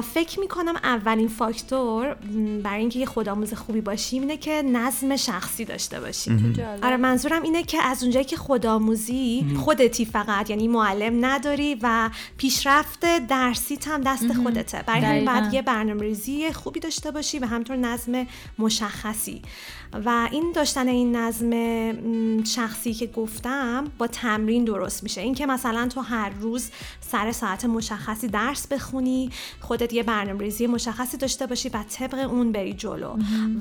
فکر 0.00 0.40
می‌کنم 0.40 0.74
اولین 0.82 1.28
فاکتور 1.28 2.14
برای 2.62 2.80
اینکه 2.80 2.98
یه 2.98 3.06
خودآموز 3.06 3.54
خوبی 3.54 3.80
باشیم 3.80 4.22
اینه 4.22 4.36
که 4.36 4.62
نظم 4.62 5.16
شخصی 5.16 5.64
داشته 5.64 6.00
باشیم. 6.00 6.52
جالب. 6.52 6.84
آره 6.84 6.96
منظورم 6.96 7.42
اینه 7.42 7.62
که 7.62 7.82
از 7.82 8.02
اونجایی 8.02 8.24
که 8.24 8.36
خودآموزی 8.36 9.46
خودتی 9.64 10.04
فقط 10.04 10.50
یعنی 10.50 10.68
معلم 10.68 11.24
نداری 11.24 11.78
و 11.82 12.10
پیشرفت 12.36 13.26
درسیت 13.26 13.88
هم 13.88 14.00
دست 14.00 14.32
خودته. 14.32 14.82
برای 14.86 15.04
همین. 15.04 15.24
باید 15.24 15.54
یه 15.54 15.62
برنامه‌ریزی 15.62 16.52
خوبی 16.52 16.80
داشته 16.80 17.10
باشی 17.10 17.38
و 17.38 17.46
همطور 17.46 17.76
نظم 17.76 18.26
مشخصی. 18.58 19.42
و 20.04 20.28
این 20.32 20.52
داشتن 20.54 20.88
این 20.88 21.16
نظم 21.16 22.44
شخصی 22.44 22.94
که 22.94 23.06
گفتم 23.06 23.84
با 23.98 24.06
تمرین 24.06 24.64
درست 24.64 25.02
میشه. 25.02 25.20
اینکه 25.20 25.46
مثلا 25.46 25.88
تو 25.88 26.00
هر 26.00 26.30
روز 26.40 26.70
سر 27.00 27.32
ساعت 27.32 27.64
مشخصی 27.64 28.28
درس 28.28 28.66
بخونی 28.66 29.30
خودت 29.60 29.92
یه 29.92 30.02
برنامه‌ریزی 30.02 30.66
مشخصی 30.66 31.16
داشته 31.16 31.46
باشی 31.46 31.68
و 31.68 31.84
طبق 31.90 32.30
اون 32.30 32.52
بری 32.52 32.72
جلو. 32.72 33.16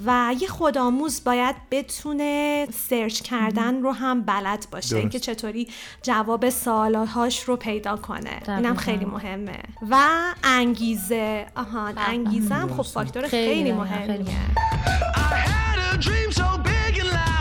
و 0.06 0.36
یه 0.40 0.48
خودآموز 0.48 1.24
باید 1.24 1.56
بتونه 1.72 2.68
سرچ 2.90 3.22
کردن 3.22 3.82
رو 3.82 3.92
هم 3.92 4.22
بلد 4.22 4.68
باشه. 4.72 4.98
اینکه 4.98 5.20
چطوری 5.20 5.68
جواب 6.02 6.50
سوالهاش 6.50 7.44
رو 7.44 7.56
پیدا 7.56 7.96
کنه. 7.96 8.42
اینم. 8.48 8.76
خیلی 8.76 9.06
مهمه. 9.06 9.60
و 9.90 9.98
انگیزه. 10.44 11.46
آها 11.56 11.88
انگیزه 11.98 12.56
هم 12.56 12.74
خب 12.74 12.84
فاکتور 12.84 13.28
خیلی 13.28 13.54
خیلی 13.54 13.72
مهمیه. 13.72 14.38
Dream 15.97 16.31
so 16.31 16.57
big 16.60 16.99
and 16.99 17.10
loud. 17.10 17.37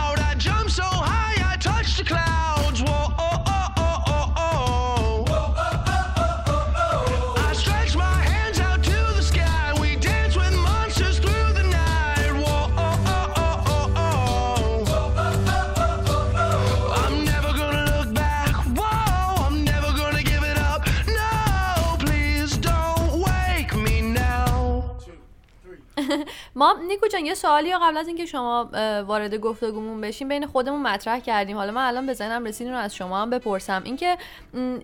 ما 26.57 26.75
نیکو 26.87 27.07
جان 27.07 27.25
یه 27.25 27.33
سوالی 27.33 27.71
رو 27.71 27.79
قبل 27.81 27.97
از 27.97 28.07
اینکه 28.07 28.25
شما 28.25 28.69
وارد 29.07 29.35
گفتگومون 29.35 30.01
بشیم 30.01 30.27
بین 30.27 30.45
خودمون 30.45 30.81
مطرح 30.81 31.19
کردیم. 31.19 31.57
حالا 31.57 31.71
من 31.71 31.87
الان 31.87 32.05
به 32.05 32.13
ذهنم 32.13 32.45
رسید 32.45 32.67
اینو 32.67 32.79
از 32.79 32.95
شما 32.95 33.21
هم 33.21 33.29
بپرسم. 33.29 33.81
اینکه 33.85 34.17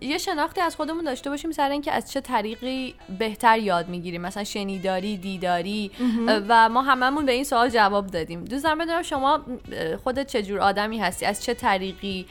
یه 0.01 0.17
شناختی 0.17 0.61
از 0.61 0.75
خودمون 0.75 1.03
داشته 1.03 1.29
باشیم 1.29 1.51
سر 1.51 1.69
اینکه 1.69 1.91
از 1.91 2.11
چه 2.11 2.21
طریقی 2.21 2.95
بهتر 3.19 3.59
یاد 3.59 3.89
می‌گیریم. 3.89 4.21
مثلا 4.21 4.43
شنیداری 4.43 5.17
دیداری. 5.17 5.91
و 6.27 6.69
ما 6.69 6.81
هممون 6.81 7.25
به 7.25 7.31
این 7.31 7.43
سوال 7.43 7.69
جواب 7.69 8.07
دادیم. 8.07 8.45
دوست 8.45 8.63
دارم 8.63 8.77
بدونم 8.77 9.01
شما 9.01 9.41
خودت 10.03 10.27
چه 10.27 10.43
جور 10.43 10.59
آدمی 10.59 10.99
هستی؟ 10.99 11.25
از 11.25 11.43
چه 11.43 11.53
طریقی 11.53 12.25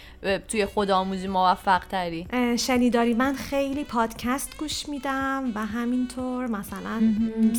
توی 0.48 0.66
خودآموزی 0.66 1.28
موفق 1.28 1.84
تری؟ 1.84 2.26
شنیداری. 2.58 3.14
من 3.14 3.34
خیلی 3.34 3.84
پادکست 3.84 4.56
گوش 4.58 4.88
میدم 4.88 5.52
و 5.54 5.66
همینطور 5.66 6.46
مثلا 6.46 7.02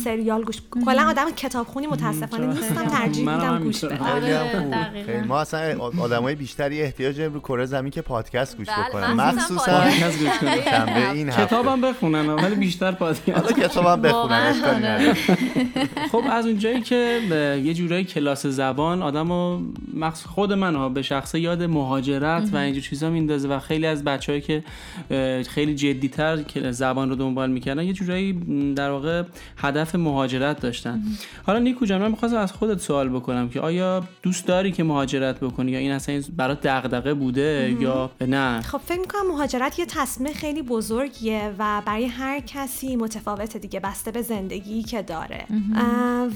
سریال 0.04 0.44
گوش 0.44 0.56
کلا 0.84 1.08
آدم 1.08 1.30
کتابخونی 1.74 1.86
متاسفانه 1.86 2.46
نیستم 2.46 2.86
ترجیح 2.86 3.30
میدم. 3.30 3.64
گوش 3.64 3.84
بدم. 3.84 4.04
آره، 4.04 5.24
ما 5.28 5.40
اصلا 5.40 5.78
آدمای 5.78 6.34
بیشتری 6.34 6.82
احتیاج 6.82 7.16
داریم 7.16 7.34
رو 7.34 7.40
کره 7.40 7.66
زمین 7.66 7.90
که 7.90 8.02
پادکست 8.02 8.56
گوش 8.56 8.66
بله، 8.66 8.88
بکنن. 8.88 9.12
مخصوصاً 9.12 9.80
پادکست 9.80 10.18
گوش 10.18 10.38
کنن. 10.38 11.10
این 11.14 11.30
کتابم 11.30 11.80
بخونن 11.80 12.28
ولی 12.28 12.54
بیشتر 12.54 12.92
پادکست. 12.92 13.28
حالا 13.28 13.52
کتابم 13.52 14.02
بخونن 14.02 14.54
آره. 14.64 14.76
نداره. 14.76 15.14
خب 16.12 16.22
از 16.30 16.46
اونجایی 16.46 16.80
که 16.80 17.20
یه 17.64 17.74
جورایی 17.74 18.04
کلاس 18.04 18.46
زبان 18.46 19.02
آدم 19.02 19.30
و 19.30 19.60
مخصوص 19.94 20.26
خود 20.26 20.52
من 20.52 20.74
ها 20.74 20.88
به 20.88 21.02
شخصه 21.02 21.40
یاد 21.40 21.62
مهاجرت 21.62 22.48
و 22.52 22.56
اینجور 22.56 22.82
چیزا 22.82 23.10
میندازه 23.10 23.48
و 23.48 23.58
خیلی 23.58 23.86
از 23.86 24.04
بچههایی 24.04 24.42
که 24.42 24.64
خیلی 25.48 25.74
جدیتر 25.74 26.38
زبان 26.70 27.10
رو 27.10 27.16
دنبال 27.16 27.50
می‌کردن 27.50 27.82
یه 27.82 27.92
جورایی 27.92 28.32
در 28.76 28.90
واقع 28.90 29.22
هدف 29.56 29.94
مهاجرت 29.94 30.60
داشتن. 30.60 31.02
حالا 31.46 31.58
نیکو 31.64 31.86
جان 31.86 32.00
من 32.00 32.10
می‌خواستم 32.10 32.38
از 32.38 32.52
خودت 32.52 32.80
سوال 32.80 33.08
بکنم 33.08 33.48
که 33.48 33.60
آیا 33.60 34.04
دوست 34.22 34.46
داری 34.46 34.72
که 34.72 34.84
مهاجرت 34.84 35.40
بکنی 35.40 35.72
یا 35.72 35.78
این 35.78 35.92
اصلا 35.92 36.14
این 36.14 36.24
برات 36.36 36.60
دغدغه 36.60 37.14
بوده 37.14 37.76
یا 37.80 38.10
نه؟ 38.20 38.60
خب 38.60 38.78
فکر 38.78 39.00
می‌کنم 39.00 39.26
مهاجرت 39.28 39.78
یه 39.78 39.86
تصمیم 39.86 40.32
خیلی 40.32 40.62
بزرگیه 40.62 41.54
و 41.58 41.82
برای 41.86 42.06
هر 42.06 42.40
کسی 42.40 42.96
متفاوته 42.96 43.58
دیگه 43.58 43.80
بسته 43.80 44.10
به 44.10 44.22
زندگی 44.22 44.82
که 44.82 45.02
داره. 45.02 45.44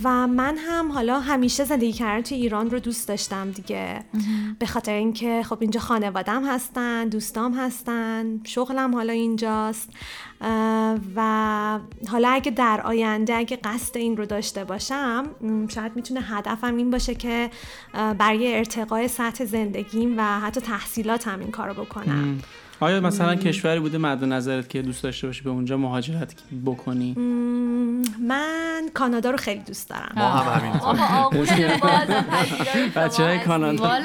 و 0.05 0.27
من 0.27 0.57
هم 0.59 0.93
حالا 0.93 1.21
همیشه 1.21 1.64
زندگی 1.64 1.93
کردن 1.93 2.23
توی 2.23 2.37
ایران 2.37 2.71
رو 2.71 2.79
دوست 2.79 3.09
داشتم 3.09 3.51
دیگه. 3.51 4.05
به 4.59 4.67
خاطر 4.67 4.93
اینکه 4.93 5.43
خب 5.43 5.59
اینجا 5.61 5.81
خانوادم 5.81 6.45
هستن 6.47 7.09
دوستام 7.09 7.55
هستن 7.55 8.41
شغلم 8.45 8.95
حالا 8.95 9.12
اینجاست. 9.12 9.91
و 11.16 11.79
حالا 12.09 12.29
اگه 12.29 12.51
در 12.51 12.81
آینده 12.81 13.35
اگه 13.35 13.57
قصد 13.57 13.96
این 13.96 14.16
رو 14.16 14.27
داشته 14.27 14.64
باشم 14.64 15.27
شاید 15.68 15.96
می‌تونه 15.96 16.20
هدفم 16.20 16.77
این 16.77 16.90
باشه 16.90 17.14
که 17.14 17.51
برای 17.92 18.57
ارتقای 18.57 19.09
سطح 19.09 19.44
زندگیم 19.44 20.14
و 20.18 20.22
حتی 20.22 20.61
تحصیلاتم 20.61 21.40
این 21.40 21.51
کارو 21.51 21.85
بکنم. 21.85 22.38
آیا 22.81 23.01
مثلا 23.01 23.35
کشوری 23.35 23.81
بوده 23.81 23.99
مد 23.99 24.25
نظرت 24.25 24.69
که 24.69 24.83
دوست 24.83 25.03
داشته 25.03 25.27
باشی 25.27 25.43
به 25.43 25.51
اونجا 25.51 25.77
مهاجرت 25.77 26.35
بکنی؟ 26.67 27.14
من 28.29 28.83
کانادا 28.95 29.31
رو 29.31 29.37
خیلی 29.37 29.61
دوست 29.61 29.91
دارم. 29.91 30.12
ما 30.17 30.29
هم 30.29 30.62
بچه 32.97 33.25
های. 33.25 33.38
کانادا. 33.38 33.99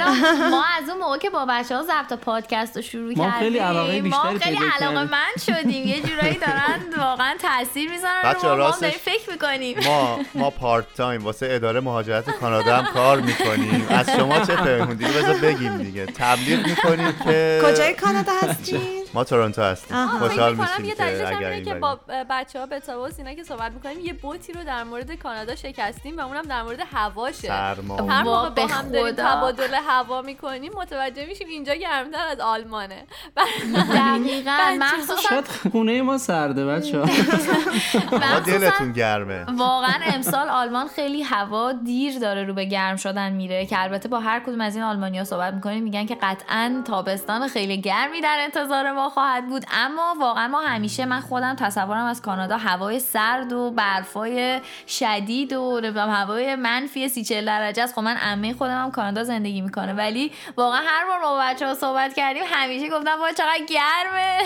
ما 0.50 0.64
از 0.82 0.90
اون 0.90 0.98
موقع 1.00 1.18
که 1.18 1.30
با 1.30 1.46
بچه 1.50 1.76
ها 1.76 1.84
ضبط 1.84 2.20
پادکست 2.20 2.76
رو 2.76 2.82
شروع 2.82 3.14
ما 3.18 3.26
کردیم 3.26 3.40
خیلی 3.40 3.58
علاقه 3.58 4.02
ما 4.02 4.02
بیشتری 4.02 4.40
خیلی 4.40 4.58
پیدا 4.58 4.88
علاقه 4.88 4.96
کردیم. 4.96 5.12
من 5.12 5.62
شدیم. 5.62 5.88
یه 5.88 6.02
جورایی 6.02 6.38
دارن 6.38 6.80
واقعا 7.10 7.34
تاثیر 7.42 7.92
می‌ذارن 7.92 8.36
رو 8.44 8.50
ما 8.50 8.56
ما 8.58 8.72
داریم 8.82 8.98
فکر 9.00 9.32
می‌کنیم. 9.32 9.78
ما 9.86 10.20
ما 10.36 10.50
پارت 10.50 10.86
تایم 10.98 11.24
واسه 11.24 11.48
اداره 11.52 11.80
مهاجرت 11.80 12.30
کانادا 12.30 12.78
هم 12.78 12.94
کار 12.94 13.22
می‌کنیم. 13.22 13.86
از 13.90 14.10
شما 14.10 14.40
چه 14.40 14.56
فهموندید 14.56 15.08
بذار 15.08 15.38
بگیم 15.38 15.78
دیگه. 15.78 16.06
تبلیغ 16.06 16.68
می‌کنیم 16.68 17.12
که 17.24 17.62
کجای 17.66 17.94
کانادا 17.94 18.32
gotcha. 18.72 19.03
ما 19.14 19.24
تورنتو 19.24 19.62
هستیم. 19.62 20.08
خوشحال 20.08 20.56
میشیم 20.56 20.86
یه 20.86 20.96
دلیلش 20.96 21.20
که 21.20 21.28
هم 21.28 21.38
اگر 21.38 21.50
اینه 21.50 21.56
این 21.56 21.66
که. 21.66 21.74
با 21.74 22.00
بچه 22.30 22.60
ها 22.60 22.66
به 22.66 22.80
و 22.80 23.10
سینا 23.10 23.34
که 23.34 23.44
صحبت 23.44 23.72
می‌کنیم 23.72 24.00
یه 24.00 24.14
بوتی 24.14 24.54
رو 24.54 24.64
در 24.64 24.84
مورد 24.84 25.12
کانادا 25.12 25.56
شکستیم 25.56 26.18
و 26.18 26.22
اونم 26.22 26.42
در 26.42 26.64
مورد 26.64 26.80
هواشه 26.94 27.48
سرما 27.48 27.96
هر 27.96 28.24
موقع 28.24 28.50
با 28.50 28.50
به 28.50 28.66
هم 28.66 28.90
داریم. 28.90 29.16
تبادل 29.16 29.74
هوا 29.88 30.22
می‌کنیم 30.22 30.72
متوجه 30.76 31.26
میشیم 31.26 31.48
اینجا 31.48 31.74
گرمتر 31.74 32.28
از 32.28 32.40
آلمانه 32.40 33.04
دقیقا 33.96 34.78
مخصوصا 34.80 35.16
شاید 35.30 35.48
خونه 35.48 36.02
ما 36.02 36.18
سرده 36.18 36.66
بچه 36.66 37.00
ها 37.00 37.06
دلتون 38.40 38.92
گرمه 38.92 39.46
واقعا 39.58 40.00
امسال 40.14 40.50
آلمان 40.50 40.88
خیلی 40.88 41.24
هوا 41.24 41.72
دیر 41.72 42.20
داره 42.20 42.44
رو 42.44 42.54
به 42.54 42.66
گرم 42.66 42.96
شدن 42.96 43.32
میره 43.32 43.66
که 43.66 43.82
البته 43.82 44.10
با 44.10 44.20
هر 44.20 44.40
کدوم 44.40 44.62
از 44.62 44.76
این 44.76 44.84
آلمانیا 44.84 45.24
صحبت 45.24 45.54
می‌کنیم 45.54 45.84
میگن 45.84 46.06
که 46.06 46.18
قطعا 46.22 46.82
تابستان 46.86 47.48
خیلی 47.48 47.82
گرمی 47.82 48.22
در 48.22 48.38
انتظار 48.40 48.92
ما 48.92 49.03
خواهد 49.10 49.50
بود. 49.50 49.66
اما 49.74 50.16
واقعا 50.20 50.48
ما 50.48 50.62
همیشه 50.62 51.06
من 51.06 51.20
خودم 51.20 51.56
تصورم 51.56 52.06
از 52.06 52.22
کانادا 52.22 52.58
هوای 52.58 53.00
سرد 53.00 53.54
و 53.54 53.72
برفای 53.72 54.62
شدید 54.88 55.54
و 55.54 55.80
نمی‌دونم 55.84 56.10
هوای 56.10 56.56
منفی 56.56 57.10
سی 57.10 57.24
چهل 57.24 57.46
درجه 57.46 57.84
است. 57.84 57.96
خب 57.96 58.02
من 58.02 58.18
عمه 58.18 58.54
خودم 58.54 58.84
هم 58.84 58.92
کانادا 58.92 59.24
زندگی 59.24 59.62
می‌کنه 59.62 59.94
ولی 59.94 60.32
واقعا 60.58 60.82
هر 60.86 61.06
بار 61.08 61.20
ما 61.22 61.36
با 61.36 61.42
بچه 61.42 61.68
ها 61.68 61.74
صحبت 61.74 62.14
کردیم 62.14 62.44
همیشه 62.46 62.90
گفتم 62.90 63.20
وای 63.20 63.34
چقدر 63.34 63.66
گرمه. 63.68 64.38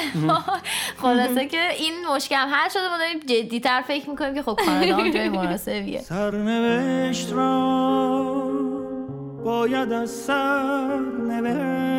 خلاصه 1.01 1.45
که 1.47 1.69
این 1.69 1.93
مشکل 2.15 2.35
هم 2.35 2.49
حل 2.51 2.69
شده 2.69 2.89
ما 2.89 2.97
داریم 2.97 3.19
جدیتر 3.19 3.81
فکر 3.81 4.09
می‌کنیم 4.09 4.33
که 4.35 4.41
خب 4.41 4.59
کانادا 4.65 4.97
هم 4.97 5.11
جای 5.11 5.29
مناسبیه. 5.29 6.01
سرنوشت 6.01 7.33
را 7.33 7.77
باید 9.45 9.91
از 9.91 10.09
سر 10.09 10.97
نوشت. 11.27 11.96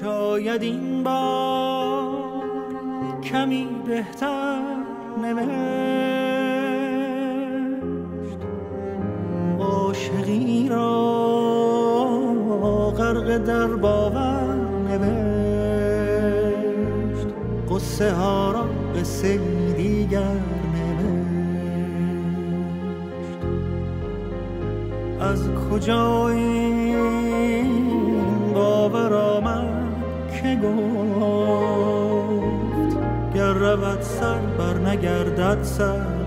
شاید 0.00 0.62
این 0.62 1.02
بار 1.02 2.42
کمی 3.24 3.68
بهتر 3.86 4.62
نوشت. 5.22 5.50
عاشقی 9.60 10.68
را 10.68 11.00
غرق 12.90 13.38
در 13.38 13.66
باور 13.66 14.54
نوشت. 14.88 15.16
قصه 17.70 18.12
ها 18.12 18.52
را 18.52 18.64
قصه 19.00 19.40
دیگر 19.76 20.40
نوشت. 20.74 21.60
از 25.20 25.48
کجا 25.70 26.28
این 26.28 26.96
باور 28.54 29.29
گفت 30.62 32.50
گر 33.34 33.52
رود 33.52 34.00
سر 34.00 34.38
بر 34.38 34.74
نگردد 34.74 35.62
سر 35.62 36.20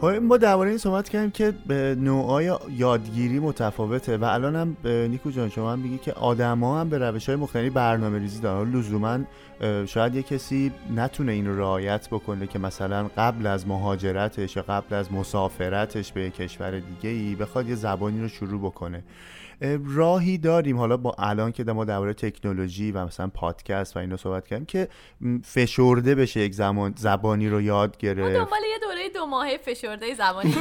خب 0.00 0.06
ما 0.06 0.36
درباره 0.36 0.68
این 0.68 0.78
صحبت 0.78 1.08
کردیم 1.08 1.30
که 1.30 1.54
نوعای 1.96 2.52
یادگیری 2.76 3.38
متفاوته 3.38 4.16
و 4.16 4.24
الان 4.24 4.56
هم 4.56 4.76
نیکو 4.84 5.30
جان 5.30 5.48
شما 5.48 5.72
هم 5.72 5.78
میگی 5.78 5.98
که 5.98 6.12
آدما 6.12 6.80
هم 6.80 6.88
به 6.88 6.98
روش 6.98 7.26
های 7.28 7.36
مختلفی 7.36 7.70
برنامه 7.70 8.18
ریزی 8.18 8.40
دارن 8.40 8.70
لزوما 8.70 9.18
شاید 9.86 10.14
یه 10.14 10.22
کسی 10.22 10.72
نتونه 10.96 11.32
این 11.32 11.58
رعایت 11.58 12.08
بکنه 12.08 12.46
که 12.46 12.58
مثلا 12.58 13.10
قبل 13.16 13.46
از 13.46 13.68
مهاجرتش 13.68 14.56
یا 14.56 14.62
قبل 14.62 14.94
از 14.94 15.12
مسافرتش 15.12 16.12
به 16.12 16.30
کشور 16.30 16.70
دیگه 16.70 17.10
ای 17.10 17.34
بخواد 17.34 17.68
یه 17.68 17.74
زبانی 17.74 18.20
رو 18.20 18.28
شروع 18.28 18.60
بکنه. 18.60 19.02
راهی 19.94 20.38
داریم. 20.38 20.78
حالا 20.78 20.96
با 20.96 21.14
الان 21.18 21.52
که 21.52 21.64
ما 21.64 21.84
درباره 21.84 22.14
تکنولوژی 22.14 22.92
و 22.92 23.04
مثلا 23.04 23.28
پادکست 23.28 23.96
و 23.96 23.98
اینا 23.98 24.16
صحبت 24.16 24.46
کردیم 24.46 24.66
که 24.66 24.88
فشرده 25.44 26.14
بشه 26.14 26.40
یک 26.40 26.54
زمان 26.54 26.94
زبانی 26.96 27.48
رو 27.48 27.60
یاد 27.60 27.96
ما 27.96 27.96
گرفت. 27.96 28.36
دنبال 28.36 28.60
یه 28.72 28.78
دوره 28.78 28.99
دو 29.14 29.26
ماهه 29.26 29.58
فشرده 29.58 30.14
زبانی 30.14 30.54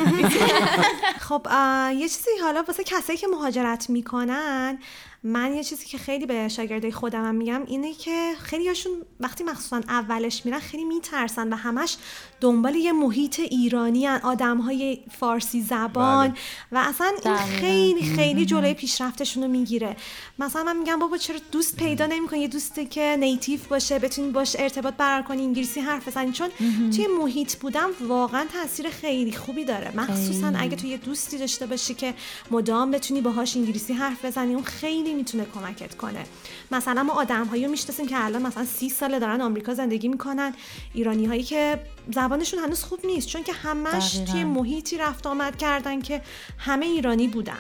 خب 1.28 1.48
یه 1.94 2.10
چیزی 2.10 2.32
حالا 2.42 2.64
واسه 2.68 2.84
کسایی 2.84 3.18
که 3.20 3.28
مهاجرت 3.28 3.90
می‌کنن 3.90 4.80
من 5.24 5.56
یه 5.56 5.64
چیزی 5.64 5.86
که 5.86 5.98
خیلی 5.98 6.26
به 6.26 6.48
شاگردای 6.48 6.92
خودم 6.92 7.26
هم 7.26 7.36
میگم 7.36 7.62
اینه 7.68 7.94
که 7.94 8.34
خیلی 8.40 8.68
هاشون 8.68 8.92
وقتی 9.20 9.44
مخصوصا 9.44 9.82
اولش 9.88 10.46
میرن 10.46 10.60
خیلی 10.60 10.86
میترسن 10.86 11.54
و 11.54 11.56
همش 11.56 11.98
دنبال 12.42 12.76
یه 12.76 12.92
محیط 12.92 13.40
ایرانی 13.40 14.08
آدم 14.08 14.58
های 14.58 15.00
فارسی 15.20 15.62
زبان. 15.62 16.28
بله. 16.28 16.38
و 16.72 16.78
اصلا 16.78 17.12
این. 17.26 17.36
خیلی 17.36 18.16
خیلی 18.16 18.46
جلوی 18.46 18.74
پیشرفتشون 18.74 19.44
رو 19.44 19.50
می‌گیره. 19.50 19.96
مثلا 20.40 20.64
من 20.64 20.78
میگم 20.78 21.00
بابا 21.00 21.18
چرا 21.18 21.40
دوست 21.52 21.76
پیدا 21.78 22.06
نمی‌کنی؟ 22.06 22.40
یه 22.40 22.48
دوستی 22.48 22.86
که 22.86 23.16
نیتیو 23.20 23.60
باشه 23.70 24.00
بتونی 24.00 24.32
باش 24.32 24.56
ارتباط 24.60 24.94
برقرار 24.94 25.22
کنی 25.22 25.44
انگلیسی 25.44 25.80
حرف 25.80 26.08
بزنی. 26.08 26.32
چون 26.32 26.50
توی 26.96 27.08
محیط 27.08 27.56
بودن 27.56 27.88
واقعا 28.08 28.39
تاثیر 28.46 28.90
خیلی 28.90 29.32
خوبی 29.32 29.66
داره. 29.66 29.92
مخصوصا 29.96 30.52
اگه 30.56 30.76
تو 30.76 30.88
یه 30.88 30.98
دوستی 30.98 31.38
داشته 31.38 31.66
باشی 31.66 31.94
که 31.94 32.14
مدام 32.52 32.92
بتونی 32.92 33.22
باهاش 33.22 33.58
انگلیسی 33.58 33.94
حرف 33.94 34.26
بزنی 34.26 34.54
اون 34.54 34.64
خیلی 34.64 35.14
می‌تونه 35.14 35.46
کمکت 35.54 35.98
کنه. 35.98 36.24
مثلا 36.72 37.04
ما 37.04 37.14
آدم 37.14 37.46
هایی 37.46 37.66
رو 37.66 37.72
می‌شناسیم 37.72 38.08
که 38.08 38.26
الان 38.26 38.42
مثلا 38.42 38.66
سی 38.66 38.90
ساله 38.90 39.20
دارن 39.20 39.42
آمریکا 39.42 39.74
زندگی 39.74 40.08
می‌کنن. 40.08 40.54
ایرانی 40.94 41.26
هایی 41.26 41.44
که 41.44 41.80
زبانشون 42.16 42.60
هنوز 42.60 42.84
خوب 42.84 43.00
نیست 43.06 43.28
چون 43.28 43.44
که 43.44 43.54
همش 43.54 44.16
دقیقاً. 44.16 44.32
توی 44.32 44.44
محیطی 44.44 44.98
رفت 44.98 45.28
آمد 45.28 45.58
کردن 45.58 46.02
که 46.02 46.22
همه 46.58 46.86
ایرانی 46.86 47.28
بودن. 47.28 47.54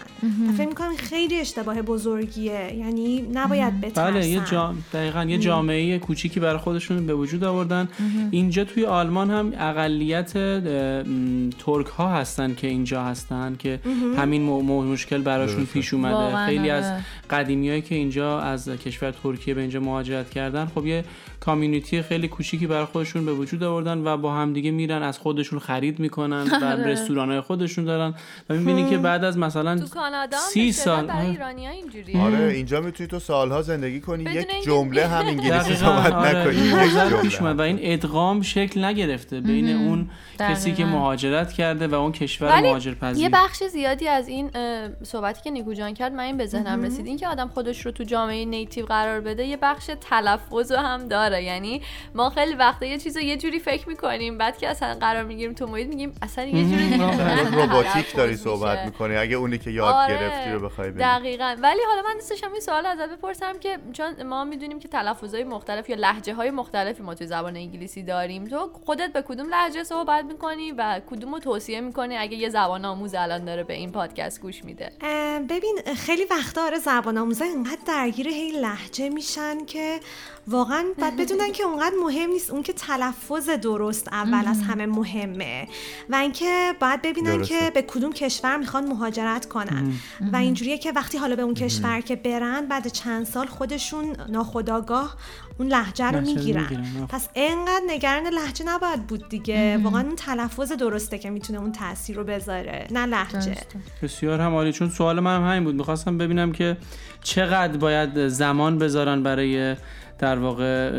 و 0.50 0.52
فکر 0.58 0.68
می‌کنم 0.68 0.96
خیلی 0.96 1.36
اشتباه 1.36 1.82
بزرگیه. 1.82 2.76
یعنی 2.78 3.22
نباید 3.22 3.82
بترسن. 3.82 4.12
بله 4.12 4.28
یه 4.28 4.42
جا... 4.52 4.76
دقیقا 4.94 5.24
یه 5.24 5.38
جامعه 5.38 6.00
کوچیکی 6.00 6.40
برای 6.40 6.58
خودشون 6.58 7.06
به 7.06 7.14
وجود 7.14 7.44
آوردن. 7.44 7.90
اینجا 8.32 8.64
توی 8.64 8.86
آلمان 8.86 9.32
هم 9.32 9.54
اقلیت 9.58 10.38
ترک 11.66 11.88
ها 11.88 12.10
هستن 12.10 12.56
که 12.56 12.68
اینجا 12.68 13.04
هستن 13.04 13.56
که 13.60 13.80
همین 14.18 14.42
مشکل 14.42 15.22
براشون 15.22 15.58
درسته. 15.58 15.74
پیش 15.74 15.94
اومده 15.94 16.46
خیلی 16.46 16.70
از 16.70 16.86
آره. 16.86 17.06
قدیمیایی 17.30 17.82
که 17.82 17.96
اینجا 17.96 18.40
از 18.40 18.70
کشور 18.70 19.12
ترکیه 19.12 19.54
به 19.54 19.62
اینجا 19.62 19.80
مهاجرت 19.80 20.30
کردن 20.30 20.66
خب 20.66 20.86
یه 20.86 21.04
کامیونیتی 21.40 22.02
خیلی 22.02 22.28
کوچیکی 22.28 22.68
برای 22.68 22.86
خودشون 22.86 23.26
به 23.26 23.34
وجود 23.34 23.64
آوردن 23.64 24.08
و 24.08 24.18
با 24.18 24.34
همدیگه 24.34 24.72
میرن 24.72 25.04
از 25.04 25.18
خودشون 25.18 25.60
خرید 25.60 26.00
می‌کنن 26.00 26.48
و 26.62 26.66
آره. 26.66 26.88
رستوران 26.88 27.30
های 27.30 27.42
خودشون 27.42 27.86
دارن 27.86 28.14
و 28.50 28.54
می‌بینی 28.54 28.90
که 28.90 28.98
بعد 28.98 29.24
از 29.24 29.38
مثلا 29.38 29.80
تو 29.80 29.88
کانادا 29.88 30.38
سی 30.38 30.72
سال 30.72 31.06
برای. 31.06 31.30
ایرانی 31.30 31.68
ها 32.14 32.26
آره 32.26 32.38
اینجا 32.38 32.82
می‌تونی 32.82 33.08
تو 33.08 33.20
سالها 33.20 33.62
زندگی 33.62 34.00
کنی 34.00 34.24
یک 34.24 34.48
جمله 34.64 35.08
هم 35.14 35.26
انگلیسی 35.26 35.76
صحبت 35.76 36.14
آره، 36.14 36.40
نکنی 36.40 37.58
و 37.58 37.62
این 37.62 37.80
ادغام 37.82 38.42
شکل 38.42 38.84
نگرفته 38.84 39.42
بین 39.42 39.70
اون 39.70 40.10
کسی 40.60 40.72
که 40.72 40.84
دقیقاً. 40.84 41.00
مهاجرت 41.00 41.54
کرده 41.54 41.88
و 41.88 41.96
اون 41.96 42.12
کشور 42.12 42.62
مهاجر 42.62 42.94
پذیر 42.94 43.24
یه 43.24 43.30
بخش 43.30 43.64
زیادی 43.64 44.08
از 44.08 44.28
این 44.28 44.52
صحبتی 45.04 45.42
که 45.42 45.52
نیکو 45.52 45.74
جان 45.74 45.94
کرد 45.94 46.14
من 46.14 46.24
این 46.24 46.38
به 46.38 46.46
ذهنم 46.46 46.84
رسید. 46.84 47.06
این 47.06 47.18
که 47.18 47.28
آدم 47.28 47.48
خودش 47.48 47.86
رو 47.86 47.92
تو 47.92 48.04
جامعه 48.04 48.46
نیتیو 48.46 48.86
قرار 48.86 49.22
بده 49.22 49.46
یه 49.46 49.58
بخش 49.58 49.90
تلفظ 50.02 50.72
هم 50.72 51.08
داره. 51.08 51.44
یعنی 51.44 51.82
ما 52.16 52.30
خیلی 52.30 52.54
وقتا 52.54 52.86
یه 52.86 52.98
چیز 52.98 53.18
رو 53.18 53.24
یه 53.24 53.38
جوری 53.38 53.60
فکر 53.60 53.90
می‌کنیم 53.90 54.38
بعد 54.38 54.58
که 54.58 54.70
اصلا 54.70 54.96
قرار 54.96 55.24
می‌گیریم 55.24 55.54
تو 55.54 55.68
محیط 55.68 55.88
میگیم 55.88 56.16
اصلا 56.22 56.46
یه 56.46 56.64
جوری 56.64 56.98
رباتیک 57.64 58.16
داری. 58.16 58.36
صحبت 58.38 58.86
می‌کنی. 58.86 59.16
اگه 59.16 59.36
اونی 59.36 59.58
که 59.58 59.72
یاد 59.72 59.94
آره، 59.94 60.20
گرفتی 60.20 60.52
رو 60.52 60.60
بخوای 60.60 60.92
بگی. 60.92 61.00
دقیقا. 61.00 61.56
ولی 61.62 61.80
حالا 61.90 62.02
من 62.08 62.14
دوست 62.14 62.30
داشتم 62.30 62.52
این 62.52 62.62
سوال 62.62 62.86
ازت 62.86 63.10
بپرسم 63.10 63.60
که 63.60 63.78
چون 63.94 64.24
ما 64.24 64.44
می‌دونیم 64.44 64.80
که 64.80 64.88
تلفظهای 64.88 65.44
مختلف 65.44 65.90
یا 65.90 65.96
لحجه 65.96 66.34
های 66.34 66.52
مختلفی 66.52 67.04
ما 67.04 67.16
توی 67.16 67.28
زبان 67.28 67.56
انگلیسی 67.56 68.04
داریم. 68.04 68.46
تو 68.48 68.70
خودت 68.86 69.14
به 69.14 69.22
کدوم 69.22 69.50
لحجه 69.50 69.84
صحبت 69.84 70.26
می‌کنی؟ 70.26 70.49
و 70.78 71.02
کدوم 71.10 71.34
رو 71.34 71.40
توصیه 71.40 71.82
می‌کنی 71.82 72.18
اگه 72.18 72.38
یه 72.38 72.50
زبان 72.50 72.86
آموز 72.86 73.16
الان 73.16 73.46
داره 73.46 73.64
به 73.64 73.74
این 73.74 73.92
پادکست 73.92 74.42
گوش 74.42 74.64
میده؟ 74.64 74.92
ببین 75.50 75.80
خیلی 75.96 76.24
وقتا 76.32 76.66
آره 76.66 76.80
زبان 76.80 77.18
آموزا 77.18 77.46
اینقدر 77.46 77.80
درگیر 77.88 78.28
هی 78.28 78.52
لحجه 78.52 79.10
میشن 79.10 79.66
که 79.66 80.00
واقعا 80.48 80.86
باید 80.98 81.18
بدونن 81.18 81.52
که 81.52 81.64
اونقدر 81.64 81.96
مهم 82.04 82.30
نیست. 82.30 82.50
اون 82.50 82.64
که 82.64 82.74
تلفظ 82.74 83.50
درست 83.50 84.08
اول 84.08 84.48
از 84.48 84.62
همه 84.62 84.86
مهمه 84.86 85.68
و 86.10 86.16
اینکه 86.16 86.74
باید 86.80 87.02
ببینن 87.02 87.38
درسته. 87.38 87.60
که 87.60 87.72
به 87.72 87.82
کدوم 87.82 88.14
کشور 88.14 88.58
می‌خوان 88.58 88.88
مهاجرت 88.88 89.46
کنن. 89.46 89.94
و 90.34 90.36
اینجوریه 90.36 90.78
که 90.78 90.92
وقتی 90.92 91.18
حالا 91.18 91.36
به 91.36 91.42
اون 91.42 91.54
کشور 91.54 92.02
که 92.02 92.16
برن 92.16 92.66
بعد 92.66 92.88
چند 92.88 93.26
سال 93.26 93.48
خودشون 93.48 94.16
ناخداگاه 94.30 95.16
اون 95.60 95.68
لحجه 95.68 96.06
رو 96.06 96.20
لهجه 96.20 96.30
رو 96.30 96.38
می‌گیرن. 96.38 97.08
پس 97.10 97.30
انقدر 97.36 97.84
نگران 97.88 98.28
لحجه 98.28 98.66
نباید 98.66 99.08
بود 99.08 99.30
دیگه. 99.30 99.78
واقعا 99.84 100.02
اون 100.02 100.16
تلفظ 100.40 100.72
درسته 100.72 101.18
که 101.18 101.30
می‌تونه 101.30 101.60
اون 101.60 101.72
تاثیر 101.72 102.16
رو 102.16 102.24
بذاره 102.24 102.88
نه 102.92 103.06
لحجه. 103.06 103.56
بسیار 104.02 104.42
هم 104.42 104.54
عالی 104.54 104.72
چون 104.72 104.90
سوال 104.90 105.20
من 105.20 105.36
هم 105.36 105.50
همین 105.50 105.64
بود. 105.64 105.76
می‌خواستم 105.76 106.18
ببینم 106.18 106.52
که 106.52 106.78
چقدر 107.24 107.78
باید 107.78 108.28
زمان 108.28 108.78
بذارن 108.78 109.24
برای 109.24 109.76
در 110.20 110.40
واقع 110.40 110.92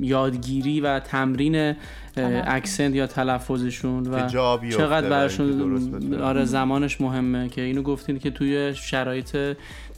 یادگیری 0.00 0.80
و 0.80 1.00
تمرین 1.00 1.74
اکسنت 2.16 2.94
یا 2.94 3.06
تلفظشون 3.06 4.06
و 4.06 4.28
چقدر 4.70 5.08
براشون. 5.08 6.14
آره 6.20 6.44
زمانش 6.44 7.00
مهمه 7.00 7.48
که 7.48 7.60
اینو 7.60 7.82
گفتین 7.82 8.18
که 8.18 8.30
توی 8.30 8.74
شرایط 8.74 9.36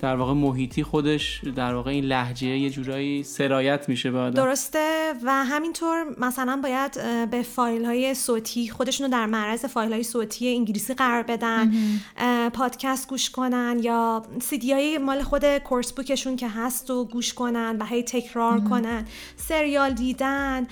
در 0.00 0.16
واقع 0.16 0.32
محیطی 0.32 0.82
خودش 0.82 1.40
در 1.56 1.74
واقع 1.74 1.90
این 1.90 2.04
لحجه 2.04 2.46
یه 2.46 2.70
جورایی 2.70 3.22
سرایت 3.22 3.88
میشه 3.88 4.10
به 4.10 4.18
آدم. 4.18 4.34
درسته 4.34 5.12
و 5.24 5.44
همینطور 5.44 6.04
مثلا 6.20 6.60
باید 6.62 6.98
به 7.30 7.42
فایل 7.42 7.84
های 7.84 8.14
صوتی 8.14 8.68
خودشونو 8.68 9.10
در 9.10 9.26
معرض 9.26 9.64
فایل 9.64 9.92
های 9.92 10.02
صوتی 10.02 10.54
انگلیسی 10.54 10.94
قرار 10.94 11.22
بدن 11.22 11.72
پادکست 12.52 13.08
گوش 13.08 13.30
کنن 13.30 13.80
یا 13.82 14.22
سیدی 14.40 14.72
های 14.72 14.98
مال 14.98 15.22
خود 15.22 15.58
کورس 15.58 15.92
بوکشون 15.92 16.36
که 16.36 16.48
هست 16.48 16.90
و 16.90 17.04
گوش 17.04 17.34
کنن 17.34 17.76
و 17.80 17.84
هی 17.84 18.02
تکرار 18.02 18.60
کنن 18.60 19.04
سریال 19.36 19.92
دیدن 19.92 20.66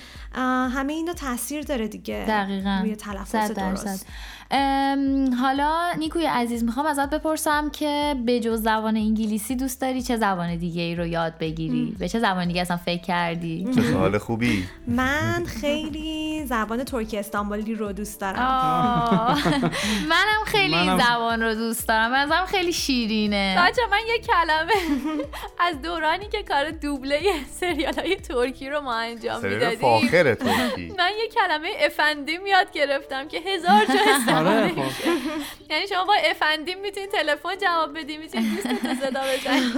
همه 0.74 0.92
اینا 0.92 1.14
تاثیر 1.32 1.62
داره 1.62 1.88
دیگه. 1.88 2.24
دقیقا. 2.28 2.78
روی 2.82 2.96
تلفظ 2.96 3.50
درست. 3.50 4.06
ام، 4.54 5.34
حالا 5.34 5.92
نیکوی 5.98 6.26
عزیز 6.26 6.64
می‌خوام 6.64 6.86
ازت 6.86 7.10
بپرسم 7.10 7.70
که 7.70 8.14
به 8.26 8.40
جز 8.40 8.62
زبان 8.62 8.96
انگلیسی 8.96 9.56
دوست 9.56 9.80
داری 9.80 10.02
چه 10.02 10.16
زبان 10.16 10.56
دیگه 10.56 10.82
ای 10.82 10.94
رو 10.94 11.06
یاد 11.06 11.38
بگیری؟ 11.38 11.96
به 11.98 12.08
چه 12.08 12.18
زبان 12.20 12.48
دیگه 12.48 12.60
اصلا 12.60 12.76
فکر 12.76 13.02
کردی؟ 13.02 13.68
چه 13.74 13.82
سوال 13.82 14.18
خوبی. 14.18 14.64
من 14.86 15.44
خیلی 15.60 16.44
زبان 16.46 16.84
ترکی 16.84 17.18
استانبولی 17.18 17.74
رو 17.74 17.92
دوست 17.92 18.20
دارم. 18.20 18.38
منم 20.10 20.44
خیلی 20.46 20.74
منم- 20.74 20.98
زبان 21.00 21.42
رو 21.42 21.54
دوست 21.54 21.88
دارم. 21.88 22.10
منظرم 22.12 22.46
خیلی 22.46 22.72
شیرینه. 22.72 23.56
بچه 23.58 23.82
من 23.90 24.00
یه 24.08 24.18
کلمه 24.18 24.72
از 25.68 25.82
دورانی 25.82 26.28
که 26.28 26.42
کار 26.42 26.70
دوبله 26.70 27.20
سریال 27.60 27.94
های 27.94 28.16
ترکی 28.16 28.70
رو 28.70 28.80
ما 28.80 28.94
انجام 28.94 29.40
سریال 29.42 29.54
می‌دادیم. 29.58 29.78
فاخر 29.80 30.34
ترکی. 30.34 30.92
من 30.98 31.10
یه 31.22 31.28
کلمه 31.28 31.68
افندیم 31.86 32.46
یاد 32.46 32.72
گرفتم 32.72 33.28
که 33.28 33.38
هزار 33.38 33.84
جا 33.84 33.94
استفاده 34.16 34.48
آره 34.48 34.66
میشه. 34.72 34.82
خب 34.82 35.70
یعنی 35.70 35.86
شما 35.86 36.04
با 36.04 36.14
افندیم 36.30 36.80
می‌تونی 36.80 37.06
تلفن 37.06 37.48
جواب 37.62 37.98
بدی 37.98 38.16
می‌تونی 38.16 38.48
دوستت 38.48 38.94
صدا 39.00 39.20
بزنی 39.20 39.72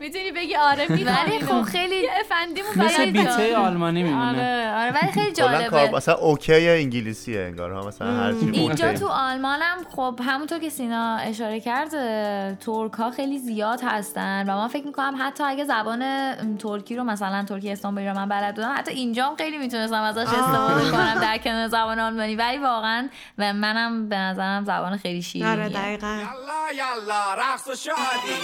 می‌تونی 0.00 0.32
بگی 0.32 0.56
آره 0.56 0.86
ولی 0.86 1.04
می‌فهمی 1.04 1.40
خب 1.40 1.62
خیلی 1.62 1.96
یه 1.96 2.10
افندیمو 2.20 2.68
مثل 2.76 3.10
بیته 3.10 3.36
داری. 3.36 3.54
آلمانی 3.54 4.02
میمونه. 4.02 4.28
آره 4.28 4.74
آره 4.82 5.02
ولی 5.02 5.12
خیلی 5.12 5.32
جالبه. 5.32 5.90
مثلا 5.96 6.14
اوکی 6.14 6.68
انگلیسیه 6.68 7.40
انگار 7.40 7.72
ها 7.72 7.86
مثلا 7.86 8.12
هر 8.12 8.32
چی 8.32 8.50
اینجا. 8.52 8.92
تو 8.92 9.08
آلمانم 9.08 9.76
خب 9.96 10.20
همونطور 10.26 10.58
که 10.58 10.68
سینا 10.68 11.16
اشاره 11.16 11.60
کرد 11.60 11.90
ترک 12.58 12.92
ها 12.92 13.10
خیلی 13.10 13.38
زیاد 13.38 13.80
هستن 13.84 14.44
و 14.48 14.56
من 14.56 14.68
فکر 14.68 14.86
می‌کنم 14.86 15.14
حتی 15.20 15.44
اگه 15.44 15.64
زبان 15.64 16.02
ترکی 16.56 16.96
رو 16.96 17.04
مثلا 17.04 17.44
ترکی 17.48 17.72
استانبولی 17.72 18.08
رو 18.08 18.14
من 18.14 18.28
بلد 18.28 18.54
بودم 18.54 18.74
حتی 18.76 18.92
اینجام 18.92 19.36
خیلی 19.36 19.58
می‌تونستم 19.58 20.02
ازش 20.02 20.18
استفاده 20.18 20.83
کنم 20.90 21.14
در 21.20 21.38
کنار 21.38 21.68
زبان 21.68 21.98
آلمانی. 21.98 22.36
ولی 22.36 22.58
واقعا 22.58 23.08
و 23.38 23.52
منم 23.52 24.08
به 24.08 24.16
نظرم 24.16 24.64
زبان 24.64 24.96
خیلی 24.96 25.14
آره 25.14 25.22
شیرینیه 25.22 25.68
دقیقا. 25.68 26.06
یلا 26.06 26.72
یلا 26.72 27.34
رقص 27.34 27.68
و 27.68 27.74
شادی. 27.74 28.34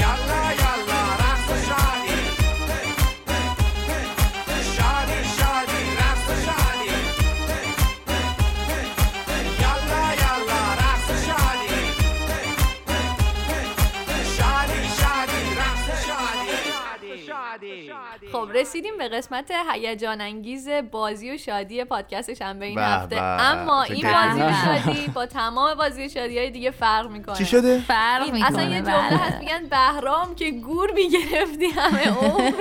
یلا 0.00 0.52
یلا 0.52 1.02
رقص 1.14 1.68
شادی. 1.68 2.05
خب 18.36 18.48
رسیدیم 18.54 18.98
به 18.98 19.08
قسمت 19.08 19.52
هیجان 19.72 20.20
انگیز 20.20 20.68
بازی 20.90 21.30
و 21.30 21.38
شادی 21.38 21.84
پادکست 21.84 22.34
شنبه 22.34 22.66
این 22.66 22.78
هفته. 22.78 23.22
اما 23.22 23.82
این. 23.82 24.12
بازی 24.12 24.40
و 24.40 24.52
شادی 24.64 25.08
با 25.14 25.26
تمام 25.26 25.74
بازی 25.74 26.06
و 26.06 26.08
شادی 26.08 26.38
های 26.38 26.50
دیگه 26.50 26.70
فرق 26.70 27.10
می‌کنه 27.10 27.36
چی 27.36 27.46
شده 27.46 27.78
فرق 27.78 28.32
می‌کنه 28.32 28.46
اصلا 28.46 28.62
یه 28.62 28.82
بله. 28.82 28.92
جمله 28.92 29.16
هست 29.18 29.38
میگن 29.38 29.66
بهرام 29.70 30.34
که 30.34 30.50
گور 30.50 30.90
می‌گرفتی 30.92 31.66
همه 31.66 32.08
عمر 32.08 32.52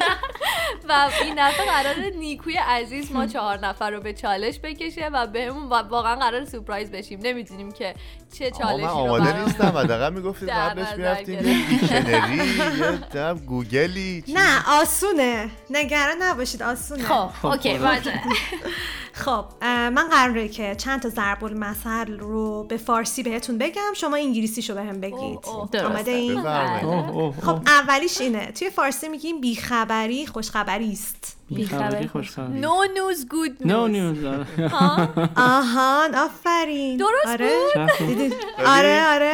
و 0.89 1.09
این 1.23 1.35
دفعه 1.37 1.65
قرار 1.65 1.95
نیکوی 2.19 2.57
عزیز 2.57 3.11
ما 3.11 3.27
چهار 3.27 3.59
نفر 3.59 3.91
رو 3.91 4.01
به 4.01 4.13
چالش 4.13 4.59
بکشه 4.59 5.09
و 5.13 5.27
بهمون 5.27 5.69
واقعا 5.69 6.15
قرار 6.15 6.45
سورپرایز 6.45 6.91
بشیم 6.91 7.19
نمی‌دونیم 7.23 7.71
که 7.71 7.93
چه 8.37 8.51
چالشی 8.51 8.83
من 8.83 8.89
رو 8.89 8.95
آماده 8.95 9.43
نیستم 9.43 9.77
حداقل 9.77 10.13
می‌گفتید 10.13 10.49
قبلش 10.49 10.87
می‌رفتیم. 10.97 11.47
یه 11.47 11.67
دیکشنری 11.69 12.37
یه 12.37 12.91
دم 13.13 13.37
گوگلی 13.37 14.21
چی؟ 14.21 14.33
نه 14.33 14.69
آسونه 14.81 15.49
نگران 15.69 16.21
نباشید 16.21 16.63
آسونه. 16.63 17.03
خب 17.03 17.45
okay 17.45 17.77
باشه. 17.77 18.21
خب 19.13 19.45
من 19.63 20.09
قراره 20.11 20.47
که 20.47 20.75
چند 20.75 21.01
تا 21.01 21.09
ضرب 21.09 21.43
المثل 21.43 22.19
رو 22.19 22.63
به 22.63 22.77
فارسی 22.77 23.23
بهتون 23.23 23.57
بگم. 23.57 23.93
شما 23.95 24.15
انگلیسیشو 24.15 24.73
بهم 24.75 25.01
بگید. 25.01 25.39
آماده‌این 25.85 26.37
اوه. 26.37 27.41
خب 27.41 27.59
اولیش 27.67 28.21
اینه. 28.21 28.51
توی 28.51 28.69
فارسی 28.69 29.09
میگیم 29.09 29.41
بیخبری 29.41 30.27
خوشخبری 30.27 30.91
است. 30.91 31.34
بیخبری 31.49 32.07
خوشخبری 32.07 32.61
No 32.61 32.65
news 32.95 33.19
good 33.25 33.61
news. 33.61 33.65
no 33.67 33.87
news 33.87 34.23
آره. 34.25 34.45
آهان 35.37 36.15
آفرین. 36.15 36.97
درست 36.97 37.27
آره. 37.27 37.51
دیدی؟ 37.99 38.35
آره 38.65 39.05
آره. 39.13 39.33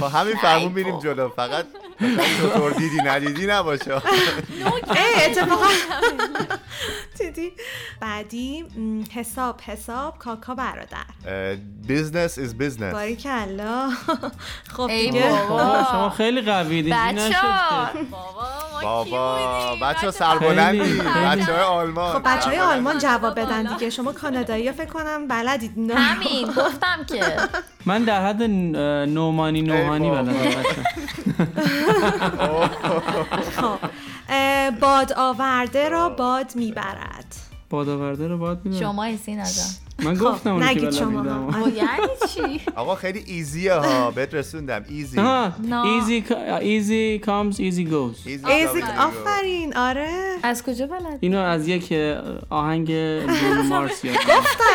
با 0.00 0.08
خب، 0.08 0.16
همین 0.16 0.36
فرمون 0.36 0.72
میریم 0.72 0.98
جلو. 0.98 1.28
فقط 1.28 1.66
چطور 2.42 2.70
دیدی 2.72 2.96
ندیدی 3.04 3.46
نباشه. 3.46 3.92
ای 4.96 5.24
اتفاقا. 5.24 5.66
دیدی؟ 7.18 7.52
بعدی 8.00 8.64
حساب 9.14 9.60
حساب 9.60 10.18
کاکا 10.18 10.54
برادر. 10.54 11.56
business 11.86 12.38
is 12.38 12.58
business 12.58 12.94
باریکلا 12.94 13.90
خب 14.68 14.80
ای 14.80 15.06
دیگه. 15.06 15.28
شما 15.90 16.10
خیلی 16.16 16.40
قوی 16.42 16.82
دیدی 16.82 16.96
بچه. 16.96 17.36
بابا 18.82 19.04
بابا؟ 19.04 19.76
بچه 19.82 20.10
سربلندی. 20.10 21.00
بچه 21.08 21.52
های 21.52 21.62
آلمان. 21.62 22.12
خب 22.12 22.22
بچه 22.24 22.50
های 22.50 22.58
آلمان. 22.58 22.98
جواب 22.98 23.40
بدن 23.40 23.62
دیگه. 23.62 23.90
شما 23.90 24.12
کانادایی 24.12 24.72
فکر 24.72 24.90
کنم 24.90 25.28
بلدید. 25.28 25.72
نه. 25.76 25.94
همین. 25.94 26.46
گفتم 26.46 27.04
که. 27.08 27.36
من 27.86 28.04
در 28.04 28.26
حد 28.26 28.42
نومانی 28.42 29.62
نوهانی. 29.62 30.10
بلدم. 30.10 30.34
خب. 33.56 33.78
باد 34.80 35.12
آورده 35.16 35.88
را 35.88 36.08
باد 36.08 36.52
می‌برد. 36.54 37.36
باد 37.70 37.88
آورده 37.88 38.28
رو 38.28 38.38
باید 38.38 38.58
می‌دونم 38.64 38.80
شما 38.82 39.16
سینا 39.16 39.44
جان 39.44 39.85
من 40.02 40.14
گفتم 40.14 40.54
اونی 40.54 40.74
که 40.74 40.90
شما. 40.90 41.50
خب 41.52 41.68
یعنی 41.74 41.78
چی؟ 42.34 42.60
آقا 42.76 42.94
خیلی 42.94 43.22
ایزیه 43.26 43.72
ها 43.74 44.10
بهت 44.10 44.34
رسوندم. 44.34 44.84
ایزی. 44.88 45.20
آها 45.20 45.52
نه. 45.62 45.82
easy 46.00 46.22
co- 46.28 46.62
easy 46.62 47.24
comes 47.26 47.54
easy 47.56 47.90
goes 47.92 48.26
ایزی 48.26 48.82
آفرین. 48.98 49.76
آره. 49.76 50.10
از 50.42 50.62
کجا 50.62 50.86
بلد؟ 50.86 51.18
اینو 51.20 51.38
از 51.40 51.68
یک 51.68 51.92
آهنگ 52.50 52.86
برونو 53.26 53.62
مارس 53.72 54.04
یاد 54.04 54.16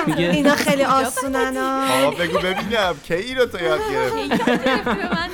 میگه. 0.08 0.30
اینا 0.30 0.56
خیلی 0.56 0.84
آسونن 0.84 1.58
ها. 1.58 2.08
آقا 2.08 2.12
بگو 2.12 2.38
ببینم. 2.38 2.96
کی 3.04 3.14
اینو 3.14 3.46
تو 3.46 3.64
یاد 3.64 3.80
گرفت 3.92 4.16
به 4.84 5.10
من 5.16 5.30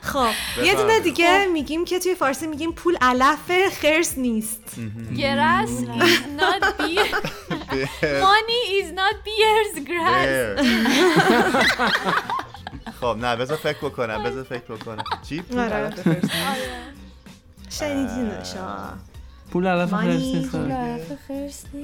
خب 0.00 0.26
یه 0.64 0.74
دونه 0.74 1.00
دیگه 1.00 1.46
میگیم 1.52 1.84
که 1.84 1.98
توی 1.98 2.14
فارسی 2.14 2.46
میگیم 2.46 2.72
پول 2.72 2.96
علف 3.00 3.68
خرس 3.82 4.18
نیست. 4.18 4.60
is 5.16 6.40
not 6.40 6.78
beer. 6.78 7.16
money 8.28 8.62
is 8.80 8.88
not 8.92 9.14
beer's 9.26 9.74
grass 9.88 10.66
خب 13.00 13.16
نه 13.20 13.36
بذار 13.36 13.56
فکر 13.56 13.78
بکنم 13.78 14.22
بذار 14.22 14.44
فکر 14.44 14.74
بکنم 14.74 15.04
چی؟ 15.28 15.42
آره. 15.56 15.68
غلط 15.68 16.00
فرست؟ 16.00 16.30
شنیدینش 17.70 18.52
ها. 18.52 18.92
پول 19.52 19.66
علف. 19.66 19.90
خرس 19.90 20.10
نیست. 20.12 20.54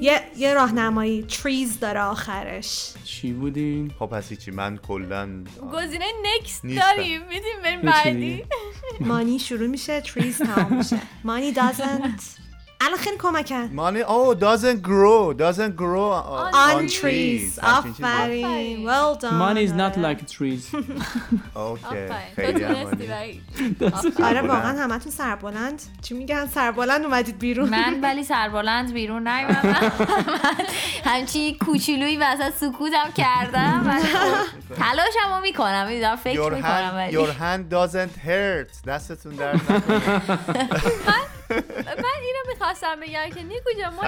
یه 0.01 0.21
یه 0.37 0.53
راهنمایی 0.53 1.23
تریز 1.23 1.79
داره 1.79 2.01
آخرش 2.01 2.93
چی 3.03 3.33
بودین 3.33 3.91
خب 3.99 4.05
پس 4.05 4.33
چی 4.33 4.51
من 4.51 4.77
کلا 4.77 5.29
گزینه 5.73 6.05
نکست. 6.23 6.61
داریم 6.65 7.21
میدیم 7.21 7.61
بریم 7.63 7.81
بعدی. 7.81 8.43
مانی 8.99 9.39
شروع 9.39 9.67
میشه 9.67 10.01
تریز 10.01 10.37
تمام 10.37 10.73
میشه 10.77 10.97
مانی 11.23 11.53
doesn't 11.53 12.39
الان 12.81 12.97
خیلی 12.97 13.17
کمکن. 13.17 13.69
مانی 13.73 13.99
او 13.99 14.35
doesn't 14.35 14.81
grow 14.81 15.33
doesn't 15.39 15.75
grow 15.75 16.11
on, 16.13 16.53
on 16.53 16.87
trees. 16.87 17.01
trees. 17.01 17.59
همچین 17.63 17.93
چیزی. 17.93 18.03
آفرین. 18.03 18.89
Well 18.89 19.15
done. 19.21 19.25
Money 19.25 19.67
is 19.67 19.73
not 19.73 19.97
آره. 19.97 20.13
like 20.13 20.19
trees. 20.19 20.75
اوکی. 21.55 21.83
خیلی. 22.35 22.65
آره 22.65 22.87
سربلند. 24.17 24.49
واقعا 24.49 24.83
همتون 24.83 25.11
سربلند. 25.11 25.81
چی 26.01 26.13
میگن؟ 26.13 26.47
سربلند 26.47 27.05
اومدید 27.05 27.39
بیرون. 27.39 27.69
من 27.69 27.99
ولی 28.03 28.23
سربلند 28.23 28.93
بیرون 28.93 29.27
نیومدم. 29.27 29.91
من 31.05 31.11
همچی 31.11 31.57
کوچولویی 31.57 32.17
وسط 32.17 32.53
سکوتم 32.55 33.11
کردم. 33.15 33.99
تلاشمو 34.75 35.41
می‌کنم. 35.41 35.87
می‌دونم 35.87 36.15
فکر 36.15 36.49
Your 36.49 36.53
می‌کنم 36.53 37.09
your 37.11 37.31
hand 37.41 37.73
doesn't 37.73 38.27
hurt. 38.27 38.87
دستتون 38.87 39.35
درد 39.35 39.71
نکنه. 39.71 40.21
من 41.49 42.19
اینو 42.21 42.53
می‌خواستم 42.53 42.99
بگم 42.99 43.29
که 43.35 43.43
نیکو 43.43 43.69
جان 43.81 43.93
ما 43.93 44.03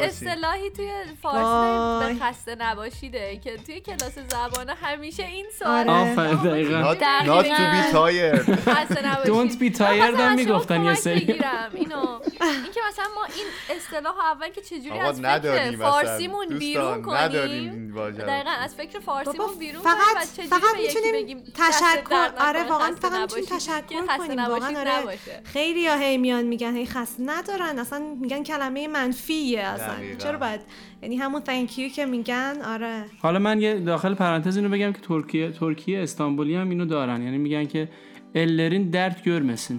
یه. 0.00 0.06
اصطلاحی 0.06 0.70
توی 0.70 0.90
فارسی. 1.22 2.14
به 2.18 2.24
خسته 2.24 2.54
نباشیده 2.54 3.36
که 3.44 3.56
توی 3.56 3.80
کلاس 3.80 4.18
زبانه 4.30 4.74
همیشه 4.74 5.22
این 5.26 5.46
سوال 5.58 5.88
آره. 5.90 6.12
آفرین 6.12 6.34
دقیقا 6.36 6.94
not, 6.94 7.44
to 7.44 7.48
be 7.48 7.92
tired 7.92 9.26
Don't 9.26 9.52
be 9.60 9.78
tired 9.78 10.20
هم 10.20 10.34
می‌گفتن 10.34 10.84
یه 10.84 10.94
سری. 10.94 11.20
بگیرم 11.20 11.70
اینو 11.74 11.96
اینکه 12.40 12.80
مثلا 12.88 13.04
ما 13.14 13.24
این 13.36 13.76
اصطلاح 13.76 14.18
اول 14.18 14.48
که 14.48 14.60
چجوری 14.60 14.98
از 14.98 15.20
فکر. 15.20 15.76
فارسیمون 15.76 16.48
بیرون 16.58 17.02
کنیم. 17.02 17.94
دقیقا 18.18 18.50
از 18.50 18.74
فکر 18.74 18.98
فارسیمون 19.00 19.58
بیرون 19.58 19.82
فقط- 19.82 20.36
کنیم 20.36 20.48
فقط 20.48 20.76
می‌تونیم 20.76 21.44
تشکر 21.54 22.30
آره 22.40 22.64
واقعا 22.64 22.94
فقط 23.00 23.12
می‌تونیم 23.20 23.46
تشکر 23.46 24.06
کنیم 24.18 24.44
واقعا 24.44 24.78
آره. 24.80 25.18
خیلی 25.52 25.80
یا 25.80 25.96
هی 25.96 26.18
میان 26.18 26.44
میگن 26.44 26.76
خسته 26.86 27.22
ندارن. 27.26 27.78
اصلا 27.78 28.02
میگن 28.20 28.42
کلمه 28.42 28.88
منفیه 28.88 29.60
اصلا. 29.60 29.94
دقیقاً. 29.94 30.18
چرا 30.18 30.38
باید 30.38 30.60
یعنی 31.02 31.16
همون 31.16 31.42
thank 31.42 31.70
you 31.70 31.92
که 31.94 32.06
میگن؟ 32.06 32.54
آره. 32.64 33.04
حالا 33.22 33.38
من 33.38 33.60
یه 33.60 33.74
داخل 33.80 34.14
پرانتز 34.14 34.56
اینو 34.56 34.68
بگم 34.68 34.92
که 34.92 35.00
ترکیه 35.00 35.50
ترکیه 35.50 36.02
استانبولی 36.02 36.54
هم 36.54 36.70
اینو 36.70 36.84
دارن. 36.84 37.22
یعنی 37.22 37.38
میگن 37.38 37.64
که 37.66 37.88
ellerin 38.34 38.94
dert 38.94 39.16
görmesin 39.26 39.78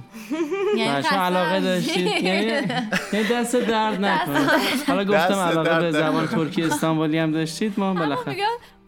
یعنی 0.78 1.08
علاقه. 1.08 1.60
داشتید؟ 1.60 2.08
یعنی 2.24 2.46
یعنی 3.14 3.28
دست 3.32 3.56
درد 3.56 4.06
نکنه. 4.06 4.48
حالا 4.88 5.04
گفتم 5.04 5.18
دست 5.18 5.32
علاقه 5.32 5.70
درد 5.70 5.82
به 5.82 5.92
زبان. 5.92 6.28
ترکی 6.28 6.64
استانبولی 6.64 7.18
هم 7.18 7.32
داشتید 7.32 7.74
ما 7.78 7.94
بالاخره 7.94 8.30
میگن 8.34 8.46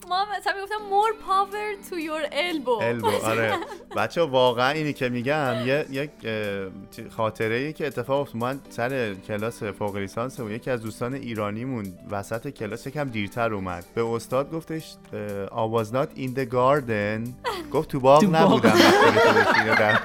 ما 0.10 0.26
مثلا 0.40 0.54
می‌گفتم 0.54 0.76
more 0.90 1.14
power 1.30 1.90
to 1.90 1.96
your 1.96 2.34
elbow. 2.34 2.84
البو 2.84 3.12
آره. 3.32 3.58
بچه 3.96 4.22
واقعا 4.22 4.70
اینی 4.70 4.94
که 4.94 5.10
میگم 5.10 5.56
یه 5.66 5.86
یک 5.90 6.10
خاطره 7.18 7.56
ای 7.56 7.74
که 7.74 7.88
اتفاق 7.88 8.20
افتاد. 8.22 8.42
من 8.42 8.60
سر 8.70 9.14
کلاس 9.14 9.64
فوق 9.64 9.96
لیسانس 9.96 10.40
و 10.40 10.52
یکی 10.52 10.72
از 10.72 10.82
دوستان 10.82 11.14
ایرانیمون 11.14 11.94
وسط 12.12 12.50
کلاس 12.50 12.88
یکم 12.88 13.10
دیرتر 13.10 13.54
اومد. 13.54 13.86
به 13.96 14.06
استاد 14.06 14.52
گفتش 14.52 14.94
was 15.52 15.88
not 15.94 16.20
in 16.20 16.40
the 16.40 16.46
garden. 16.54 17.30
گفت 17.72 17.90
تو 17.90 18.00
باغ. 18.00 18.24
نبودم. 18.36 18.80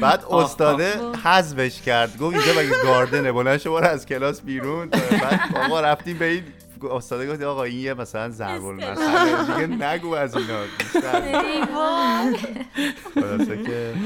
بعد 0.00 0.24
استاده 0.30 0.92
حذفش 1.24 1.82
کرد. 1.82 2.18
گفت 2.18 2.36
اینجا 2.36 2.60
مگه 2.60 2.82
گاردنه؟ 2.82 3.32
بلند 3.32 3.58
شو 3.58 3.72
برو 3.72 3.86
از 3.86 4.06
کلاس 4.06 4.40
بیرون. 4.40 4.88
بعد 4.88 5.40
آقا 5.56 5.80
رفتیم 5.80 6.18
به 6.18 6.24
این 6.24 6.44
استاده 6.84 7.32
گفت 7.32 7.42
آقا 7.42 7.62
این 7.64 7.78
یه 7.78 7.94
مثلا 7.94 8.30
ضرب 8.30 8.64
المثل. 8.64 9.44
دیگه 9.54 9.66
نگو 9.66 10.14
از 10.14 10.36
اینا. 10.36 10.60
بیشتر. 10.78 11.22
خلاصه 13.14 13.62
که 13.62 13.94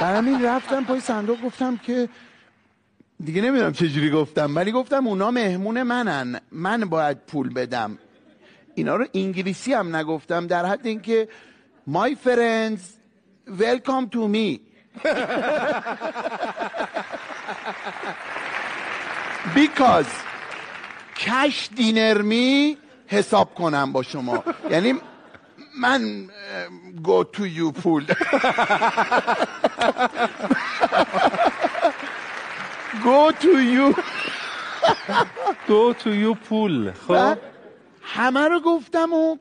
برای 0.00 0.16
همین 0.18 0.44
رفتم 0.44 0.84
پای 0.84 1.00
صندوق 1.00 1.40
گفتم 1.40 1.76
که 1.76 2.08
دیگه 3.24 3.42
نمی‌دونم 3.42 3.72
چجوری 3.72 4.10
گفتم 4.10 4.56
ولی 4.56 4.72
گفتم 4.72 5.06
اونا 5.06 5.30
مهمون 5.30 5.82
منن. 5.82 6.40
من 6.52 6.80
باید 6.80 7.18
پول 7.26 7.54
بدم. 7.54 7.98
اینا 8.74 8.96
رو 8.96 9.06
انگلیسی 9.14 9.72
هم 9.74 9.96
نگفتم 9.96 10.46
در 10.46 10.66
حد 10.66 10.86
اینکه 10.86 11.28
my 11.90 12.14
friends 12.26 12.80
welcome 13.60 14.08
to 14.14 14.28
me. 14.28 14.60
Because 19.54 20.06
کش 21.16 21.68
دینر 21.76 22.22
می 22.22 22.78
حساب 23.06 23.54
کنم 23.54 23.92
با 23.92 24.02
شما. 24.02 24.44
یعنی 24.70 24.94
من 25.80 26.28
گو 27.02 27.24
تو 27.24 27.46
یو 27.46 27.70
پول 27.70 28.04
گو 33.04 33.32
تو 33.40 33.60
یو 33.60 33.92
گو 35.68 35.92
تو 35.92 36.14
یو 36.14 36.34
پول 36.34 36.92
خب. 36.92 37.38
همه 38.02 38.48
رو 38.48 38.60
گفتم 38.60 39.12
و 39.12 39.36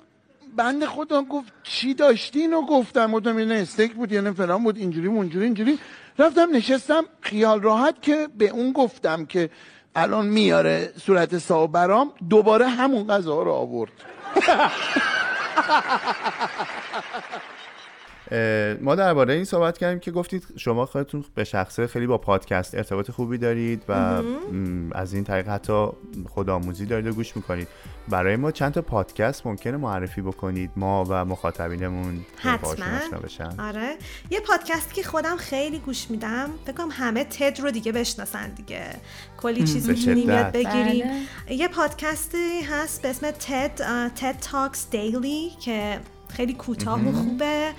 بند 0.55 0.86
خودم 0.86 1.26
گفت 1.26 1.53
چی 1.63 1.93
داشتین 1.93 2.53
و 2.53 2.61
گفتم. 2.61 3.11
گفتم 3.11 3.38
اینه 3.38 3.55
استیک 3.55 3.93
بود 3.93 4.11
یعنی 4.11 4.32
فلان 4.32 4.63
بود 4.63 4.78
اینجوری 4.78 5.07
اونجوری 5.07 5.45
اینجوری. 5.45 5.80
رفتم 6.19 6.55
نشستم 6.55 7.05
خیال 7.21 7.61
راحت 7.61 8.01
که 8.01 8.28
به 8.38 8.49
اون 8.49 8.71
گفتم 8.71 9.26
که 9.26 9.49
الان 9.96 10.26
میاره 10.26 10.94
صورت 11.06 11.38
صاحب 11.38 11.72
برام 11.72 12.12
دوباره 12.30 12.68
همون 12.68 13.08
غذا 13.08 13.41
رو 13.41 13.52
آورد. 13.52 13.91
ما 18.82 18.95
درباره 18.95 19.34
این 19.34 19.45
صحبت 19.45 19.78
کردیم 19.78 19.99
که 19.99 20.11
گفتید 20.11 20.43
شما 20.57 20.86
خودتون 20.86 21.26
به 21.36 21.43
شخصه 21.43 21.88
خیلی 21.88 22.07
با 22.07 22.17
پادکست 22.17 22.76
ارتباط 22.76 23.11
خوبی 23.11 23.38
دارید 23.38 23.84
و 23.89 24.21
از 24.91 25.13
این 25.13 25.24
طریق 25.24 25.47
حتی 25.47 25.88
خودآموزی 26.30 26.86
دارید 26.86 27.07
و 27.07 27.13
گوش 27.13 27.36
می‌کنید. 27.36 27.67
برای 28.09 28.36
ما 28.36 28.51
چند 28.51 28.74
تا 28.74 28.82
پادکست 28.82 29.47
ممکنه 29.47 29.78
معرفی 29.78 30.21
بکنید 30.21 30.71
ما 30.76 31.05
و 31.09 31.26
مخاطبینمون 31.26 32.26
حتما. 32.38 33.19
بشن. 33.24 33.59
آره. 33.59 33.95
یه 34.30 34.39
پادکست 34.39 34.93
که 34.93 35.03
خودم 35.03 35.38
خیلی 35.38 35.80
گوش 35.80 36.11
میدم 36.11 36.49
فکر 36.65 36.74
کنم 36.74 36.89
همه 36.91 37.24
تد 37.24 37.59
رو 37.61 37.71
دیگه 37.71 37.91
بشناسن 37.91 38.49
دیگه. 38.49 38.86
کلی 39.38 39.63
چیز 39.63 39.89
می‌تونیم. 39.89 40.30
یاد 40.30 40.51
بگیریم. 40.51 41.05
یه 41.49 41.67
پادکستی 41.67 42.61
هست 42.61 43.01
به 43.01 43.09
اسم 43.09 43.32
تد 43.32 43.82
تد 44.15 44.36
تاکس 44.41 44.89
دیلی 44.89 45.51
که 45.61 45.99
خیلی 46.30 46.53
کوتاه 46.53 47.07
و 47.07 47.11
خوبه. 47.11 47.71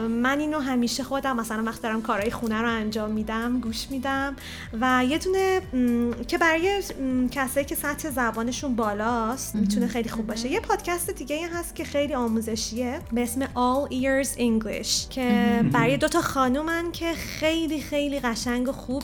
من 0.00 0.40
اینو 0.40 0.58
همیشه 0.58 1.02
خودم 1.04 1.36
مثلا 1.36 1.62
وقت 1.62 1.82
دارم 1.82 2.02
کارهای 2.02 2.30
خونه 2.30 2.62
رو 2.62 2.68
انجام 2.68 3.10
میدم 3.10 3.60
گوش 3.60 3.90
میدم 3.90 4.36
و 4.80 5.04
یه 5.08 5.18
دونه 5.18 5.60
م، 5.72 6.12
که 6.28 6.38
برای 6.38 6.82
م، 7.00 7.28
کسایی 7.28 7.66
که 7.66 7.74
سطح 7.74 8.10
زبانشون 8.10 8.76
بالاست 8.76 9.54
می‌تونه 9.54 9.86
خیلی 9.86 10.08
خوب 10.08 10.26
باشه. 10.26 10.48
یه 10.48 10.60
پادکست 10.60 11.10
دیگه 11.10 11.48
هست 11.54 11.74
که 11.74 11.84
خیلی 11.84 12.14
آموزشیه 12.14 13.00
به 13.12 13.22
اسم 13.22 13.44
All 13.44 13.90
Ears 13.90 14.38
English 14.38 15.08
که 15.10 15.60
برای 15.72 15.96
دوتا 15.96 16.20
خانومن 16.20 16.92
که 16.92 17.12
خیلی 17.12 17.80
خیلی 17.80 18.20
قشنگ 18.20 18.68
و 18.68 18.72
خوب 18.72 19.02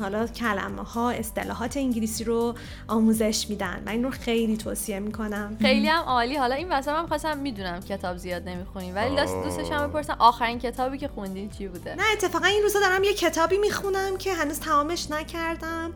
حالا 0.00 0.26
کلمه 0.26 0.82
ها 0.82 1.10
اصطلاحات 1.10 1.76
انگلیسی 1.76 2.24
رو 2.24 2.54
آموزش 2.88 3.46
میدن 3.48 3.82
من 3.86 3.92
این 3.92 4.04
رو 4.04 4.10
خیلی 4.10 4.56
توصیه 4.56 5.00
می‌کنم. 5.00 5.56
خیلی 5.60 5.86
هم 5.86 6.02
عالی. 6.02 6.36
حالا 6.36 6.54
این 6.54 6.68
واسه 6.68 6.92
من 6.92 7.06
خواستم 7.06 7.38
می‌دونم 7.38 7.80
کتاب 7.80 8.16
زیاد 8.16 8.48
نمی‌خونیم 8.48 8.94
ولی. 8.94 9.16
دوستش 9.44 9.70
هم 9.72 9.88
بپرسم 9.88 10.13
آخرین 10.18 10.58
کتابی 10.58 10.98
که 10.98 11.08
خوندین 11.08 11.50
چی 11.50 11.68
بوده؟ 11.68 11.94
نه 11.94 12.02
اتفاقا 12.12 12.46
این 12.46 12.62
روزا 12.62 12.80
دارم 12.80 13.04
یه 13.04 13.14
کتابی 13.14 13.58
می‌خونم 13.58 14.16
که 14.18 14.34
هنوز 14.34 14.60
تمامش 14.60 15.10
نکردم. 15.10 15.92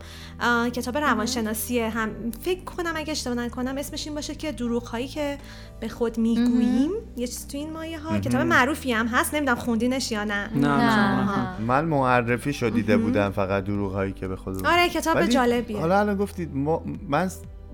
کتاب 0.69 0.97
روانشناسیه. 0.97 1.89
هم 1.89 2.09
فکر 2.41 2.63
کنم 2.63 2.93
اگه 2.95 3.11
اشتباه 3.11 3.37
نکنم 3.37 3.77
اسمش 3.77 4.07
این 4.07 4.15
باشه 4.15 4.35
که 4.35 4.51
دروغ 4.51 4.83
هایی 4.83 5.07
که 5.07 5.37
به 5.79 5.87
خود 5.87 6.17
می‌گوییم. 6.17 6.91
یه 7.17 7.27
چیز 7.27 7.47
تو 7.47 7.57
این 7.57 7.73
مایه 7.73 7.99
ها. 7.99 8.19
کتاب 8.19 8.41
معروفی 8.41 8.93
هم 8.93 9.07
هست. 9.07 9.33
نمی‌دونم 9.33 9.57
خوندینش 9.57 10.11
یا 10.11 10.23
نه. 10.23 10.49
نه 10.55 11.61
من 11.61 11.85
معرفی 11.85 12.53
شدیده 12.53 12.97
بودم 12.97 13.29
فقط 13.29 13.63
دروغ 13.63 13.93
هایی 13.93 14.13
که 14.13 14.27
به 14.27 14.35
خود 14.35 14.67
آره 14.67 14.89
کتاب 14.89 15.25
جالبیه. 15.25 15.79
حالا 15.79 15.99
الان 15.99 16.17
گفتید 16.17 16.55
ما 16.55 16.83
من 17.09 17.29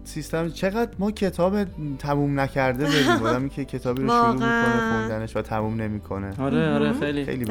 سیستم 0.05 0.49
چقدر 0.49 0.91
ما 0.99 1.11
کتاب 1.11 1.63
تموم 1.99 2.39
نکرده 2.39 2.83
داریم 2.83 3.23
آدمی 3.27 3.49
که 3.49 3.65
کتابی 3.65 4.01
رو 4.01 4.09
شروع. 4.09 4.31
می‌کنه 4.33 4.91
خوندنش 4.91 5.35
و 5.35 5.41
تموم 5.41 5.81
نمی‌کنه. 5.81 6.33
آره 6.39 6.73
آره 6.73 6.93
خیلی. 6.93 7.25
خیلی 7.25 7.45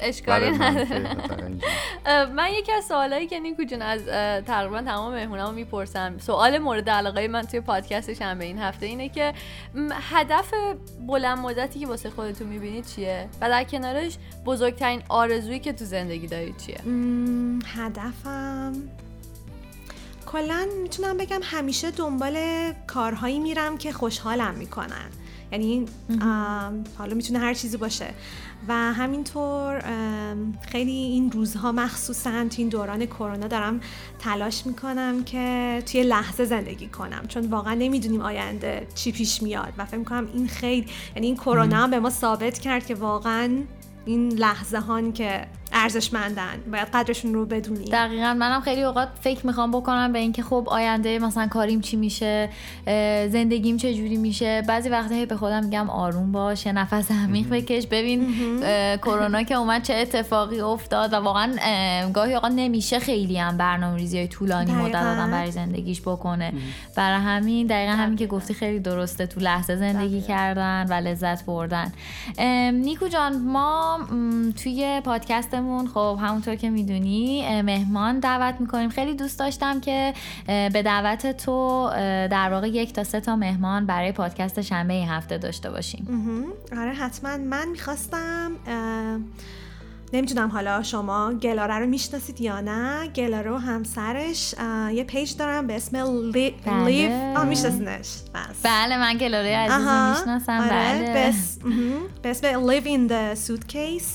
اشکالی 0.00 0.50
من 2.36 2.48
یکی 2.58 2.72
از 2.72 2.84
سوالایی 2.84 3.26
که 3.26 3.38
نیکو 3.40 3.64
جون 3.64 3.82
از 3.82 4.00
تقریبا 4.46 4.82
تمام 4.82 5.14
مهمونامو 5.14 5.52
می‌پرسم. 5.52 6.18
سوال 6.18 6.58
مورد 6.58 6.90
علاقه 6.90 7.28
من 7.28 7.42
توی 7.42 7.60
پادکست 7.60 8.14
شنبه 8.14 8.44
این 8.44 8.58
هفته 8.58 8.86
اینه 8.86 9.08
که 9.08 9.32
هدف 9.92 10.54
بلند 11.06 11.38
مدتی 11.38 11.78
که 11.80 11.86
واسه 11.86 12.10
خودتون 12.10 12.46
می‌بینید 12.46 12.86
چیه؟ 12.86 13.28
و 13.40 13.48
در 13.48 13.64
کنارش 13.64 14.18
بزرگترین 14.46 15.02
آرزویی 15.08 15.58
که 15.58 15.72
تو 15.72 15.84
زندگی 15.84 16.26
دارید 16.26 16.56
چیه؟ 16.56 16.78
هدفم 17.66 18.72
کلا 20.34 20.66
می‌تونم 20.82 21.16
بگم 21.16 21.40
همیشه 21.42 21.90
دنبال 21.90 22.36
کارهایی 22.86 23.40
میرم 23.40 23.78
که 23.78 23.92
خوشحالم 23.92 24.54
می‌کنن. 24.54 25.10
یعنی 25.52 25.86
حالا 26.98 27.14
می‌تونه 27.14 27.38
هر 27.38 27.54
چیزی 27.54 27.76
باشه. 27.76 28.06
و 28.68 28.74
همینطور 28.74 29.82
خیلی 30.68 30.90
این 30.90 31.30
روزها 31.32 31.72
مخصوصا 31.72 32.30
تو 32.30 32.54
این 32.58 32.68
دوران 32.68 33.06
کرونا 33.06 33.46
دارم 33.46 33.80
تلاش 34.18 34.66
می‌کنم 34.66 35.24
که 35.24 35.82
توی 35.86 36.02
لحظه 36.02 36.44
زندگی 36.44 36.88
کنم. 36.88 37.26
چون 37.28 37.46
واقعا 37.46 37.74
نمی‌دونیم 37.74 38.20
آینده 38.20 38.86
چی 38.94 39.12
پیش 39.12 39.42
میاد. 39.42 39.72
و 39.78 39.84
فکر 39.84 39.96
می‌کنم 39.96 40.28
این 40.34 40.48
خیلی 40.48 40.86
یعنی 41.16 41.26
این 41.26 41.36
کرونا 41.36 41.76
هم 41.76 41.90
به 41.90 42.00
ما 42.00 42.10
ثابت 42.10 42.58
کرد 42.58 42.86
که 42.86 42.94
واقعا 42.94 43.58
این 44.06 44.32
لحظه 44.32 44.78
هان 44.78 45.12
که 45.12 45.46
ارزشمندن. 45.74 46.54
باید 46.72 46.88
قدرشون 46.94 47.34
رو 47.34 47.46
بدونیم. 47.46 47.84
دقیقا. 47.84 48.34
منم 48.34 48.60
خیلی 48.60 48.82
اوقات 48.82 49.08
فکر 49.20 49.46
می‌خوام 49.46 49.70
بکنم 49.70 50.12
به 50.12 50.18
اینکه 50.18 50.42
خب 50.42 50.64
آینده 50.66 51.18
مثلا 51.18 51.46
کاریم 51.46 51.80
چی 51.80 51.96
میشه 51.96 52.48
زندگیم 53.32 53.76
چه 53.76 53.94
جوری 53.94 54.16
میشه. 54.16 54.62
بعضی 54.68 54.88
وقتا 54.88 55.14
هی 55.14 55.26
به 55.26 55.36
خودم 55.36 55.64
میگم 55.64 55.90
آروم 55.90 56.32
باش 56.32 56.66
یه 56.66 56.72
نفس 56.72 57.10
عمیق 57.10 57.48
بکش. 57.48 57.86
ببین 57.86 58.34
کرونا 58.96 59.42
که 59.42 59.54
اومد 59.54 59.82
چه 59.82 59.94
اتفاقی 59.94 60.60
افتاد 60.60 61.12
و 61.12 61.16
واقعا 61.16 61.52
اه، 61.60 62.12
گاهی 62.12 62.34
اوقات 62.34 62.52
نمیشه 62.56 62.98
خیلی 62.98 63.38
هم 63.38 63.56
برنامه 63.56 63.96
ریزی 63.96 64.18
های 64.18 64.28
طولانی 64.28 64.72
مدت. 64.72 64.94
آدم 64.94 65.30
برای 65.30 65.50
زندگیش 65.50 66.00
بکنه. 66.00 66.52
برای 66.96 67.20
همین 67.20 67.66
دقیقا 67.66 67.92
همین 67.92 68.16
که 68.16 68.26
گفتی 68.26 68.54
خیلی 68.54 68.80
درسته. 68.80 69.26
تو 69.26 69.40
لحظه 69.40 69.76
زندگی 69.76 70.22
کردن 70.22 70.86
و 70.90 70.92
لذت 70.92 71.46
بردن. 71.46 71.92
نیکو 72.70 73.08
جان 73.08 73.42
ما 73.42 73.98
توی 74.62 75.00
پادکستمون 75.64 75.86
خب 75.88 76.18
همونطور 76.22 76.54
که 76.54 76.70
می‌دونی 76.70 77.62
مهمان 77.62 78.18
دعوت 78.18 78.60
می‌کنیم. 78.60 78.88
خیلی 78.88 79.14
دوست 79.14 79.38
داشتم 79.38 79.80
که 79.80 80.14
به 80.46 80.82
دعوت 80.84 81.36
تو 81.36 81.90
در 82.30 82.52
واقع 82.52 82.68
یک 82.68 82.92
تا 82.92 83.04
سه 83.04 83.20
تا 83.20 83.36
مهمان 83.36 83.86
برای 83.86 84.12
پادکست 84.12 84.60
شنبه 84.60 84.94
این 84.94 85.08
هفته 85.08 85.38
داشته 85.38 85.70
باشیم. 85.70 86.06
آره 86.78 86.92
حتما. 86.92 87.36
من 87.36 87.68
می‌خواستم 87.68 88.52
نمی‌دونم 90.12 90.48
حالا 90.48 90.82
شما 90.82 91.32
گلاره 91.32 91.78
رو 91.78 91.86
می‌شناسید 91.86 92.40
یا 92.40 92.60
نه. 92.60 93.08
گلاره 93.08 93.50
و 93.50 93.56
همسرش 93.56 94.54
یه 94.92 95.04
پیج 95.04 95.36
دارم 95.36 95.66
به 95.66 95.76
اسم 95.76 95.96
لی... 96.34 96.54
بله. 96.66 96.84
لیف 96.84 97.36
آه 97.36 97.44
میشناسینش. 97.44 98.08
بس. 98.34 98.62
بله 98.62 98.96
من 98.96 99.18
گلاره 99.18 99.56
عزیزی 99.56 99.88
آها. 99.88 100.10
می‌شناسم. 100.10 100.60
آره. 100.60 100.70
بله. 100.70 101.12
به 102.22 102.30
اسم 102.30 102.70
Live 102.70 102.84
in 102.84 103.10
the 103.10 103.38
Suitcase. 103.46 104.10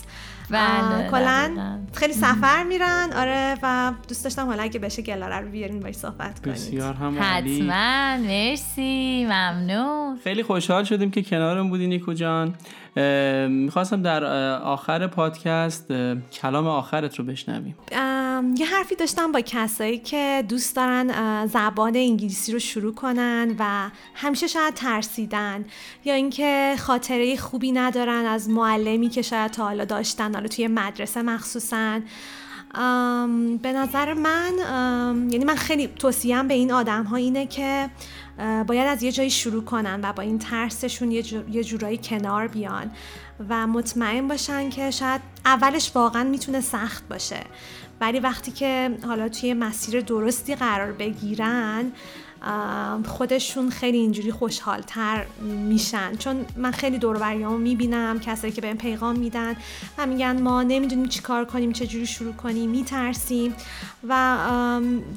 بله، 0.50 1.10
کلا. 1.12 1.80
خیلی 1.94 2.14
سفر 2.14 2.64
میرن. 2.64 3.10
آره 3.16 3.58
و 3.64 3.94
دوست 4.08 4.24
داشتم 4.24 4.46
حالا 4.46 4.64
اگه 4.64 4.80
بشه 4.80 5.02
گلاره 5.02 5.40
رو 5.40 5.50
بیارین 5.50 5.80
باش 5.80 5.96
صحبت 5.96 6.40
کنید. 6.40 6.56
بسیار 6.56 6.94
هم. 6.94 7.18
حتما. 7.20 8.18
مرسی. 8.28 9.26
ممنون. 9.26 10.20
خیلی 10.24 10.44
خوشحال 10.44 10.84
شدیم 10.84 11.12
که 11.12 11.22
کنارم 11.22 11.70
بودی 11.70 11.88
نیکو 11.88 12.14
جان. 12.14 12.56
می‌خواستم 13.50 14.02
در 14.02 14.24
آخر 14.56 15.08
پادکست 15.08 15.88
کلام 16.32 16.68
آخرت 16.68 17.20
رو 17.20 17.26
بشنویم. 17.26 17.76
یه 18.58 18.66
حرفی 18.66 18.96
داشتم 18.96 19.32
با 19.32 19.42
کسایی 19.42 19.98
که 19.98 20.44
دوست 20.50 20.76
دارن 20.76 21.46
زبان 21.46 21.96
انگلیسی 21.96 22.52
رو 22.52 22.60
شروع 22.60 22.94
کنن 22.94 23.56
و 23.60 23.90
همیشه 24.14 24.48
شاید 24.48 24.74
ترسیدن 24.74 25.66
یا 26.06 26.14
اینکه 26.14 26.76
خاطره 26.80 27.38
خوبی 27.38 27.72
ندارن 27.72 28.26
از 28.26 28.50
معلمی 28.50 29.10
که 29.10 29.22
شاید 29.22 29.52
تا 29.52 29.64
حالا 29.64 29.86
داشتن 29.86 30.34
حالا 30.34 30.48
توی 30.48 30.68
مدرسه 30.68 31.22
مخصوصا. 31.22 32.00
به 33.62 33.74
نظر 33.74 34.14
من 34.14 34.54
یعنی 35.32 35.46
من 35.46 35.56
خیلی 35.56 35.88
توصیم 35.88 36.48
به 36.48 36.54
این 36.54 36.72
آدم 36.72 37.04
ها 37.04 37.16
اینه 37.16 37.46
که 37.46 37.90
باید 38.68 38.88
از 38.88 39.04
یه 39.04 39.12
جایی 39.12 39.30
شروع 39.30 39.64
کنن 39.64 40.00
و 40.04 40.14
با 40.14 40.24
این 40.24 40.40
ترسشون 40.40 41.12
یه, 41.12 41.24
یه 41.52 41.64
جورایی 41.64 42.00
کنار 42.04 42.48
بیان 42.48 42.92
و 43.50 43.68
مطمئن 43.68 44.28
باشن 44.28 44.70
که 44.70 44.92
شاید 44.92 45.22
اولش 45.46 45.92
واقعا 45.96 46.24
می‌تونه 46.24 46.62
سخت 46.62 47.08
باشه. 47.08 47.40
ولی 48.02 48.20
وقتی 48.20 48.52
که 48.52 48.98
حالا 49.04 49.30
توی 49.30 49.54
مسیر 49.54 50.02
درستی 50.02 50.56
قرار 50.56 50.92
بگیرن 50.92 51.92
خودشون 53.08 53.70
خیلی 53.70 53.98
اینجوری 53.98 54.32
خوشحالتر 54.32 55.26
میشن. 55.42 56.16
چون 56.16 56.46
من 56.56 56.72
خیلی 56.72 56.98
دور 56.98 57.34
می‌بینم 57.58 58.20
کسایی 58.20 58.54
که 58.54 58.62
بهم 58.62 58.78
پیغام 58.78 59.20
میدن 59.20 59.56
و 59.98 60.06
میگن 60.06 60.42
ما 60.42 60.64
نمی‌دونیم 60.64 61.08
چی 61.08 61.20
کار 61.20 61.46
کنیم 61.46 61.72
چه 61.72 61.88
جوری 61.88 62.08
شروع 62.08 62.34
کنیم 62.34 62.70
میترسیم 62.70 63.56
و 64.08 64.38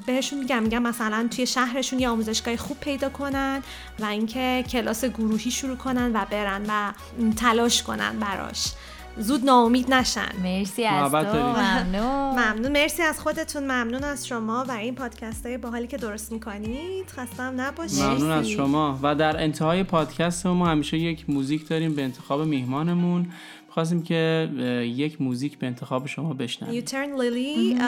بهشون 0.07 0.39
میگم 0.39 0.63
میگم 0.63 0.83
مثلا 0.83 1.29
توی 1.31 1.47
شهرشون 1.47 1.99
یه 1.99 2.09
آموزشگاه 2.09 2.57
خوب 2.57 2.81
پیدا 2.81 3.09
کنن 3.09 3.63
و 4.01 4.05
اینکه 4.05 4.65
کلاس 4.69 5.05
گروهی 5.05 5.51
شروع 5.51 5.77
کنن 5.77 6.11
و 6.15 6.25
برن 6.31 6.63
و 6.69 6.93
تلاش 7.37 7.83
کنن 7.83 8.19
براش. 8.19 8.73
زود 9.19 9.45
ناامید 9.45 9.95
نشن. 9.95 10.33
مرسی 10.43 10.85
از 10.85 11.13
تو. 11.13 11.19
ممنون. 11.19 12.31
ممنون. 12.31 12.73
مرسی 12.73 13.03
از 13.03 13.21
خودتون. 13.21 13.63
ممنون 13.63 14.05
از 14.05 14.27
شما 14.27 14.65
و 14.69 14.73
این 14.73 14.95
پادکست 14.95 15.47
های 15.47 15.59
باحالی 15.59 15.87
که 15.87 15.97
درست 15.97 16.33
می‌کنید. 16.33 17.07
خستم 17.09 17.55
نباشید. 17.57 18.03
ممنون 18.03 18.31
از. 18.31 18.49
شما. 18.49 18.99
و 19.03 19.15
در 19.15 19.43
انتهای 19.43 19.85
پادکست 19.85 20.47
ما 20.47 20.67
همیشه 20.67 20.99
یک 20.99 21.31
موزیک 21.31 21.69
داریم 21.69 21.95
به 21.95 22.03
انتخاب 22.03 22.43
میهمانمون. 22.43 23.27
خواستیم 23.69 24.03
که 24.03 24.51
یک 24.97 25.23
موزیک 25.23 25.59
به 25.59 25.67
انتخاب 25.67 26.07
شما 26.07 26.35
بشنویم. 26.35 26.81
You 26.81 26.89
Turn 26.89 27.21
Lily 27.21 27.83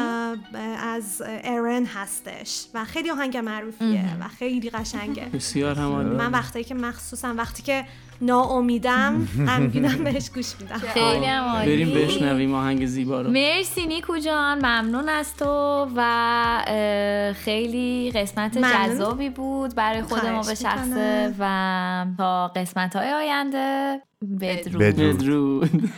از 0.78 1.22
ارن 1.26 1.86
هستش 1.86 2.66
و 2.74 2.84
خیلی 2.84 3.10
آهنگ 3.10 3.36
معروفیه 3.36 4.04
و 4.20 4.28
خیلی 4.28 4.70
قشنگه. 4.70 5.24
بسیار 5.24 5.76
هم. 5.76 5.90
من 5.90 6.32
وقتی 6.32 6.64
که 6.64 6.74
مخصوصا 6.74 7.34
وقتی 7.34 7.62
که 7.62 7.84
ناامیدم 8.20 9.28
غمگینم 9.46 10.04
بهش 10.04 10.30
گوش 10.30 10.52
میدم 10.60 10.78
خیلی 10.78 11.26
هم 11.26 11.44
عالی. 11.44 11.66
بریم 11.84 11.94
بشنویم 12.06 12.54
آهنگ 12.54 12.86
زیبا 12.86 13.20
رو 13.22 13.30
مرسی 13.30 13.86
نیکو 13.86 14.18
جان 14.18 14.58
ممنون 14.58 15.08
از 15.08 15.36
تو 15.36 15.86
و 15.96 17.32
خیلی 17.36 18.10
قسمت. 18.14 18.58
جذابی 18.58 19.30
بود 19.30 19.74
برای 19.74 20.02
خود 20.02 20.26
ما 20.26 20.42
به 20.42 20.54
شخصه 20.54 21.34
و 21.38 22.06
تا 22.18 22.48
قسمت 22.48 22.96
های 22.96 23.12
آینده 23.12 24.00
بدرود 24.40 24.82
بدرود. 24.82 25.70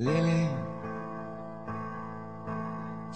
Lily, 0.00 0.46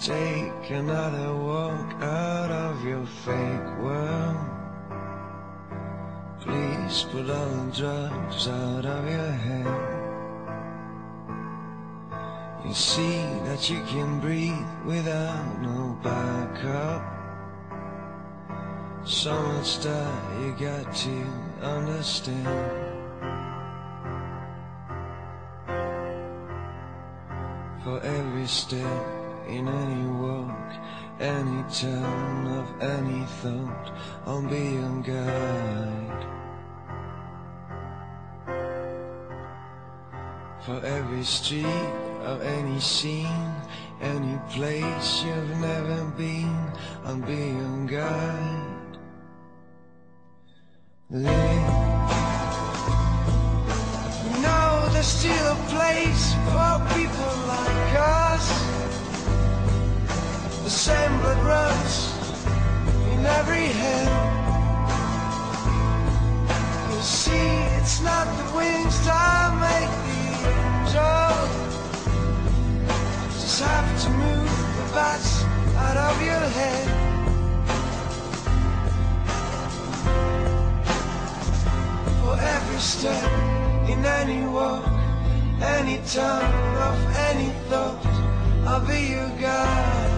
take 0.09 0.67
another 0.83 1.31
walk 1.49 1.91
out 2.03 2.51
of 2.67 2.75
your 2.91 3.05
fake 3.25 3.71
world. 3.83 4.54
Please 6.45 7.07
put 7.11 7.31
all 7.31 7.65
the 7.65 7.73
drugs 7.75 8.49
out 8.49 8.85
of 8.85 9.09
your 9.09 9.33
head. 9.47 9.95
You 12.67 12.75
see 12.75 13.17
that 13.47 13.71
you 13.71 13.83
can 13.85 14.21
breathe 14.21 14.53
without 14.85 15.63
no 15.63 15.99
backup. 16.03 17.03
So 19.07 19.33
much 19.33 19.79
that 19.79 20.41
you 20.43 20.53
got 20.53 20.95
to 20.95 21.27
understand. 21.63 22.47
For 27.85 28.01
every 28.03 28.47
step 28.47 29.07
in 29.49 29.67
any 29.67 30.07
walk, 30.21 30.73
any 31.21 31.63
turn 31.73 32.47
of 32.47 32.83
any 32.83 33.25
thought, 33.41 33.93
I'll 34.27 34.43
be 34.43 34.75
your 34.75 35.01
guide. 35.03 36.27
For 40.65 40.85
every 40.85 41.23
street 41.25 41.67
of 42.25 42.43
any 42.43 42.81
scene, 42.81 43.55
any 44.01 44.39
place 44.51 45.23
you've 45.25 45.61
never 45.61 46.05
been, 46.17 46.73
I'll 47.05 47.17
be 47.17 47.35
your 47.35 47.87
guide. 47.87 48.99
You 51.11 51.21
know 54.43 54.89
there's 54.93 55.07
still 55.07 55.47
a 55.47 55.57
place 55.69 56.35
for 56.51 56.81
people 56.97 57.35
like 57.47 57.95
us. 57.99 58.74
The 60.65 60.71
same 60.71 61.21
blood 61.21 61.45
runs 61.45 61.95
in 63.13 63.27
every 63.27 63.67
head. 63.81 64.09
You 66.91 67.03
see, 67.03 67.49
it's 67.79 68.01
not 68.01 68.25
the 68.39 68.57
wings 68.57 68.97
that 69.05 69.51
make 69.61 69.93
the 70.09 70.23
angel. 70.57 71.37
Just 73.29 73.61
have 73.61 73.89
to 74.05 74.09
move 74.09 74.53
the 74.79 74.87
bats 74.95 75.45
out 75.85 75.99
of 75.99 76.17
your 76.25 76.47
head. 76.57 76.89
For 82.23 82.35
every 82.41 82.81
step 82.81 83.31
in 83.91 84.03
any 84.03 84.47
walk, 84.47 84.89
any 85.61 86.01
turn 86.09 86.77
of 86.89 86.97
any 87.29 87.51
thought, 87.69 88.07
I'll 88.67 88.81
be 88.87 89.11
your 89.13 89.29
guide. 89.39 90.14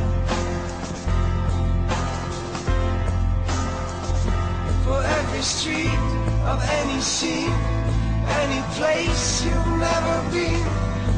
Every 5.37 5.45
street 5.45 6.01
of 6.47 6.59
any 6.63 7.01
scene, 7.01 7.53
any 8.41 8.63
place 8.77 9.45
you've 9.45 9.67
never 9.79 10.31
been, 10.31 10.67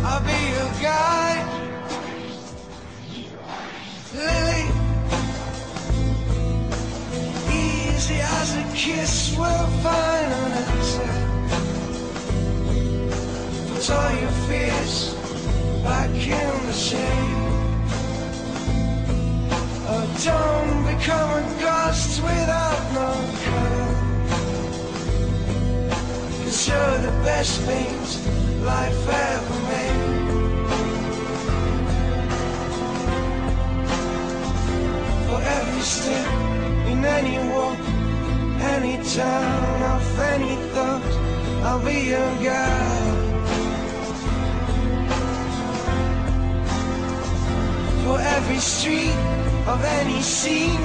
I'll 0.02 0.20
be 0.20 0.38
your 0.54 0.70
guide. 0.82 1.46
Lily, 4.16 4.64
easy 7.52 8.18
as 8.20 8.56
a 8.56 8.64
kiss 8.74 9.36
we'll 9.38 9.68
find 9.84 10.32
an 10.32 10.52
answer. 10.66 11.12
Put 13.68 13.90
all 13.90 14.12
your 14.20 14.34
fears 14.48 15.14
back 15.84 16.10
in 16.10 16.66
the 16.66 16.72
shade. 16.72 17.38
Oh, 19.90 20.06
don't 20.24 20.98
become 20.98 21.30
a 21.30 21.60
ghost 21.60 22.20
without 22.20 22.92
no 22.94 23.08
color. 23.44 23.97
You're 26.68 26.98
the 26.98 27.14
best 27.24 27.62
things 27.62 28.26
life 28.62 29.08
ever 29.08 29.58
made. 29.72 30.18
For 35.28 35.40
every 35.56 35.80
step 35.80 36.28
in 36.92 37.02
any 37.02 37.38
walk, 37.48 37.78
any 38.76 39.02
turn 39.14 39.82
of 39.94 40.18
any 40.34 40.56
thought, 40.74 41.10
I'll 41.64 41.82
be 41.82 41.98
your 42.12 42.32
guide. 42.44 43.18
For 48.04 48.20
every 48.20 48.58
street 48.58 49.18
of 49.66 49.82
any 50.00 50.20
scene, 50.20 50.84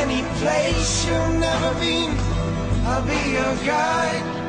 any 0.00 0.22
place 0.40 1.04
you've 1.06 1.34
never 1.38 1.72
been, 1.80 2.16
I'll 2.86 3.04
be 3.04 3.20
your 3.36 3.54
guide. 3.66 4.41